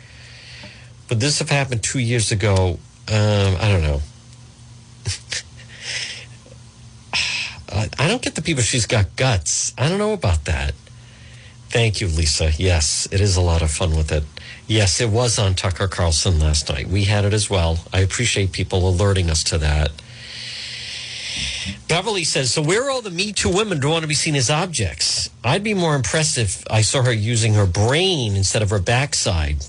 But 1.07 1.19
this 1.19 1.39
have 1.39 1.49
happened 1.49 1.81
two 1.81 1.99
years 1.99 2.31
ago. 2.31 2.79
Um, 3.07 3.55
I 3.59 3.69
don't 3.69 3.81
know. 3.81 4.01
I 7.71 8.07
don't 8.07 8.21
get 8.21 8.35
the 8.35 8.41
people. 8.41 8.63
She's 8.63 8.85
got 8.85 9.15
guts. 9.15 9.73
I 9.77 9.87
don't 9.87 9.99
know 9.99 10.13
about 10.13 10.45
that. 10.45 10.73
Thank 11.69 12.01
you, 12.01 12.07
Lisa. 12.07 12.51
Yes, 12.57 13.07
it 13.11 13.21
is 13.21 13.37
a 13.37 13.41
lot 13.41 13.61
of 13.61 13.71
fun 13.71 13.95
with 13.95 14.11
it. 14.11 14.23
Yes, 14.67 14.99
it 14.99 15.09
was 15.09 15.39
on 15.39 15.55
Tucker 15.55 15.87
Carlson 15.87 16.39
last 16.39 16.69
night. 16.69 16.87
We 16.87 17.05
had 17.05 17.25
it 17.25 17.33
as 17.33 17.49
well. 17.49 17.79
I 17.93 17.99
appreciate 17.99 18.51
people 18.51 18.87
alerting 18.87 19.29
us 19.29 19.43
to 19.45 19.57
that. 19.59 19.91
Beverly 21.87 22.23
says, 22.23 22.53
So, 22.53 22.61
where 22.61 22.85
are 22.85 22.89
all 22.89 23.01
the 23.01 23.09
Me 23.09 23.33
Too 23.33 23.49
women 23.49 23.81
who 23.81 23.89
want 23.89 24.03
to 24.03 24.07
be 24.07 24.13
seen 24.13 24.35
as 24.35 24.49
objects? 24.49 25.29
I'd 25.43 25.63
be 25.63 25.73
more 25.73 25.95
impressed 25.95 26.37
if 26.37 26.63
I 26.69 26.81
saw 26.81 27.03
her 27.03 27.13
using 27.13 27.53
her 27.53 27.65
brain 27.65 28.35
instead 28.35 28.61
of 28.61 28.69
her 28.69 28.79
backside. 28.79 29.65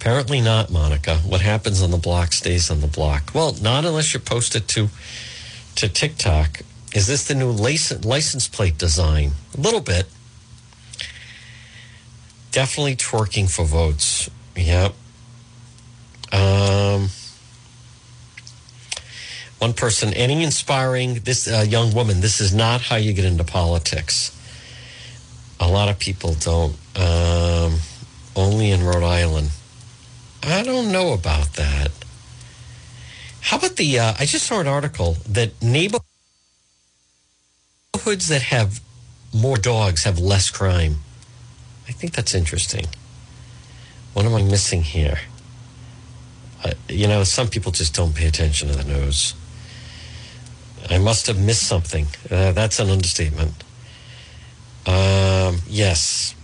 Apparently 0.00 0.40
not, 0.40 0.70
Monica. 0.70 1.16
What 1.18 1.40
happens 1.40 1.82
on 1.82 1.90
the 1.90 1.96
block 1.96 2.32
stays 2.32 2.70
on 2.70 2.80
the 2.80 2.86
block. 2.86 3.32
Well, 3.34 3.56
not 3.60 3.84
unless 3.84 4.14
you 4.14 4.20
post 4.20 4.54
it 4.54 4.68
to 4.68 4.88
to 5.76 5.88
TikTok. 5.88 6.60
Is 6.94 7.06
this 7.06 7.26
the 7.28 7.34
new 7.34 7.50
license, 7.50 8.04
license 8.04 8.48
plate 8.48 8.78
design? 8.78 9.32
A 9.56 9.60
little 9.60 9.80
bit. 9.80 10.06
Definitely 12.52 12.96
twerking 12.96 13.50
for 13.50 13.64
votes. 13.64 14.30
Yep. 14.56 14.94
Um, 16.32 17.10
one 19.66 19.74
person, 19.74 20.14
any 20.14 20.44
inspiring 20.44 21.14
this 21.24 21.48
uh, 21.48 21.64
young 21.68 21.92
woman. 21.92 22.20
This 22.20 22.40
is 22.40 22.54
not 22.54 22.82
how 22.82 22.94
you 22.94 23.12
get 23.12 23.24
into 23.24 23.42
politics. 23.42 24.30
A 25.58 25.68
lot 25.68 25.88
of 25.88 25.98
people 25.98 26.34
don't. 26.34 26.76
Um, 26.94 27.80
only 28.36 28.70
in 28.70 28.84
Rhode 28.84 29.02
Island. 29.02 29.50
I 30.44 30.62
don't 30.62 30.92
know 30.92 31.12
about 31.12 31.54
that. 31.54 31.90
How 33.40 33.56
about 33.58 33.74
the? 33.74 33.98
Uh, 33.98 34.14
I 34.20 34.24
just 34.24 34.46
saw 34.46 34.60
an 34.60 34.68
article 34.68 35.16
that 35.28 35.50
neighborhoods 35.60 36.04
that 38.28 38.42
have 38.42 38.80
more 39.34 39.56
dogs 39.56 40.04
have 40.04 40.20
less 40.20 40.48
crime. 40.48 40.98
I 41.88 41.92
think 41.92 42.14
that's 42.14 42.36
interesting. 42.36 42.86
What 44.12 44.26
am 44.26 44.34
I 44.34 44.42
missing 44.42 44.82
here? 44.82 45.18
Uh, 46.62 46.74
you 46.88 47.08
know, 47.08 47.24
some 47.24 47.48
people 47.48 47.72
just 47.72 47.94
don't 47.94 48.14
pay 48.14 48.28
attention 48.28 48.68
to 48.68 48.76
the 48.76 48.84
news. 48.84 49.34
I 50.90 50.98
must 50.98 51.26
have 51.26 51.38
missed 51.38 51.64
something. 51.66 52.06
Uh, 52.30 52.52
that's 52.52 52.78
an 52.78 52.90
understatement. 52.90 53.64
Um, 54.86 55.58
yes. 55.68 56.34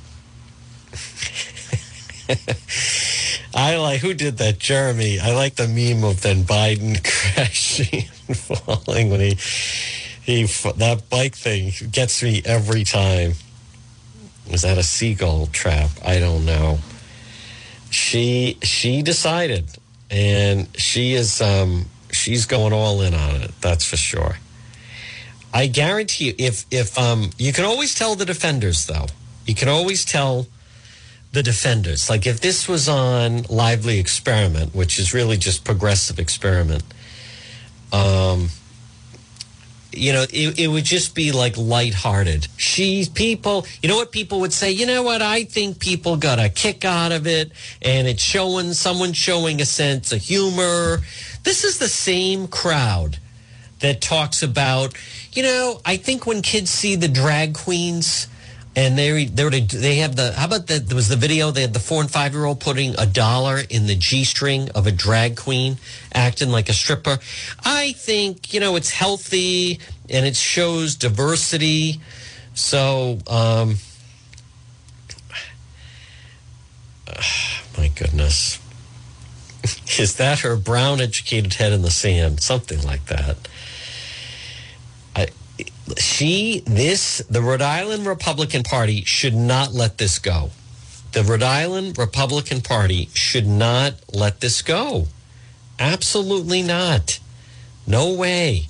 I 3.55 3.76
like 3.76 4.01
who 4.01 4.14
did 4.14 4.39
that, 4.39 4.59
Jeremy. 4.59 5.20
I 5.20 5.35
like 5.35 5.55
the 5.57 5.68
meme 5.68 6.05
of 6.05 6.22
then 6.22 6.43
Biden 6.45 7.03
crashing 7.35 8.09
and 8.28 8.37
falling 8.37 9.11
when 9.11 9.20
he 9.20 9.37
he 10.22 10.45
that 10.45 11.05
bike 11.11 11.35
thing 11.35 11.72
gets 11.91 12.22
me 12.22 12.43
every 12.45 12.85
time. 12.85 13.35
Was 14.51 14.62
that 14.62 14.78
a 14.78 14.83
seagull 14.83 15.47
trap? 15.47 15.91
I 16.05 16.18
don't 16.18 16.45
know. 16.45 16.78
She 17.91 18.59
she 18.62 19.03
decided, 19.03 19.66
and 20.11 20.68
she 20.76 21.14
is 21.14 21.41
um, 21.41 21.87
she's 22.12 22.46
going 22.46 22.72
all 22.72 23.00
in 23.00 23.14
on 23.14 23.36
it. 23.42 23.50
That's 23.60 23.84
for 23.84 23.96
sure. 23.96 24.36
I 25.52 25.66
guarantee 25.66 26.26
you, 26.28 26.34
if 26.38 26.64
if 26.70 26.98
um, 26.98 27.30
you 27.38 27.52
can 27.52 27.64
always 27.64 27.94
tell 27.94 28.14
the 28.14 28.24
defenders 28.24 28.86
though, 28.86 29.06
you 29.46 29.54
can 29.54 29.68
always 29.68 30.04
tell 30.04 30.46
the 31.32 31.42
defenders. 31.42 32.08
Like 32.08 32.26
if 32.26 32.40
this 32.40 32.68
was 32.68 32.88
on 32.88 33.42
Lively 33.44 33.98
Experiment, 33.98 34.74
which 34.74 34.98
is 34.98 35.12
really 35.12 35.36
just 35.36 35.64
progressive 35.64 36.18
experiment, 36.18 36.84
um, 37.92 38.48
you 39.93 40.12
know, 40.12 40.24
it, 40.30 40.59
it 40.59 40.68
would 40.68 40.84
just 40.84 41.14
be 41.14 41.32
like 41.32 41.57
lighthearted. 41.57 42.49
She's 42.57 43.09
people, 43.09 43.66
you 43.82 43.88
know 43.88 43.97
what 43.97 44.12
people 44.12 44.40
would 44.40 44.53
say? 44.53 44.70
You 44.70 44.86
know 44.86 45.03
what? 45.03 45.22
I 45.22 45.45
think 45.45 45.78
people 45.78 46.16
got 46.16 46.38
a 46.38 46.49
kick 46.49 46.84
out 46.84 47.12
of 47.12 47.26
it 47.26 47.53
and 47.80 48.07
it's 48.09 48.22
showing 48.22 48.72
someone 48.72 49.12
showing 49.12 49.61
a 49.61 49.66
sense 49.66 50.12
of 50.12 50.20
humor. 50.20 50.99
This 51.45 51.64
is 51.64 51.78
the 51.78 51.88
same 51.88 52.49
crowd 52.49 53.18
that 53.80 54.01
talks 54.01 54.43
about, 54.43 54.95
you 55.32 55.43
know, 55.43 55.80
I 55.84 55.97
think 55.97 56.26
when 56.26 56.40
kids 56.40 56.70
see 56.70 56.97
the 56.97 57.09
drag 57.09 57.55
queens, 57.55 58.28
and 58.74 58.96
they 58.96 59.26
they 59.26 59.60
they 59.60 59.96
have 59.96 60.16
the 60.16 60.32
how 60.32 60.46
about 60.46 60.66
that 60.68 60.88
there 60.88 60.96
was 60.96 61.08
the 61.08 61.16
video 61.16 61.50
they 61.50 61.60
had 61.60 61.74
the 61.74 61.80
four 61.80 62.00
and 62.00 62.10
five 62.10 62.32
year 62.32 62.44
old 62.44 62.60
putting 62.60 62.94
a 62.98 63.04
dollar 63.06 63.60
in 63.68 63.86
the 63.86 63.94
g 63.94 64.24
string 64.24 64.70
of 64.70 64.86
a 64.86 64.92
drag 64.92 65.36
queen 65.36 65.76
acting 66.14 66.48
like 66.48 66.68
a 66.68 66.72
stripper. 66.72 67.18
I 67.64 67.92
think 67.92 68.54
you 68.54 68.60
know 68.60 68.76
it's 68.76 68.90
healthy 68.90 69.78
and 70.08 70.24
it 70.24 70.36
shows 70.36 70.94
diversity. 70.94 72.00
So 72.54 73.18
um 73.26 73.76
my 77.76 77.88
goodness. 77.88 78.58
Is 79.98 80.16
that 80.16 80.40
her 80.40 80.56
brown 80.56 81.00
educated 81.00 81.54
head 81.54 81.72
in 81.72 81.82
the 81.82 81.90
sand? 81.90 82.42
Something 82.42 82.82
like 82.82 83.06
that 83.06 83.36
she, 85.99 86.62
this, 86.66 87.18
the 87.28 87.43
Rhode 87.43 87.62
Island 87.62 88.07
Republican 88.07 88.62
Party 88.62 89.03
should 89.05 89.35
not 89.35 89.72
let 89.72 89.99
this 89.99 90.18
go. 90.18 90.51
The 91.12 91.22
Rhode 91.22 91.43
Island 91.43 91.99
Republican 91.99 92.61
Party 92.61 93.09
should 93.12 93.47
not 93.47 93.95
let 94.14 94.41
this 94.41 94.62
go. 94.62 95.09
Absolutely 95.78 96.62
not. 96.62 97.18
No 97.87 98.14
way. 98.14 98.68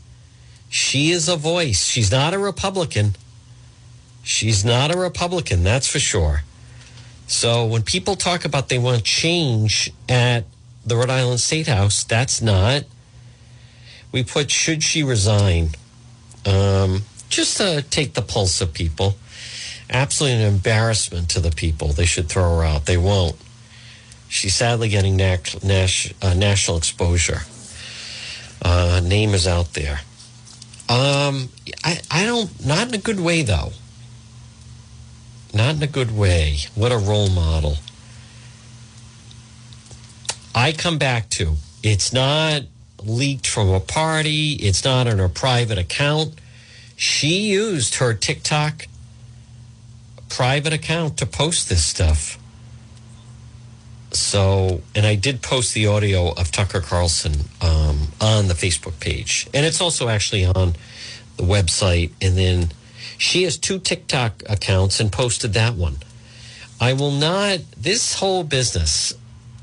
She 0.69 1.11
is 1.11 1.29
a 1.29 1.37
voice. 1.37 1.85
She's 1.85 2.11
not 2.11 2.33
a 2.35 2.39
Republican. 2.39 3.15
She's 4.23 4.65
not 4.65 4.95
a 4.95 4.99
Republican, 4.99 5.63
that's 5.65 5.87
for 5.87 5.99
sure. 5.99 6.43
So 7.27 7.67
when 7.67 7.83
people 7.83 8.17
talk 8.17 8.45
about 8.45 8.69
they 8.69 8.79
want 8.79 9.05
change 9.05 9.93
at 10.09 10.45
the 10.85 10.97
Rhode 10.97 11.11
Island 11.11 11.41
State 11.41 11.67
House, 11.67 12.05
that's 12.05 12.41
not. 12.41 12.85
We 14.13 14.23
put 14.23 14.51
should 14.51 14.83
she 14.83 15.03
resign? 15.03 15.71
Um, 16.45 17.03
just 17.29 17.57
to 17.57 17.83
take 17.83 18.15
the 18.15 18.23
pulse 18.23 18.61
of 18.61 18.73
people. 18.73 19.17
Absolutely 19.91 20.43
an 20.43 20.53
embarrassment 20.53 21.29
to 21.31 21.41
the 21.41 21.51
people. 21.51 21.89
They 21.89 22.07
should 22.07 22.29
throw 22.29 22.57
her 22.57 22.65
out. 22.65 22.87
They 22.87 22.97
won't. 22.97 23.37
She's 24.29 24.55
sadly 24.55 24.89
getting 24.89 25.17
nat- 25.17 25.55
uh, 26.23 26.35
national 26.35 26.79
exposure. 26.79 27.43
Uh, 28.63 29.01
name 29.05 29.35
is 29.35 29.47
out 29.47 29.75
there. 29.75 30.01
Um, 30.89 31.49
I, 31.85 32.01
I 32.11 32.25
don't, 32.25 32.65
not 32.65 32.89
in 32.89 32.95
a 32.95 32.99
good 32.99 33.21
way 33.21 33.43
though. 33.43 33.73
Not 35.55 35.77
in 35.77 35.83
a 35.83 35.87
good 35.87 36.17
way. 36.17 36.59
What 36.75 36.93
a 36.93 36.99
role 36.99 37.29
model. 37.29 37.77
I 40.55 40.73
come 40.73 40.99
back 40.99 41.29
to 41.31 41.57
it's 41.83 42.13
not 42.13 42.63
leaked 43.07 43.47
from 43.47 43.69
a 43.69 43.81
party, 43.81 44.53
it's 44.55 44.85
not 44.85 45.07
on 45.07 45.19
her 45.19 45.29
private 45.29 45.79
account. 45.79 46.35
She 46.97 47.51
used 47.51 47.97
her 47.97 48.15
TikTok 48.15 48.87
private 50.29 50.73
account 50.73 51.19
to 51.19 51.27
post 51.27 51.69
this 51.69 51.85
stuff. 51.85 52.39
So, 54.13 54.83
and 54.95 55.07
I 55.07 55.15
did 55.15 55.43
post 55.43 55.75
the 55.75 55.87
audio 55.87 56.33
of 56.33 56.51
Tucker 56.51 56.81
Carlson 56.81 57.33
um, 57.61 58.09
on 58.21 58.49
the 58.49 58.55
Facebook 58.55 58.99
page. 59.01 59.49
And 59.55 59.65
it's 59.65 59.81
also 59.81 60.09
actually 60.09 60.45
on 60.45 60.75
the 61.37 61.43
website. 61.43 62.13
And 62.21 62.37
then 62.37 62.73
she 63.19 63.45
has 63.45 63.57
two 63.57 63.79
TikTok 63.79 64.43
accounts 64.49 65.01
and 65.01 65.11
posted 65.11 65.55
that 65.55 65.75
one. 65.75 65.97
I 66.81 66.93
will 66.93 67.11
not, 67.11 67.61
this 67.77 68.15
whole 68.15 68.45
business 68.45 69.15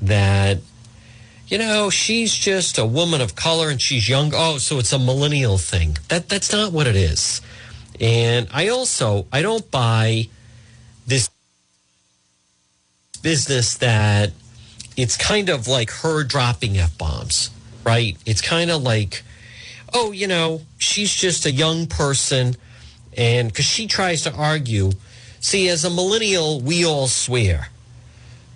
that, 0.02 0.58
you 1.50 1.58
know, 1.58 1.90
she's 1.90 2.32
just 2.32 2.78
a 2.78 2.86
woman 2.86 3.20
of 3.20 3.34
color 3.34 3.70
and 3.70 3.82
she's 3.82 4.08
young. 4.08 4.32
Oh, 4.34 4.58
so 4.58 4.78
it's 4.78 4.92
a 4.92 4.98
millennial 4.98 5.58
thing. 5.58 5.98
That 6.08 6.28
That's 6.28 6.52
not 6.52 6.72
what 6.72 6.86
it 6.86 6.94
is. 6.94 7.40
And 8.00 8.48
I 8.52 8.68
also, 8.68 9.26
I 9.32 9.42
don't 9.42 9.68
buy 9.68 10.28
this 11.06 11.28
business 13.20 13.76
that 13.78 14.30
it's 14.96 15.16
kind 15.16 15.48
of 15.48 15.66
like 15.66 15.90
her 15.90 16.22
dropping 16.22 16.78
F 16.78 16.96
bombs, 16.96 17.50
right? 17.84 18.16
It's 18.24 18.40
kind 18.40 18.70
of 18.70 18.82
like, 18.82 19.24
oh, 19.92 20.12
you 20.12 20.28
know, 20.28 20.62
she's 20.78 21.12
just 21.12 21.46
a 21.46 21.50
young 21.50 21.88
person. 21.88 22.54
And 23.16 23.48
because 23.48 23.64
she 23.64 23.88
tries 23.88 24.22
to 24.22 24.32
argue, 24.32 24.92
see, 25.40 25.68
as 25.68 25.84
a 25.84 25.90
millennial, 25.90 26.60
we 26.60 26.86
all 26.86 27.08
swear. 27.08 27.68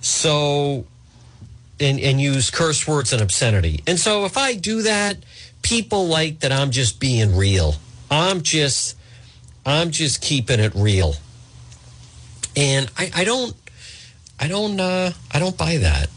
So, 0.00 0.86
and, 1.80 1.98
and 2.00 2.20
use 2.20 2.50
curse 2.50 2.86
words 2.86 3.12
and 3.12 3.20
obscenity. 3.20 3.82
And 3.86 3.98
so 3.98 4.24
if 4.24 4.36
I 4.36 4.54
do 4.54 4.82
that, 4.82 5.18
people 5.62 6.06
like 6.06 6.40
that 6.40 6.52
I'm 6.52 6.70
just 6.70 7.00
being 7.00 7.36
real. 7.36 7.76
I'm 8.10 8.42
just, 8.42 8.96
I'm 9.66 9.90
just 9.90 10.20
keeping 10.20 10.60
it 10.60 10.72
real. 10.74 11.14
And 12.56 12.90
I, 12.96 13.10
I 13.14 13.24
don't, 13.24 13.54
I 14.38 14.48
don't, 14.48 14.78
uh, 14.78 15.12
I 15.32 15.38
don't 15.38 15.56
buy 15.56 15.78
that. 15.78 16.08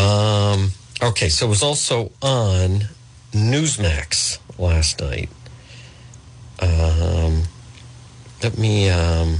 Um, 0.00 0.70
okay, 1.02 1.28
so 1.28 1.46
it 1.46 1.48
was 1.48 1.62
also 1.62 2.12
on 2.22 2.88
Newsmax 3.32 4.38
last 4.58 5.00
night. 5.00 5.28
Um, 6.60 7.42
let 8.42 8.56
me. 8.56 8.88
Um, 8.88 9.38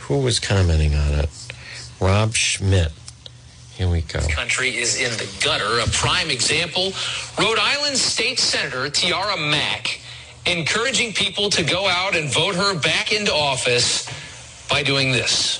who 0.00 0.18
was 0.18 0.40
commenting 0.40 0.94
on 0.94 1.14
it? 1.14 1.30
Rob 2.00 2.34
Schmitt. 2.34 2.92
Here 3.74 3.88
we 3.88 4.02
go. 4.02 4.20
country 4.28 4.76
is 4.76 5.00
in 5.00 5.10
the 5.12 5.28
gutter. 5.44 5.80
A 5.80 5.86
prime 5.90 6.30
example 6.30 6.92
Rhode 7.38 7.58
Island 7.58 7.96
State 7.96 8.38
Senator 8.38 8.88
Tiara 8.90 9.36
Mack 9.36 10.00
encouraging 10.46 11.12
people 11.12 11.50
to 11.50 11.62
go 11.62 11.86
out 11.88 12.16
and 12.16 12.32
vote 12.32 12.54
her 12.54 12.78
back 12.78 13.12
into 13.12 13.32
office 13.32 14.08
by 14.68 14.82
doing 14.82 15.12
this. 15.12 15.58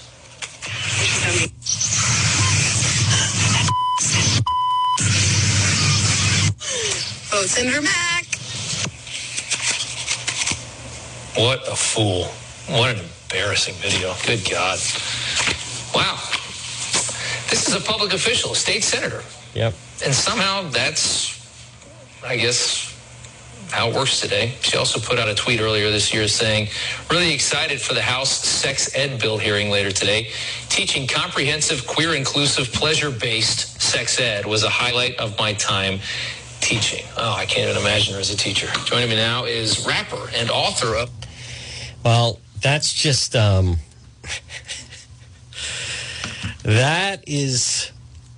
Vote 7.31 7.49
Senator 7.49 7.83
Mack. 7.83 8.27
What 11.37 11.67
a 11.69 11.77
fool. 11.77 12.25
What 12.77 12.97
an 12.97 13.05
embarrassing 13.05 13.75
video. 13.77 14.15
Good 14.27 14.49
God. 14.51 14.79
This 17.51 17.69
is 17.69 17.75
a 17.75 17.81
public 17.81 18.13
official, 18.13 18.53
a 18.53 18.57
state 18.57 18.85
senator. 18.85 19.23
Yep. 19.55 19.75
And 20.05 20.15
somehow 20.15 20.71
that's, 20.71 21.37
I 22.25 22.37
guess, 22.37 22.91
how 23.71 23.89
it 23.89 23.95
works 23.95 24.21
today. 24.21 24.55
She 24.63 24.77
also 24.77 25.01
put 25.01 25.19
out 25.19 25.29
a 25.29 25.35
tweet 25.35 25.61
earlier 25.61 25.91
this 25.91 26.15
year 26.15 26.27
saying, 26.29 26.69
really 27.11 27.33
excited 27.33 27.81
for 27.81 27.95
the 27.95 28.03
House 28.03 28.31
sex 28.31 28.95
ed 28.97 29.21
bill 29.21 29.39
hearing 29.39 29.71
later 29.71 29.91
today. 29.91 30.31
Teaching 30.69 31.07
comprehensive, 31.07 31.87
queer 31.87 32.15
inclusive, 32.15 32.73
pleasure 32.73 33.11
based 33.11 33.81
sex 33.81 34.21
ed 34.21 34.47
was 34.47 34.63
a 34.63 34.71
highlight 34.71 35.17
of 35.19 35.37
my 35.39 35.53
time 35.55 36.01
teaching. 36.61 37.05
Oh, 37.17 37.35
I 37.35 37.47
can't 37.47 37.69
even 37.69 37.81
imagine 37.81 38.15
her 38.15 38.21
as 38.21 38.31
a 38.31 38.37
teacher. 38.37 38.69
Joining 38.85 39.09
me 39.09 39.17
now 39.17 39.45
is 39.45 39.87
rapper 39.87 40.29
and 40.35 40.51
author 40.51 40.95
of. 40.97 41.11
Well, 42.05 42.39
that's 42.63 42.93
just 42.93 43.35
um, 43.35 43.77
that 46.63 47.25
is 47.27 47.91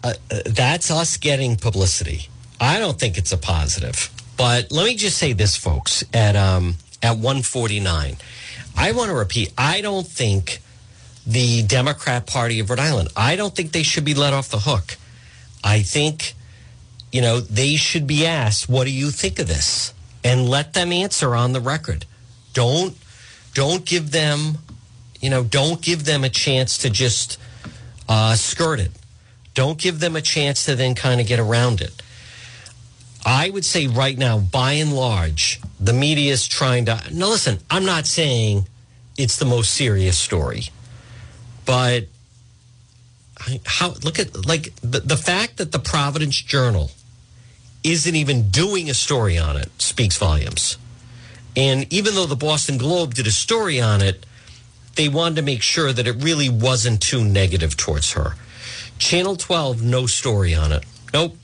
uh, 0.04 0.14
uh, 0.30 0.40
that's 0.46 0.90
us 0.90 1.16
getting 1.16 1.56
publicity. 1.56 2.28
I 2.60 2.78
don't 2.78 2.98
think 2.98 3.18
it's 3.18 3.32
a 3.32 3.38
positive. 3.38 4.10
But 4.36 4.72
let 4.72 4.84
me 4.86 4.96
just 4.96 5.18
say 5.18 5.32
this, 5.32 5.56
folks. 5.56 6.04
At 6.12 6.36
um, 6.36 6.76
at 7.02 7.18
one 7.18 7.42
forty 7.42 7.80
nine, 7.80 8.16
I 8.76 8.92
want 8.92 9.10
to 9.10 9.14
repeat. 9.14 9.52
I 9.56 9.80
don't 9.80 10.06
think 10.06 10.60
the 11.26 11.62
Democrat 11.62 12.26
Party 12.26 12.60
of 12.60 12.70
Rhode 12.70 12.80
Island. 12.80 13.08
I 13.16 13.36
don't 13.36 13.54
think 13.54 13.72
they 13.72 13.82
should 13.82 14.04
be 14.04 14.14
let 14.14 14.32
off 14.32 14.48
the 14.48 14.60
hook. 14.60 14.96
I 15.62 15.82
think, 15.82 16.34
you 17.12 17.20
know, 17.20 17.38
they 17.40 17.76
should 17.76 18.06
be 18.06 18.26
asked, 18.26 18.68
"What 18.68 18.84
do 18.84 18.90
you 18.90 19.10
think 19.10 19.38
of 19.38 19.46
this?" 19.46 19.92
and 20.24 20.48
let 20.48 20.72
them 20.72 20.92
answer 20.92 21.34
on 21.34 21.52
the 21.52 21.60
record. 21.60 22.06
Don't 22.52 22.96
don't 23.54 23.84
give 23.84 24.12
them, 24.12 24.58
you 25.20 25.30
know, 25.30 25.44
don't 25.44 25.82
give 25.82 26.04
them 26.04 26.24
a 26.24 26.28
chance 26.28 26.78
to 26.78 26.90
just 26.90 27.38
uh, 28.12 28.34
skirt 28.34 28.78
it. 28.78 28.92
Don't 29.54 29.78
give 29.78 29.98
them 30.00 30.16
a 30.16 30.20
chance 30.20 30.66
to 30.66 30.74
then 30.74 30.94
kind 30.94 31.18
of 31.18 31.26
get 31.26 31.40
around 31.40 31.80
it. 31.80 32.02
I 33.24 33.48
would 33.48 33.64
say 33.64 33.86
right 33.86 34.18
now, 34.18 34.38
by 34.38 34.72
and 34.72 34.92
large, 34.92 35.62
the 35.80 35.94
media 35.94 36.32
is 36.32 36.46
trying 36.46 36.84
to. 36.86 37.00
No, 37.10 37.30
listen, 37.30 37.60
I'm 37.70 37.86
not 37.86 38.04
saying 38.06 38.66
it's 39.16 39.38
the 39.38 39.46
most 39.46 39.72
serious 39.72 40.18
story, 40.18 40.64
but 41.64 42.04
how 43.64 43.94
look 44.04 44.18
at 44.18 44.46
like 44.46 44.74
the, 44.82 45.00
the 45.00 45.16
fact 45.16 45.56
that 45.56 45.72
the 45.72 45.78
Providence 45.78 46.36
Journal 46.36 46.90
isn't 47.82 48.14
even 48.14 48.50
doing 48.50 48.90
a 48.90 48.94
story 48.94 49.38
on 49.38 49.56
it 49.56 49.70
speaks 49.80 50.18
volumes. 50.18 50.76
And 51.56 51.90
even 51.90 52.14
though 52.14 52.26
the 52.26 52.36
Boston 52.36 52.76
Globe 52.76 53.14
did 53.14 53.26
a 53.26 53.32
story 53.32 53.80
on 53.80 54.02
it, 54.02 54.26
they 54.94 55.08
wanted 55.08 55.36
to 55.36 55.42
make 55.42 55.62
sure 55.62 55.92
that 55.92 56.06
it 56.06 56.22
really 56.22 56.48
wasn't 56.48 57.00
too 57.00 57.24
negative 57.24 57.76
towards 57.76 58.12
her. 58.12 58.34
Channel 58.98 59.36
12, 59.36 59.82
no 59.82 60.06
story 60.06 60.54
on 60.54 60.72
it. 60.72 60.84
Nope. 61.12 61.36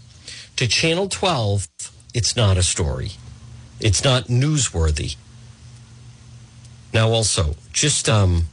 To 0.56 0.66
Channel 0.66 1.08
12, 1.08 1.68
it's 2.14 2.36
not 2.36 2.56
a 2.56 2.62
story. 2.62 3.12
It's 3.80 4.04
not 4.04 4.24
newsworthy. 4.24 5.16
Now, 6.92 7.10
also, 7.10 7.54
just 7.72 8.08
um, 8.08 8.46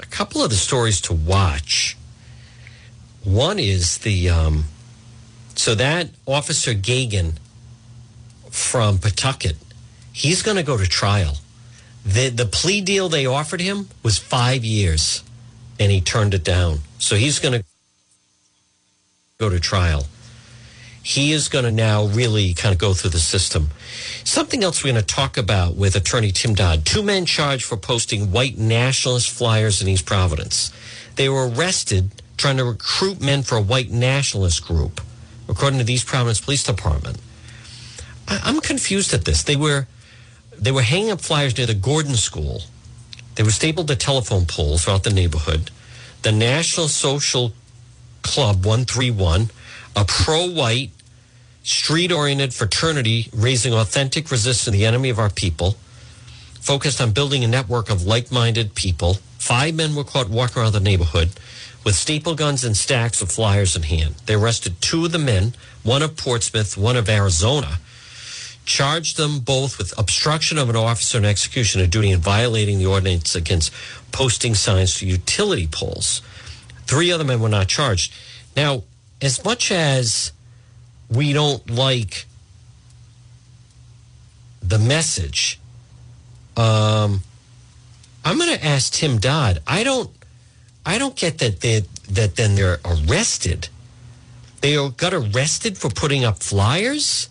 a 0.00 0.06
couple 0.06 0.42
of 0.42 0.50
the 0.50 0.56
stories 0.56 1.00
to 1.02 1.14
watch. 1.14 1.96
One 3.22 3.58
is 3.58 3.98
the 3.98 4.28
um, 4.28 4.64
so 5.54 5.74
that 5.74 6.10
Officer 6.26 6.74
Gagan 6.74 7.34
from 8.50 8.98
Pawtucket, 8.98 9.56
he's 10.12 10.42
going 10.42 10.56
to 10.56 10.62
go 10.62 10.76
to 10.76 10.86
trial. 10.86 11.38
The 12.04 12.28
the 12.28 12.46
plea 12.46 12.80
deal 12.80 13.08
they 13.08 13.26
offered 13.26 13.60
him 13.60 13.88
was 14.02 14.18
five 14.18 14.64
years, 14.64 15.22
and 15.80 15.90
he 15.90 16.00
turned 16.00 16.34
it 16.34 16.44
down. 16.44 16.80
So 16.98 17.16
he's 17.16 17.38
going 17.38 17.60
to 17.60 17.64
go 19.38 19.48
to 19.48 19.58
trial. 19.58 20.06
He 21.02 21.32
is 21.32 21.48
going 21.48 21.66
to 21.66 21.70
now 21.70 22.06
really 22.06 22.54
kind 22.54 22.72
of 22.72 22.78
go 22.78 22.94
through 22.94 23.10
the 23.10 23.18
system. 23.18 23.68
Something 24.24 24.64
else 24.64 24.82
we're 24.82 24.92
going 24.92 25.04
to 25.04 25.14
talk 25.14 25.36
about 25.36 25.76
with 25.76 25.94
Attorney 25.94 26.30
Tim 26.32 26.54
Dodd. 26.54 26.86
Two 26.86 27.02
men 27.02 27.26
charged 27.26 27.64
for 27.64 27.76
posting 27.76 28.32
white 28.32 28.56
nationalist 28.56 29.28
flyers 29.30 29.82
in 29.82 29.88
East 29.88 30.06
Providence. 30.06 30.72
They 31.16 31.28
were 31.28 31.48
arrested 31.48 32.10
trying 32.38 32.56
to 32.56 32.64
recruit 32.64 33.20
men 33.20 33.42
for 33.42 33.56
a 33.56 33.60
white 33.62 33.90
nationalist 33.90 34.66
group, 34.66 35.02
according 35.48 35.78
to 35.78 35.84
the 35.84 35.92
East 35.92 36.06
Providence 36.06 36.40
Police 36.40 36.64
Department. 36.64 37.18
I- 38.26 38.40
I'm 38.44 38.60
confused 38.60 39.12
at 39.12 39.26
this. 39.26 39.42
They 39.42 39.56
were 39.56 39.86
they 40.58 40.72
were 40.72 40.82
hanging 40.82 41.10
up 41.10 41.20
flyers 41.20 41.56
near 41.56 41.66
the 41.66 41.74
Gordon 41.74 42.16
School. 42.16 42.62
They 43.34 43.42
were 43.42 43.50
stapled 43.50 43.88
to 43.88 43.96
telephone 43.96 44.46
poles 44.46 44.84
throughout 44.84 45.04
the 45.04 45.12
neighborhood. 45.12 45.70
The 46.22 46.32
Nationalist 46.32 46.96
Social 46.96 47.52
Club 48.22 48.64
131, 48.64 49.50
a 49.96 50.04
pro-white 50.04 50.90
street 51.62 52.12
oriented 52.12 52.54
fraternity 52.54 53.28
raising 53.34 53.72
authentic 53.72 54.30
resistance 54.30 54.64
to 54.64 54.70
the 54.70 54.86
enemy 54.86 55.10
of 55.10 55.18
our 55.18 55.30
people, 55.30 55.76
focused 56.60 57.00
on 57.00 57.12
building 57.12 57.44
a 57.44 57.48
network 57.48 57.90
of 57.90 58.04
like 58.06 58.30
minded 58.30 58.74
people. 58.74 59.14
Five 59.38 59.74
men 59.74 59.94
were 59.94 60.04
caught 60.04 60.28
walking 60.28 60.62
around 60.62 60.72
the 60.72 60.80
neighborhood 60.80 61.30
with 61.84 61.94
staple 61.94 62.34
guns 62.34 62.64
and 62.64 62.76
stacks 62.76 63.20
of 63.20 63.30
flyers 63.30 63.76
in 63.76 63.82
hand. 63.82 64.14
They 64.26 64.34
arrested 64.34 64.80
two 64.80 65.04
of 65.04 65.12
the 65.12 65.18
men, 65.18 65.54
one 65.82 66.02
of 66.02 66.16
Portsmouth, 66.16 66.76
one 66.78 66.96
of 66.96 67.08
Arizona, 67.08 67.78
charged 68.64 69.16
them 69.16 69.40
both 69.40 69.78
with 69.78 69.96
obstruction 69.98 70.58
of 70.58 70.70
an 70.70 70.76
officer 70.76 71.18
and 71.18 71.26
execution 71.26 71.80
of 71.80 71.90
duty 71.90 72.10
and 72.10 72.22
violating 72.22 72.78
the 72.78 72.86
ordinance 72.86 73.34
against 73.34 73.72
posting 74.12 74.54
signs 74.54 74.96
to 74.96 75.06
utility 75.06 75.66
poles. 75.66 76.22
Three 76.86 77.10
other 77.12 77.24
men 77.24 77.40
were 77.40 77.48
not 77.48 77.68
charged. 77.68 78.12
Now, 78.56 78.84
as 79.20 79.44
much 79.44 79.70
as 79.70 80.32
we 81.10 81.32
don't 81.32 81.68
like 81.70 82.26
the 84.62 84.78
message, 84.78 85.58
um, 86.56 87.20
I'm 88.24 88.38
going 88.38 88.56
to 88.56 88.64
ask 88.64 88.92
Tim 88.92 89.18
Dodd. 89.18 89.60
I 89.66 89.84
don't, 89.84 90.10
I 90.86 90.98
don't 90.98 91.16
get 91.16 91.38
that 91.38 91.60
they 91.60 91.84
that 92.10 92.36
then 92.36 92.54
they're 92.54 92.80
arrested. 92.84 93.68
They 94.60 94.74
got 94.96 95.12
arrested 95.12 95.76
for 95.76 95.90
putting 95.90 96.24
up 96.24 96.42
flyers. 96.42 97.28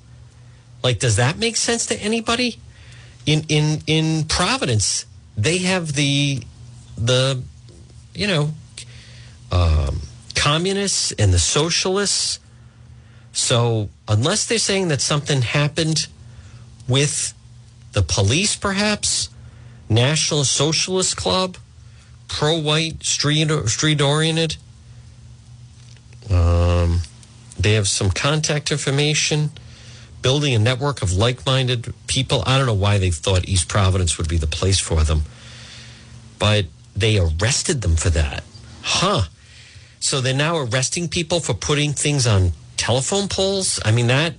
Like, 0.84 1.00
does 1.00 1.16
that 1.16 1.38
make 1.38 1.56
sense 1.56 1.86
to 1.88 1.96
anybody? 1.96 2.60
In 3.26 3.46
in 3.48 3.82
in 3.88 4.26
Providence, 4.26 5.06
they 5.38 5.60
have 5.60 5.94
the 5.94 6.44
the 6.98 7.42
you 8.14 8.28
know 8.28 8.52
um, 9.52 10.02
communists 10.36 11.14
and 11.14 11.34
the 11.34 11.40
socialists. 11.40 12.40
So 13.32 13.90
unless 14.08 14.46
they're 14.46 14.60
saying 14.60 14.90
that 14.90 15.02
something 15.02 15.42
happened 15.42 16.08
with 16.88 17.34
the 17.94 18.02
police, 18.02 18.56
perhaps 18.56 19.30
National 19.90 20.44
Socialist 20.44 21.16
Club, 21.16 21.58
pro-white, 22.28 23.04
street 23.04 23.50
street 23.68 24.02
oriented. 24.02 24.58
Um, 26.30 27.02
they 27.58 27.74
have 27.74 27.88
some 27.88 28.12
contact 28.12 28.72
information 28.72 29.52
building 30.24 30.56
a 30.56 30.60
network 30.60 31.04
of 31.04 31.14
like 31.14 31.46
minded 31.46 31.94
people. 32.08 32.44
I 32.48 32.58
don't 32.58 32.66
know 32.66 32.74
why 32.74 32.98
they 32.98 33.12
thought 33.12 33.48
East 33.48 33.70
Providence 33.70 34.18
would 34.18 34.28
be 34.28 34.38
the 34.38 34.48
place 34.48 34.80
for 34.80 35.04
them, 35.04 35.22
but 36.40 36.66
they 36.96 37.20
arrested 37.20 37.82
them 37.82 37.96
for 37.96 38.10
that. 38.10 38.44
Huh. 38.82 39.24
So 40.00 40.20
they're 40.20 40.34
now 40.34 40.58
arresting 40.58 41.08
people 41.08 41.40
for 41.40 41.54
putting 41.54 41.94
things 41.94 42.26
on 42.26 42.54
telephone 42.84 43.30
poles? 43.30 43.80
I 43.86 43.92
mean, 43.92 44.08
that. 44.08 44.34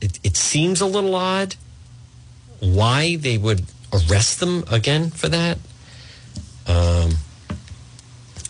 It, 0.00 0.18
it 0.24 0.36
seems 0.36 0.80
a 0.80 0.86
little 0.86 1.14
odd 1.14 1.54
why 2.58 3.16
they 3.16 3.38
would 3.38 3.62
arrest 3.92 4.40
them 4.40 4.64
again 4.70 5.10
for 5.10 5.28
that. 5.28 5.58
Um, 6.66 7.12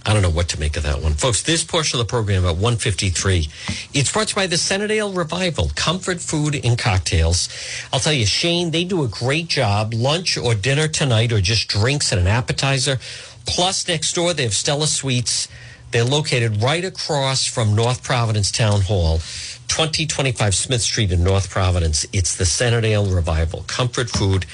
I 0.07 0.15
don't 0.15 0.23
know 0.23 0.31
what 0.31 0.49
to 0.49 0.61
make 0.61 0.77
of 0.77 0.83
that 0.85 1.03
one. 1.03 1.13
Folks, 1.13 1.43
this 1.43 1.63
portion 1.63 2.01
of 2.01 2.07
the 2.07 2.11
program 2.11 2.45
at 2.45 2.57
153, 2.57 3.49
it's 3.93 4.11
brought 4.11 4.29
to 4.29 4.33
you 4.33 4.37
by 4.37 4.47
the 4.47 4.57
Centerdale 4.57 5.15
Revival, 5.15 5.71
comfort 5.75 6.21
food 6.21 6.59
and 6.65 6.79
cocktails. 6.79 7.49
I'll 7.93 8.01
tell 8.01 8.13
you, 8.13 8.25
Shane, 8.25 8.71
they 8.71 8.85
do 8.85 9.05
a 9.05 9.09
great 9.09 9.49
job. 9.49 9.93
Lunch 9.93 10.39
or 10.39 10.55
dinner 10.55 10.89
tonight 10.89 11.33
or 11.33 11.41
just 11.41 11.69
drinks 11.69 12.13
and 12.13 12.21
an 12.21 12.27
appetizer. 12.27 12.99
Plus, 13.47 13.87
next 13.89 14.15
door, 14.15 14.33
they 14.33 14.45
have 14.45 14.55
Stella 14.55 14.87
Suites. 14.87 15.49
They're 15.91 16.05
located 16.05 16.63
right 16.63 16.85
across 16.85 17.47
from 17.47 17.75
North 17.75 18.05
Providence 18.05 18.53
Town 18.53 18.81
Hall, 18.83 19.19
2025 19.67 20.55
Smith 20.55 20.83
Street 20.83 21.11
in 21.11 21.25
North 21.25 21.51
Providence. 21.51 22.07
It's 22.13 22.37
the 22.37 22.45
Centerdale 22.45 23.13
Revival, 23.13 23.65
comfort 23.67 24.09
food 24.09 24.47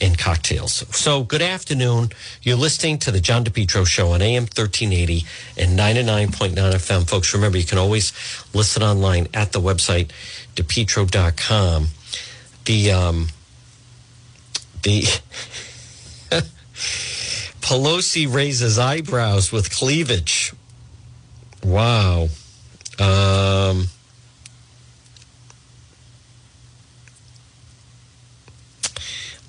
and 0.00 0.18
cocktails. 0.18 0.84
So, 0.94 1.24
good 1.24 1.40
afternoon. 1.40 2.10
You're 2.42 2.58
listening 2.58 2.98
to 2.98 3.10
the 3.10 3.20
John 3.20 3.44
DePetro 3.44 3.86
Show 3.86 4.12
on 4.12 4.20
AM 4.20 4.42
1380 4.42 5.24
and 5.56 5.78
99.9 5.78 6.54
FM. 6.54 7.08
Folks, 7.08 7.32
remember, 7.32 7.56
you 7.56 7.64
can 7.64 7.78
always 7.78 8.12
listen 8.52 8.82
online 8.82 9.28
at 9.32 9.52
the 9.52 9.60
website, 9.60 10.10
depetro.com. 10.54 11.88
The, 12.66 12.92
um, 12.92 13.28
the, 14.82 15.04
Pelosi 17.62 18.30
raises 18.32 18.78
eyebrows 18.78 19.50
with 19.50 19.74
cleavage. 19.74 20.52
Wow. 21.64 22.28
Um, 22.98 23.86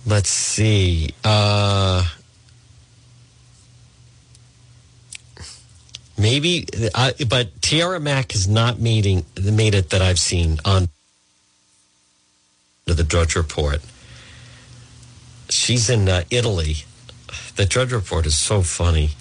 let's 0.05 0.29
see. 0.29 1.13
Uh, 1.25 2.05
maybe, 6.17 6.67
uh, 6.93 7.11
but 7.27 7.61
Tiara 7.61 7.99
Mack 7.99 8.31
has 8.31 8.47
not 8.47 8.79
meeting 8.79 9.25
made 9.37 9.75
it 9.75 9.89
that 9.89 10.01
I've 10.01 10.19
seen 10.19 10.59
on 10.63 10.87
the 12.85 13.03
Drudge 13.03 13.35
Report. 13.35 13.81
She's 15.49 15.89
in 15.89 16.07
uh, 16.07 16.23
Italy. 16.31 16.77
The 17.57 17.65
Drudge 17.65 17.91
Report 17.91 18.25
is 18.25 18.37
so 18.37 18.61
funny. 18.61 19.11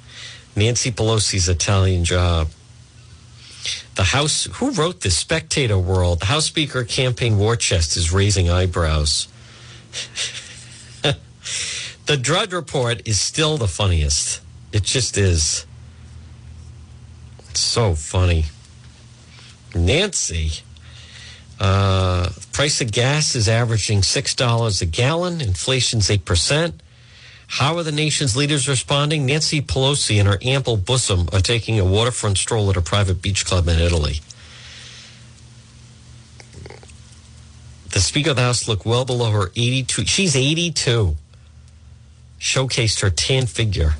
Nancy 0.54 0.92
Pelosi's 0.92 1.48
Italian 1.48 2.04
job. 2.04 2.48
The 3.94 4.04
House, 4.04 4.44
who 4.54 4.70
wrote 4.70 5.00
this? 5.00 5.16
Spectator 5.16 5.78
World. 5.78 6.20
The 6.20 6.26
House 6.26 6.46
Speaker 6.46 6.84
campaign 6.84 7.38
war 7.38 7.56
chest 7.56 7.96
is 7.96 8.12
raising 8.12 8.50
eyebrows. 8.50 9.28
the 12.06 12.16
Drudge 12.16 12.52
Report 12.52 13.06
is 13.06 13.20
still 13.20 13.56
the 13.56 13.68
funniest. 13.68 14.40
It 14.72 14.82
just 14.82 15.16
is. 15.16 15.66
It's 17.50 17.60
so 17.60 17.94
funny. 17.94 18.46
Nancy. 19.74 20.50
Uh, 21.60 22.30
price 22.52 22.80
of 22.80 22.90
gas 22.90 23.36
is 23.36 23.48
averaging 23.48 24.00
$6 24.00 24.82
a 24.82 24.86
gallon. 24.86 25.40
Inflation's 25.40 26.08
8%. 26.08 26.74
How 27.46 27.76
are 27.76 27.82
the 27.82 27.92
nation's 27.92 28.36
leaders 28.36 28.68
responding? 28.68 29.26
Nancy 29.26 29.60
Pelosi 29.60 30.18
and 30.18 30.28
her 30.28 30.38
ample 30.42 30.76
bosom 30.76 31.28
are 31.32 31.40
taking 31.40 31.78
a 31.78 31.84
waterfront 31.84 32.38
stroll 32.38 32.70
at 32.70 32.76
a 32.76 32.82
private 32.82 33.22
beach 33.22 33.44
club 33.44 33.68
in 33.68 33.78
Italy. 33.78 34.20
The 37.90 38.00
Speaker 38.00 38.30
of 38.30 38.36
the 38.36 38.42
House 38.42 38.66
looked 38.66 38.84
well 38.84 39.04
below 39.04 39.30
her 39.30 39.52
82. 39.54 40.06
She's 40.06 40.34
82. 40.34 41.16
Showcased 42.40 43.02
her 43.02 43.10
tan 43.10 43.46
figure. 43.46 43.94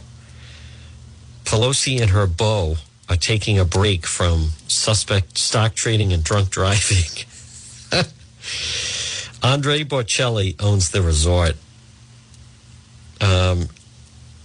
Pelosi 1.44 2.00
and 2.00 2.10
her 2.10 2.26
beau 2.26 2.76
are 3.08 3.16
taking 3.16 3.58
a 3.58 3.64
break 3.64 4.06
from 4.06 4.50
suspect 4.66 5.38
stock 5.38 5.74
trading 5.74 6.12
and 6.12 6.24
drunk 6.24 6.50
driving. 6.50 7.04
Andre 9.42 9.84
Bocelli 9.84 10.60
owns 10.60 10.90
the 10.90 11.02
resort. 11.02 11.54
Um, 13.20 13.68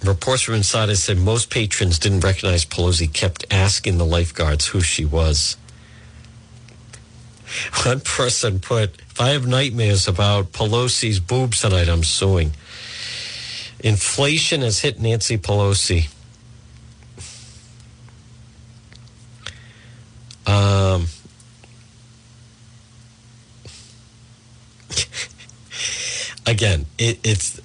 reports 0.03 0.43
from 0.43 0.55
inside 0.55 0.95
said 0.95 1.17
most 1.17 1.49
patrons 1.49 1.99
didn't 1.99 2.21
recognize 2.21 2.65
Pelosi, 2.65 3.11
kept 3.11 3.45
asking 3.51 3.97
the 3.97 4.05
lifeguards 4.05 4.67
who 4.67 4.81
she 4.81 5.05
was. 5.05 5.57
One 7.85 7.99
person 8.01 8.59
put, 8.59 8.97
if 8.97 9.19
I 9.19 9.29
have 9.29 9.47
nightmares 9.47 10.07
about 10.07 10.51
Pelosi's 10.51 11.19
boobs 11.19 11.61
tonight, 11.61 11.89
I'm 11.89 12.03
suing. 12.03 12.51
Inflation 13.79 14.61
has 14.61 14.79
hit 14.79 14.99
Nancy 14.99 15.37
Pelosi. 15.37 16.09
Um, 20.45 21.07
again, 26.45 26.87
it, 26.97 27.19
it's 27.23 27.61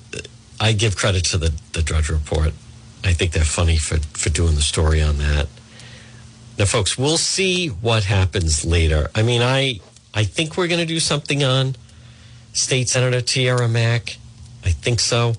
I 0.61 0.72
give 0.72 0.96
credit 0.96 1.24
to 1.26 1.38
the 1.38 1.52
the 1.72 1.82
Drudge 1.82 2.09
Report. 2.09 2.52
I 3.05 3.12
think 3.12 3.32
they're 3.32 3.44
funny 3.44 3.76
for 3.76 3.98
for 3.98 4.30
doing 4.30 4.55
the 4.55 4.62
story 4.62 5.02
on 5.02 5.18
that. 5.18 5.48
Now, 6.59 6.66
folks, 6.66 6.96
we'll 6.96 7.18
see 7.18 7.68
what 7.68 8.05
happens 8.05 8.64
later. 8.64 9.11
I 9.14 9.22
mean, 9.22 9.42
I 9.42 9.80
I 10.14 10.24
think 10.24 10.57
we're 10.57 10.68
going 10.68 10.80
to 10.80 10.86
do 10.86 11.00
something 11.00 11.42
on 11.42 11.76
State 12.52 12.88
Senator 12.88 13.20
Tiara 13.20 13.68
Mack. 13.68 14.16
I 14.64 14.70
think 14.70 15.00
so. 15.00 15.34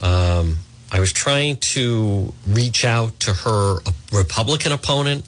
Um, 0.00 0.58
I 0.90 1.00
was 1.00 1.12
trying 1.12 1.56
to 1.56 2.32
reach 2.46 2.84
out 2.84 3.20
to 3.20 3.32
her 3.32 3.78
Republican 4.12 4.72
opponent 4.72 5.24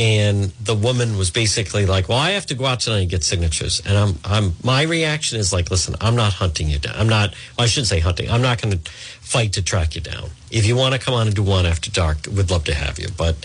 and 0.00 0.44
the 0.64 0.74
woman 0.74 1.18
was 1.18 1.30
basically 1.30 1.84
like, 1.84 2.08
"Well, 2.08 2.16
I 2.16 2.30
have 2.30 2.46
to 2.46 2.54
go 2.54 2.64
out 2.64 2.80
tonight 2.80 3.00
and 3.00 3.10
get 3.10 3.22
signatures." 3.22 3.82
And 3.84 3.98
I'm, 3.98 4.18
I'm, 4.24 4.54
my 4.64 4.82
reaction 4.82 5.38
is 5.38 5.52
like, 5.52 5.70
"Listen, 5.70 5.94
I'm 6.00 6.16
not 6.16 6.32
hunting 6.32 6.70
you 6.70 6.78
down. 6.78 6.94
I'm 6.96 7.08
not. 7.08 7.34
Well, 7.56 7.64
I 7.64 7.66
shouldn't 7.66 7.88
say 7.88 8.00
hunting. 8.00 8.30
I'm 8.30 8.40
not 8.40 8.62
going 8.62 8.78
to 8.78 8.90
fight 9.20 9.52
to 9.52 9.62
track 9.62 9.94
you 9.94 10.00
down. 10.00 10.30
If 10.50 10.64
you 10.64 10.74
want 10.74 10.94
to 10.94 10.98
come 10.98 11.12
on 11.12 11.26
and 11.26 11.36
do 11.36 11.42
one 11.42 11.66
after 11.66 11.90
dark, 11.90 12.26
we'd 12.34 12.50
love 12.50 12.64
to 12.64 12.74
have 12.74 12.98
you. 12.98 13.08
But 13.14 13.36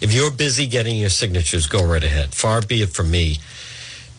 if 0.00 0.12
you're 0.14 0.30
busy 0.30 0.68
getting 0.68 0.96
your 0.96 1.10
signatures, 1.10 1.66
go 1.66 1.84
right 1.84 2.04
ahead. 2.04 2.34
Far 2.34 2.62
be 2.62 2.82
it 2.82 2.90
from 2.90 3.10
me 3.10 3.38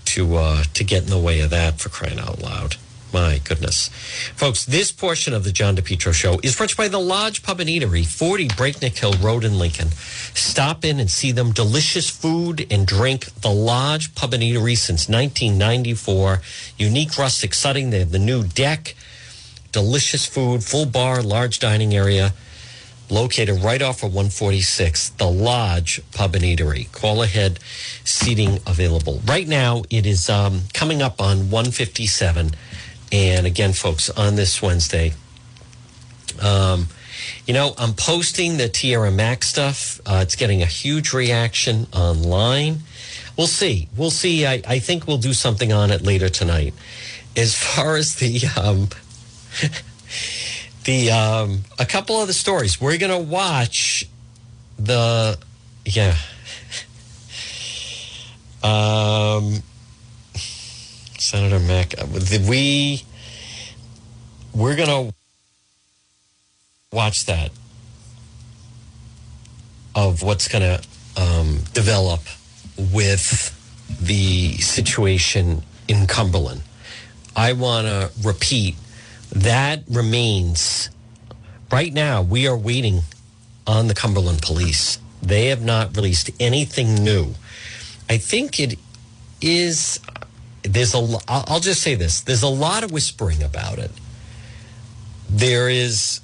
to 0.06 0.36
uh, 0.36 0.64
to 0.74 0.84
get 0.84 1.04
in 1.04 1.10
the 1.10 1.18
way 1.18 1.40
of 1.40 1.52
that 1.52 1.80
for 1.80 1.88
crying 1.88 2.20
out 2.20 2.42
loud." 2.42 2.76
My 3.18 3.42
goodness. 3.44 3.90
Folks, 4.36 4.64
this 4.64 4.92
portion 4.92 5.34
of 5.34 5.44
the 5.44 5.52
John 5.52 5.76
DePetro 5.76 6.14
show 6.14 6.40
is 6.44 6.56
brought 6.56 6.78
by 6.78 6.88
the 6.88 7.00
Lodge 7.00 7.42
Pub 7.42 7.60
and 7.60 7.68
Eatery, 7.68 8.06
40 8.06 8.50
Breakneck 8.50 8.96
Hill 8.96 9.14
Road 9.14 9.44
in 9.44 9.58
Lincoln. 9.58 9.90
Stop 10.36 10.86
in 10.86 11.00
and 11.00 11.10
see 11.10 11.32
them. 11.32 11.52
Delicious 11.52 12.12
food 12.12 12.68
and 12.70 12.86
drink. 12.86 13.26
The 13.42 13.50
Lodge 13.50 14.14
Pub 14.14 14.36
and 14.36 14.44
Eatery 14.44 14.78
since 14.78 15.10
1994. 15.10 16.42
Unique 16.78 17.18
rustic 17.18 17.56
setting. 17.56 17.90
They 17.90 18.00
have 18.00 18.12
the 18.12 18.20
new 18.20 18.44
deck. 18.44 18.94
Delicious 19.72 20.28
food, 20.28 20.64
full 20.64 20.86
bar, 20.86 21.24
large 21.24 21.58
dining 21.58 21.96
area. 21.96 22.34
Located 23.10 23.64
right 23.64 23.82
off 23.82 24.04
of 24.04 24.14
146, 24.14 25.10
the 25.12 25.26
Lodge 25.26 26.02
Pub 26.12 26.36
and 26.36 26.44
Eatery. 26.44 26.92
Call 26.92 27.24
ahead, 27.24 27.58
seating 28.04 28.60
available. 28.68 29.22
Right 29.26 29.48
now, 29.48 29.82
it 29.90 30.06
is 30.06 30.30
um, 30.30 30.64
coming 30.76 31.02
up 31.02 31.20
on 31.20 31.50
157. 31.50 32.52
And 33.12 33.46
again, 33.48 33.74
folks, 33.74 34.10
on 34.10 34.36
this 34.36 34.62
Wednesday, 34.62 35.14
um, 36.42 36.88
you 37.46 37.54
know, 37.54 37.74
I'm 37.78 37.94
posting 37.94 38.58
the 38.58 38.68
Tiara 38.68 39.12
Mack's 39.12 39.48
stuff. 39.48 40.02
Uh, 40.06 40.20
it's 40.22 40.36
getting 40.36 40.62
a 40.62 40.66
huge 40.66 41.14
reaction 41.14 41.88
online. 41.94 42.80
We'll 43.38 43.48
see. 43.48 43.88
We'll 43.96 44.12
see. 44.12 44.46
I, 44.46 44.62
I 44.68 44.80
think 44.80 45.08
we'll 45.08 45.18
do 45.18 45.34
something 45.34 45.72
on 45.72 45.92
it 45.92 46.02
later 46.02 46.30
tonight. 46.30 46.74
As 47.36 47.56
far 47.56 47.96
as 47.96 48.16
the 48.16 48.42
um, 48.60 48.90
the 50.86 51.12
um, 51.12 51.64
a 51.80 51.86
couple 51.86 52.20
of 52.20 52.28
the 52.28 52.34
stories, 52.34 52.82
we're 52.82 52.98
gonna 52.98 53.20
watch 53.20 54.06
the 54.78 55.38
yeah. 55.86 56.16
Um, 58.64 59.62
Senator 61.20 61.60
Mack, 61.60 61.94
we 62.48 63.04
we're 64.54 64.76
gonna 64.76 65.12
watch 66.92 67.26
that 67.26 67.52
of 69.96 70.22
what's 70.22 70.48
gonna 70.48 70.80
um, 71.16 71.60
develop 71.74 72.22
with 72.78 73.54
the 74.02 74.58
situation 74.58 75.64
in 75.88 76.08
Cumberland. 76.08 76.62
I 77.36 77.54
want 77.54 77.88
to 77.88 78.12
repeat 78.24 78.76
that 79.32 79.84
remains 79.90 80.90
right 81.72 81.94
now. 81.94 82.22
We 82.22 82.48
are 82.48 82.58
waiting 82.58 83.02
on 83.66 83.88
the 83.88 83.94
Cumberland 83.94 84.42
police. 84.42 85.00
They 85.22 85.48
have 85.48 85.64
not 85.64 85.96
released 85.96 86.30
anything 86.40 86.96
new. 86.96 87.36
I 88.10 88.18
think 88.18 88.60
it 88.60 88.80
is 89.42 90.00
there's 90.68 90.94
a 90.94 91.18
I'll 91.28 91.60
just 91.60 91.82
say 91.82 91.96
this. 91.96 92.22
There's 92.22 92.44
a 92.44 92.48
lot 92.48 92.84
of 92.84 92.92
whispering 92.92 93.44
about 93.44 93.80
it. 93.80 93.92
There 95.30 95.70
is 95.70 96.22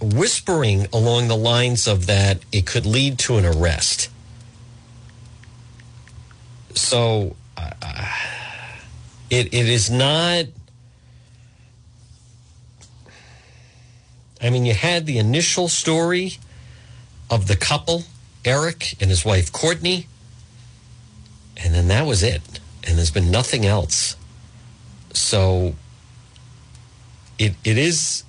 whispering 0.00 0.86
along 0.92 1.28
the 1.28 1.36
lines 1.36 1.86
of 1.86 2.06
that 2.06 2.38
it 2.52 2.66
could 2.66 2.86
lead 2.86 3.18
to 3.20 3.36
an 3.36 3.44
arrest. 3.44 4.08
So 6.74 7.34
uh, 7.56 7.70
it, 9.30 9.52
it 9.52 9.68
is 9.68 9.90
not 9.90 10.46
i 14.40 14.50
mean 14.50 14.64
you 14.64 14.74
had 14.74 15.06
the 15.06 15.18
initial 15.18 15.68
story 15.68 16.38
of 17.30 17.46
the 17.46 17.56
couple 17.56 18.04
eric 18.44 18.94
and 19.00 19.10
his 19.10 19.24
wife 19.24 19.52
courtney 19.52 20.06
and 21.56 21.74
then 21.74 21.88
that 21.88 22.06
was 22.06 22.22
it 22.22 22.60
and 22.84 22.96
there's 22.96 23.10
been 23.10 23.30
nothing 23.30 23.66
else. 23.66 24.16
So 25.12 25.74
it 27.38 27.54
it 27.64 27.78
is 27.78 28.24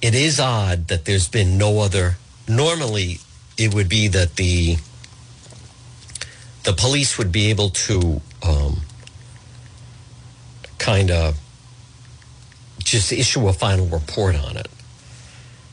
it 0.00 0.14
is 0.14 0.38
odd 0.40 0.88
that 0.88 1.04
there's 1.04 1.28
been 1.28 1.58
no 1.58 1.80
other 1.80 2.16
normally 2.46 3.18
it 3.56 3.74
would 3.74 3.88
be 3.88 4.08
that 4.08 4.36
the 4.36 4.76
the 6.64 6.72
police 6.72 7.16
would 7.16 7.32
be 7.32 7.48
able 7.48 7.70
to 7.70 8.20
um, 8.46 8.82
kind 10.78 11.10
of 11.10 11.38
just 12.78 13.12
issue 13.12 13.48
a 13.48 13.52
final 13.52 13.86
report 13.86 14.36
on 14.36 14.56
it. 14.56 14.68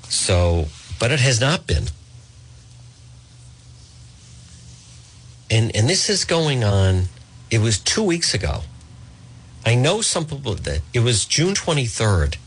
So, 0.10 0.68
but 1.00 1.12
it 1.12 1.20
has 1.20 1.42
not 1.42 1.68
been. 1.68 1.86
And 5.50 5.76
and 5.76 5.90
this 5.90 6.10
is 6.10 6.26
going 6.26 6.64
on. 6.64 7.06
It 7.52 7.60
was 7.60 7.80
two 7.80 8.04
weeks 8.04 8.34
ago. 8.34 8.62
I 9.66 9.76
know 9.76 10.02
some 10.02 10.26
people 10.26 10.56
that 10.56 10.82
it 10.94 11.00
was 11.00 11.26
June 11.26 11.56
twenty 11.56 11.86
third. 11.86 12.38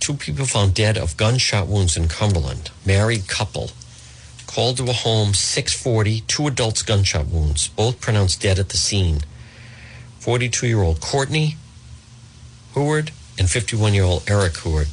Two 0.00 0.14
people 0.14 0.44
found 0.46 0.74
dead 0.74 0.96
of 0.98 1.16
gunshot 1.16 1.66
wounds 1.66 1.96
in 1.96 2.08
Cumberland. 2.08 2.70
Married 2.84 3.26
couple 3.28 3.70
called 4.46 4.78
to 4.78 4.88
a 4.88 4.92
home 4.92 5.34
640. 5.34 6.22
Two 6.22 6.46
adults 6.46 6.82
gunshot 6.82 7.26
wounds, 7.26 7.68
both 7.68 8.00
pronounced 8.00 8.40
dead 8.40 8.58
at 8.58 8.70
the 8.70 8.76
scene. 8.76 9.20
42 10.20 10.66
year 10.66 10.82
old 10.82 11.00
Courtney 11.00 11.56
Heward 12.72 13.10
and 13.38 13.50
51 13.50 13.94
year 13.94 14.04
old 14.04 14.24
Eric 14.28 14.56
Heward. 14.58 14.88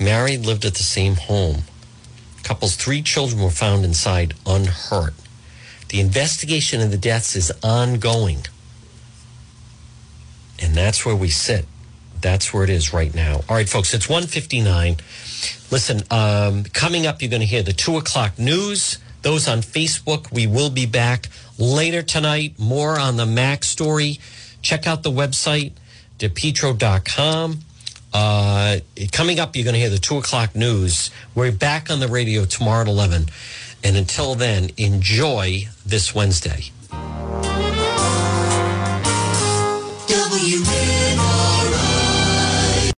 Married, 0.00 0.44
lived 0.44 0.64
at 0.64 0.74
the 0.74 0.82
same 0.82 1.14
home. 1.14 1.62
Couple's 2.42 2.76
three 2.76 3.02
children 3.02 3.40
were 3.40 3.50
found 3.50 3.84
inside 3.84 4.34
unhurt. 4.44 5.14
The 5.88 6.00
investigation 6.00 6.80
of 6.80 6.90
the 6.90 6.98
deaths 6.98 7.36
is 7.36 7.52
ongoing. 7.62 8.46
And 10.60 10.74
that's 10.74 11.04
where 11.04 11.14
we 11.14 11.28
sit. 11.28 11.66
That's 12.20 12.52
where 12.52 12.64
it 12.64 12.70
is 12.70 12.92
right 12.92 13.14
now. 13.14 13.42
All 13.48 13.56
right, 13.56 13.68
folks, 13.68 13.94
it's 13.94 14.08
159. 14.08 14.96
Listen, 15.70 16.02
um, 16.10 16.64
coming 16.64 17.06
up, 17.06 17.20
you're 17.20 17.30
going 17.30 17.40
to 17.40 17.46
hear 17.46 17.62
the 17.62 17.72
two 17.72 17.96
o'clock 17.96 18.38
news. 18.38 18.98
Those 19.22 19.48
on 19.48 19.58
Facebook, 19.58 20.32
we 20.32 20.46
will 20.46 20.70
be 20.70 20.86
back 20.86 21.28
later 21.58 22.02
tonight. 22.02 22.58
More 22.58 22.98
on 22.98 23.16
the 23.16 23.26
Mack 23.26 23.64
story. 23.64 24.18
Check 24.62 24.86
out 24.86 25.02
the 25.02 25.10
website, 25.10 25.72
depetro.com. 26.18 27.60
Uh, 28.12 28.78
coming 29.12 29.38
up, 29.38 29.54
you're 29.54 29.64
going 29.64 29.74
to 29.74 29.80
hear 29.80 29.90
the 29.90 29.98
two 29.98 30.16
o'clock 30.16 30.54
news. 30.54 31.10
We're 31.34 31.52
back 31.52 31.90
on 31.90 32.00
the 32.00 32.08
radio 32.08 32.44
tomorrow 32.44 32.82
at 32.82 32.88
11. 32.88 33.26
And 33.86 33.96
until 33.96 34.34
then, 34.34 34.70
enjoy 34.78 35.68
this 35.86 36.12
Wednesday. 36.12 36.72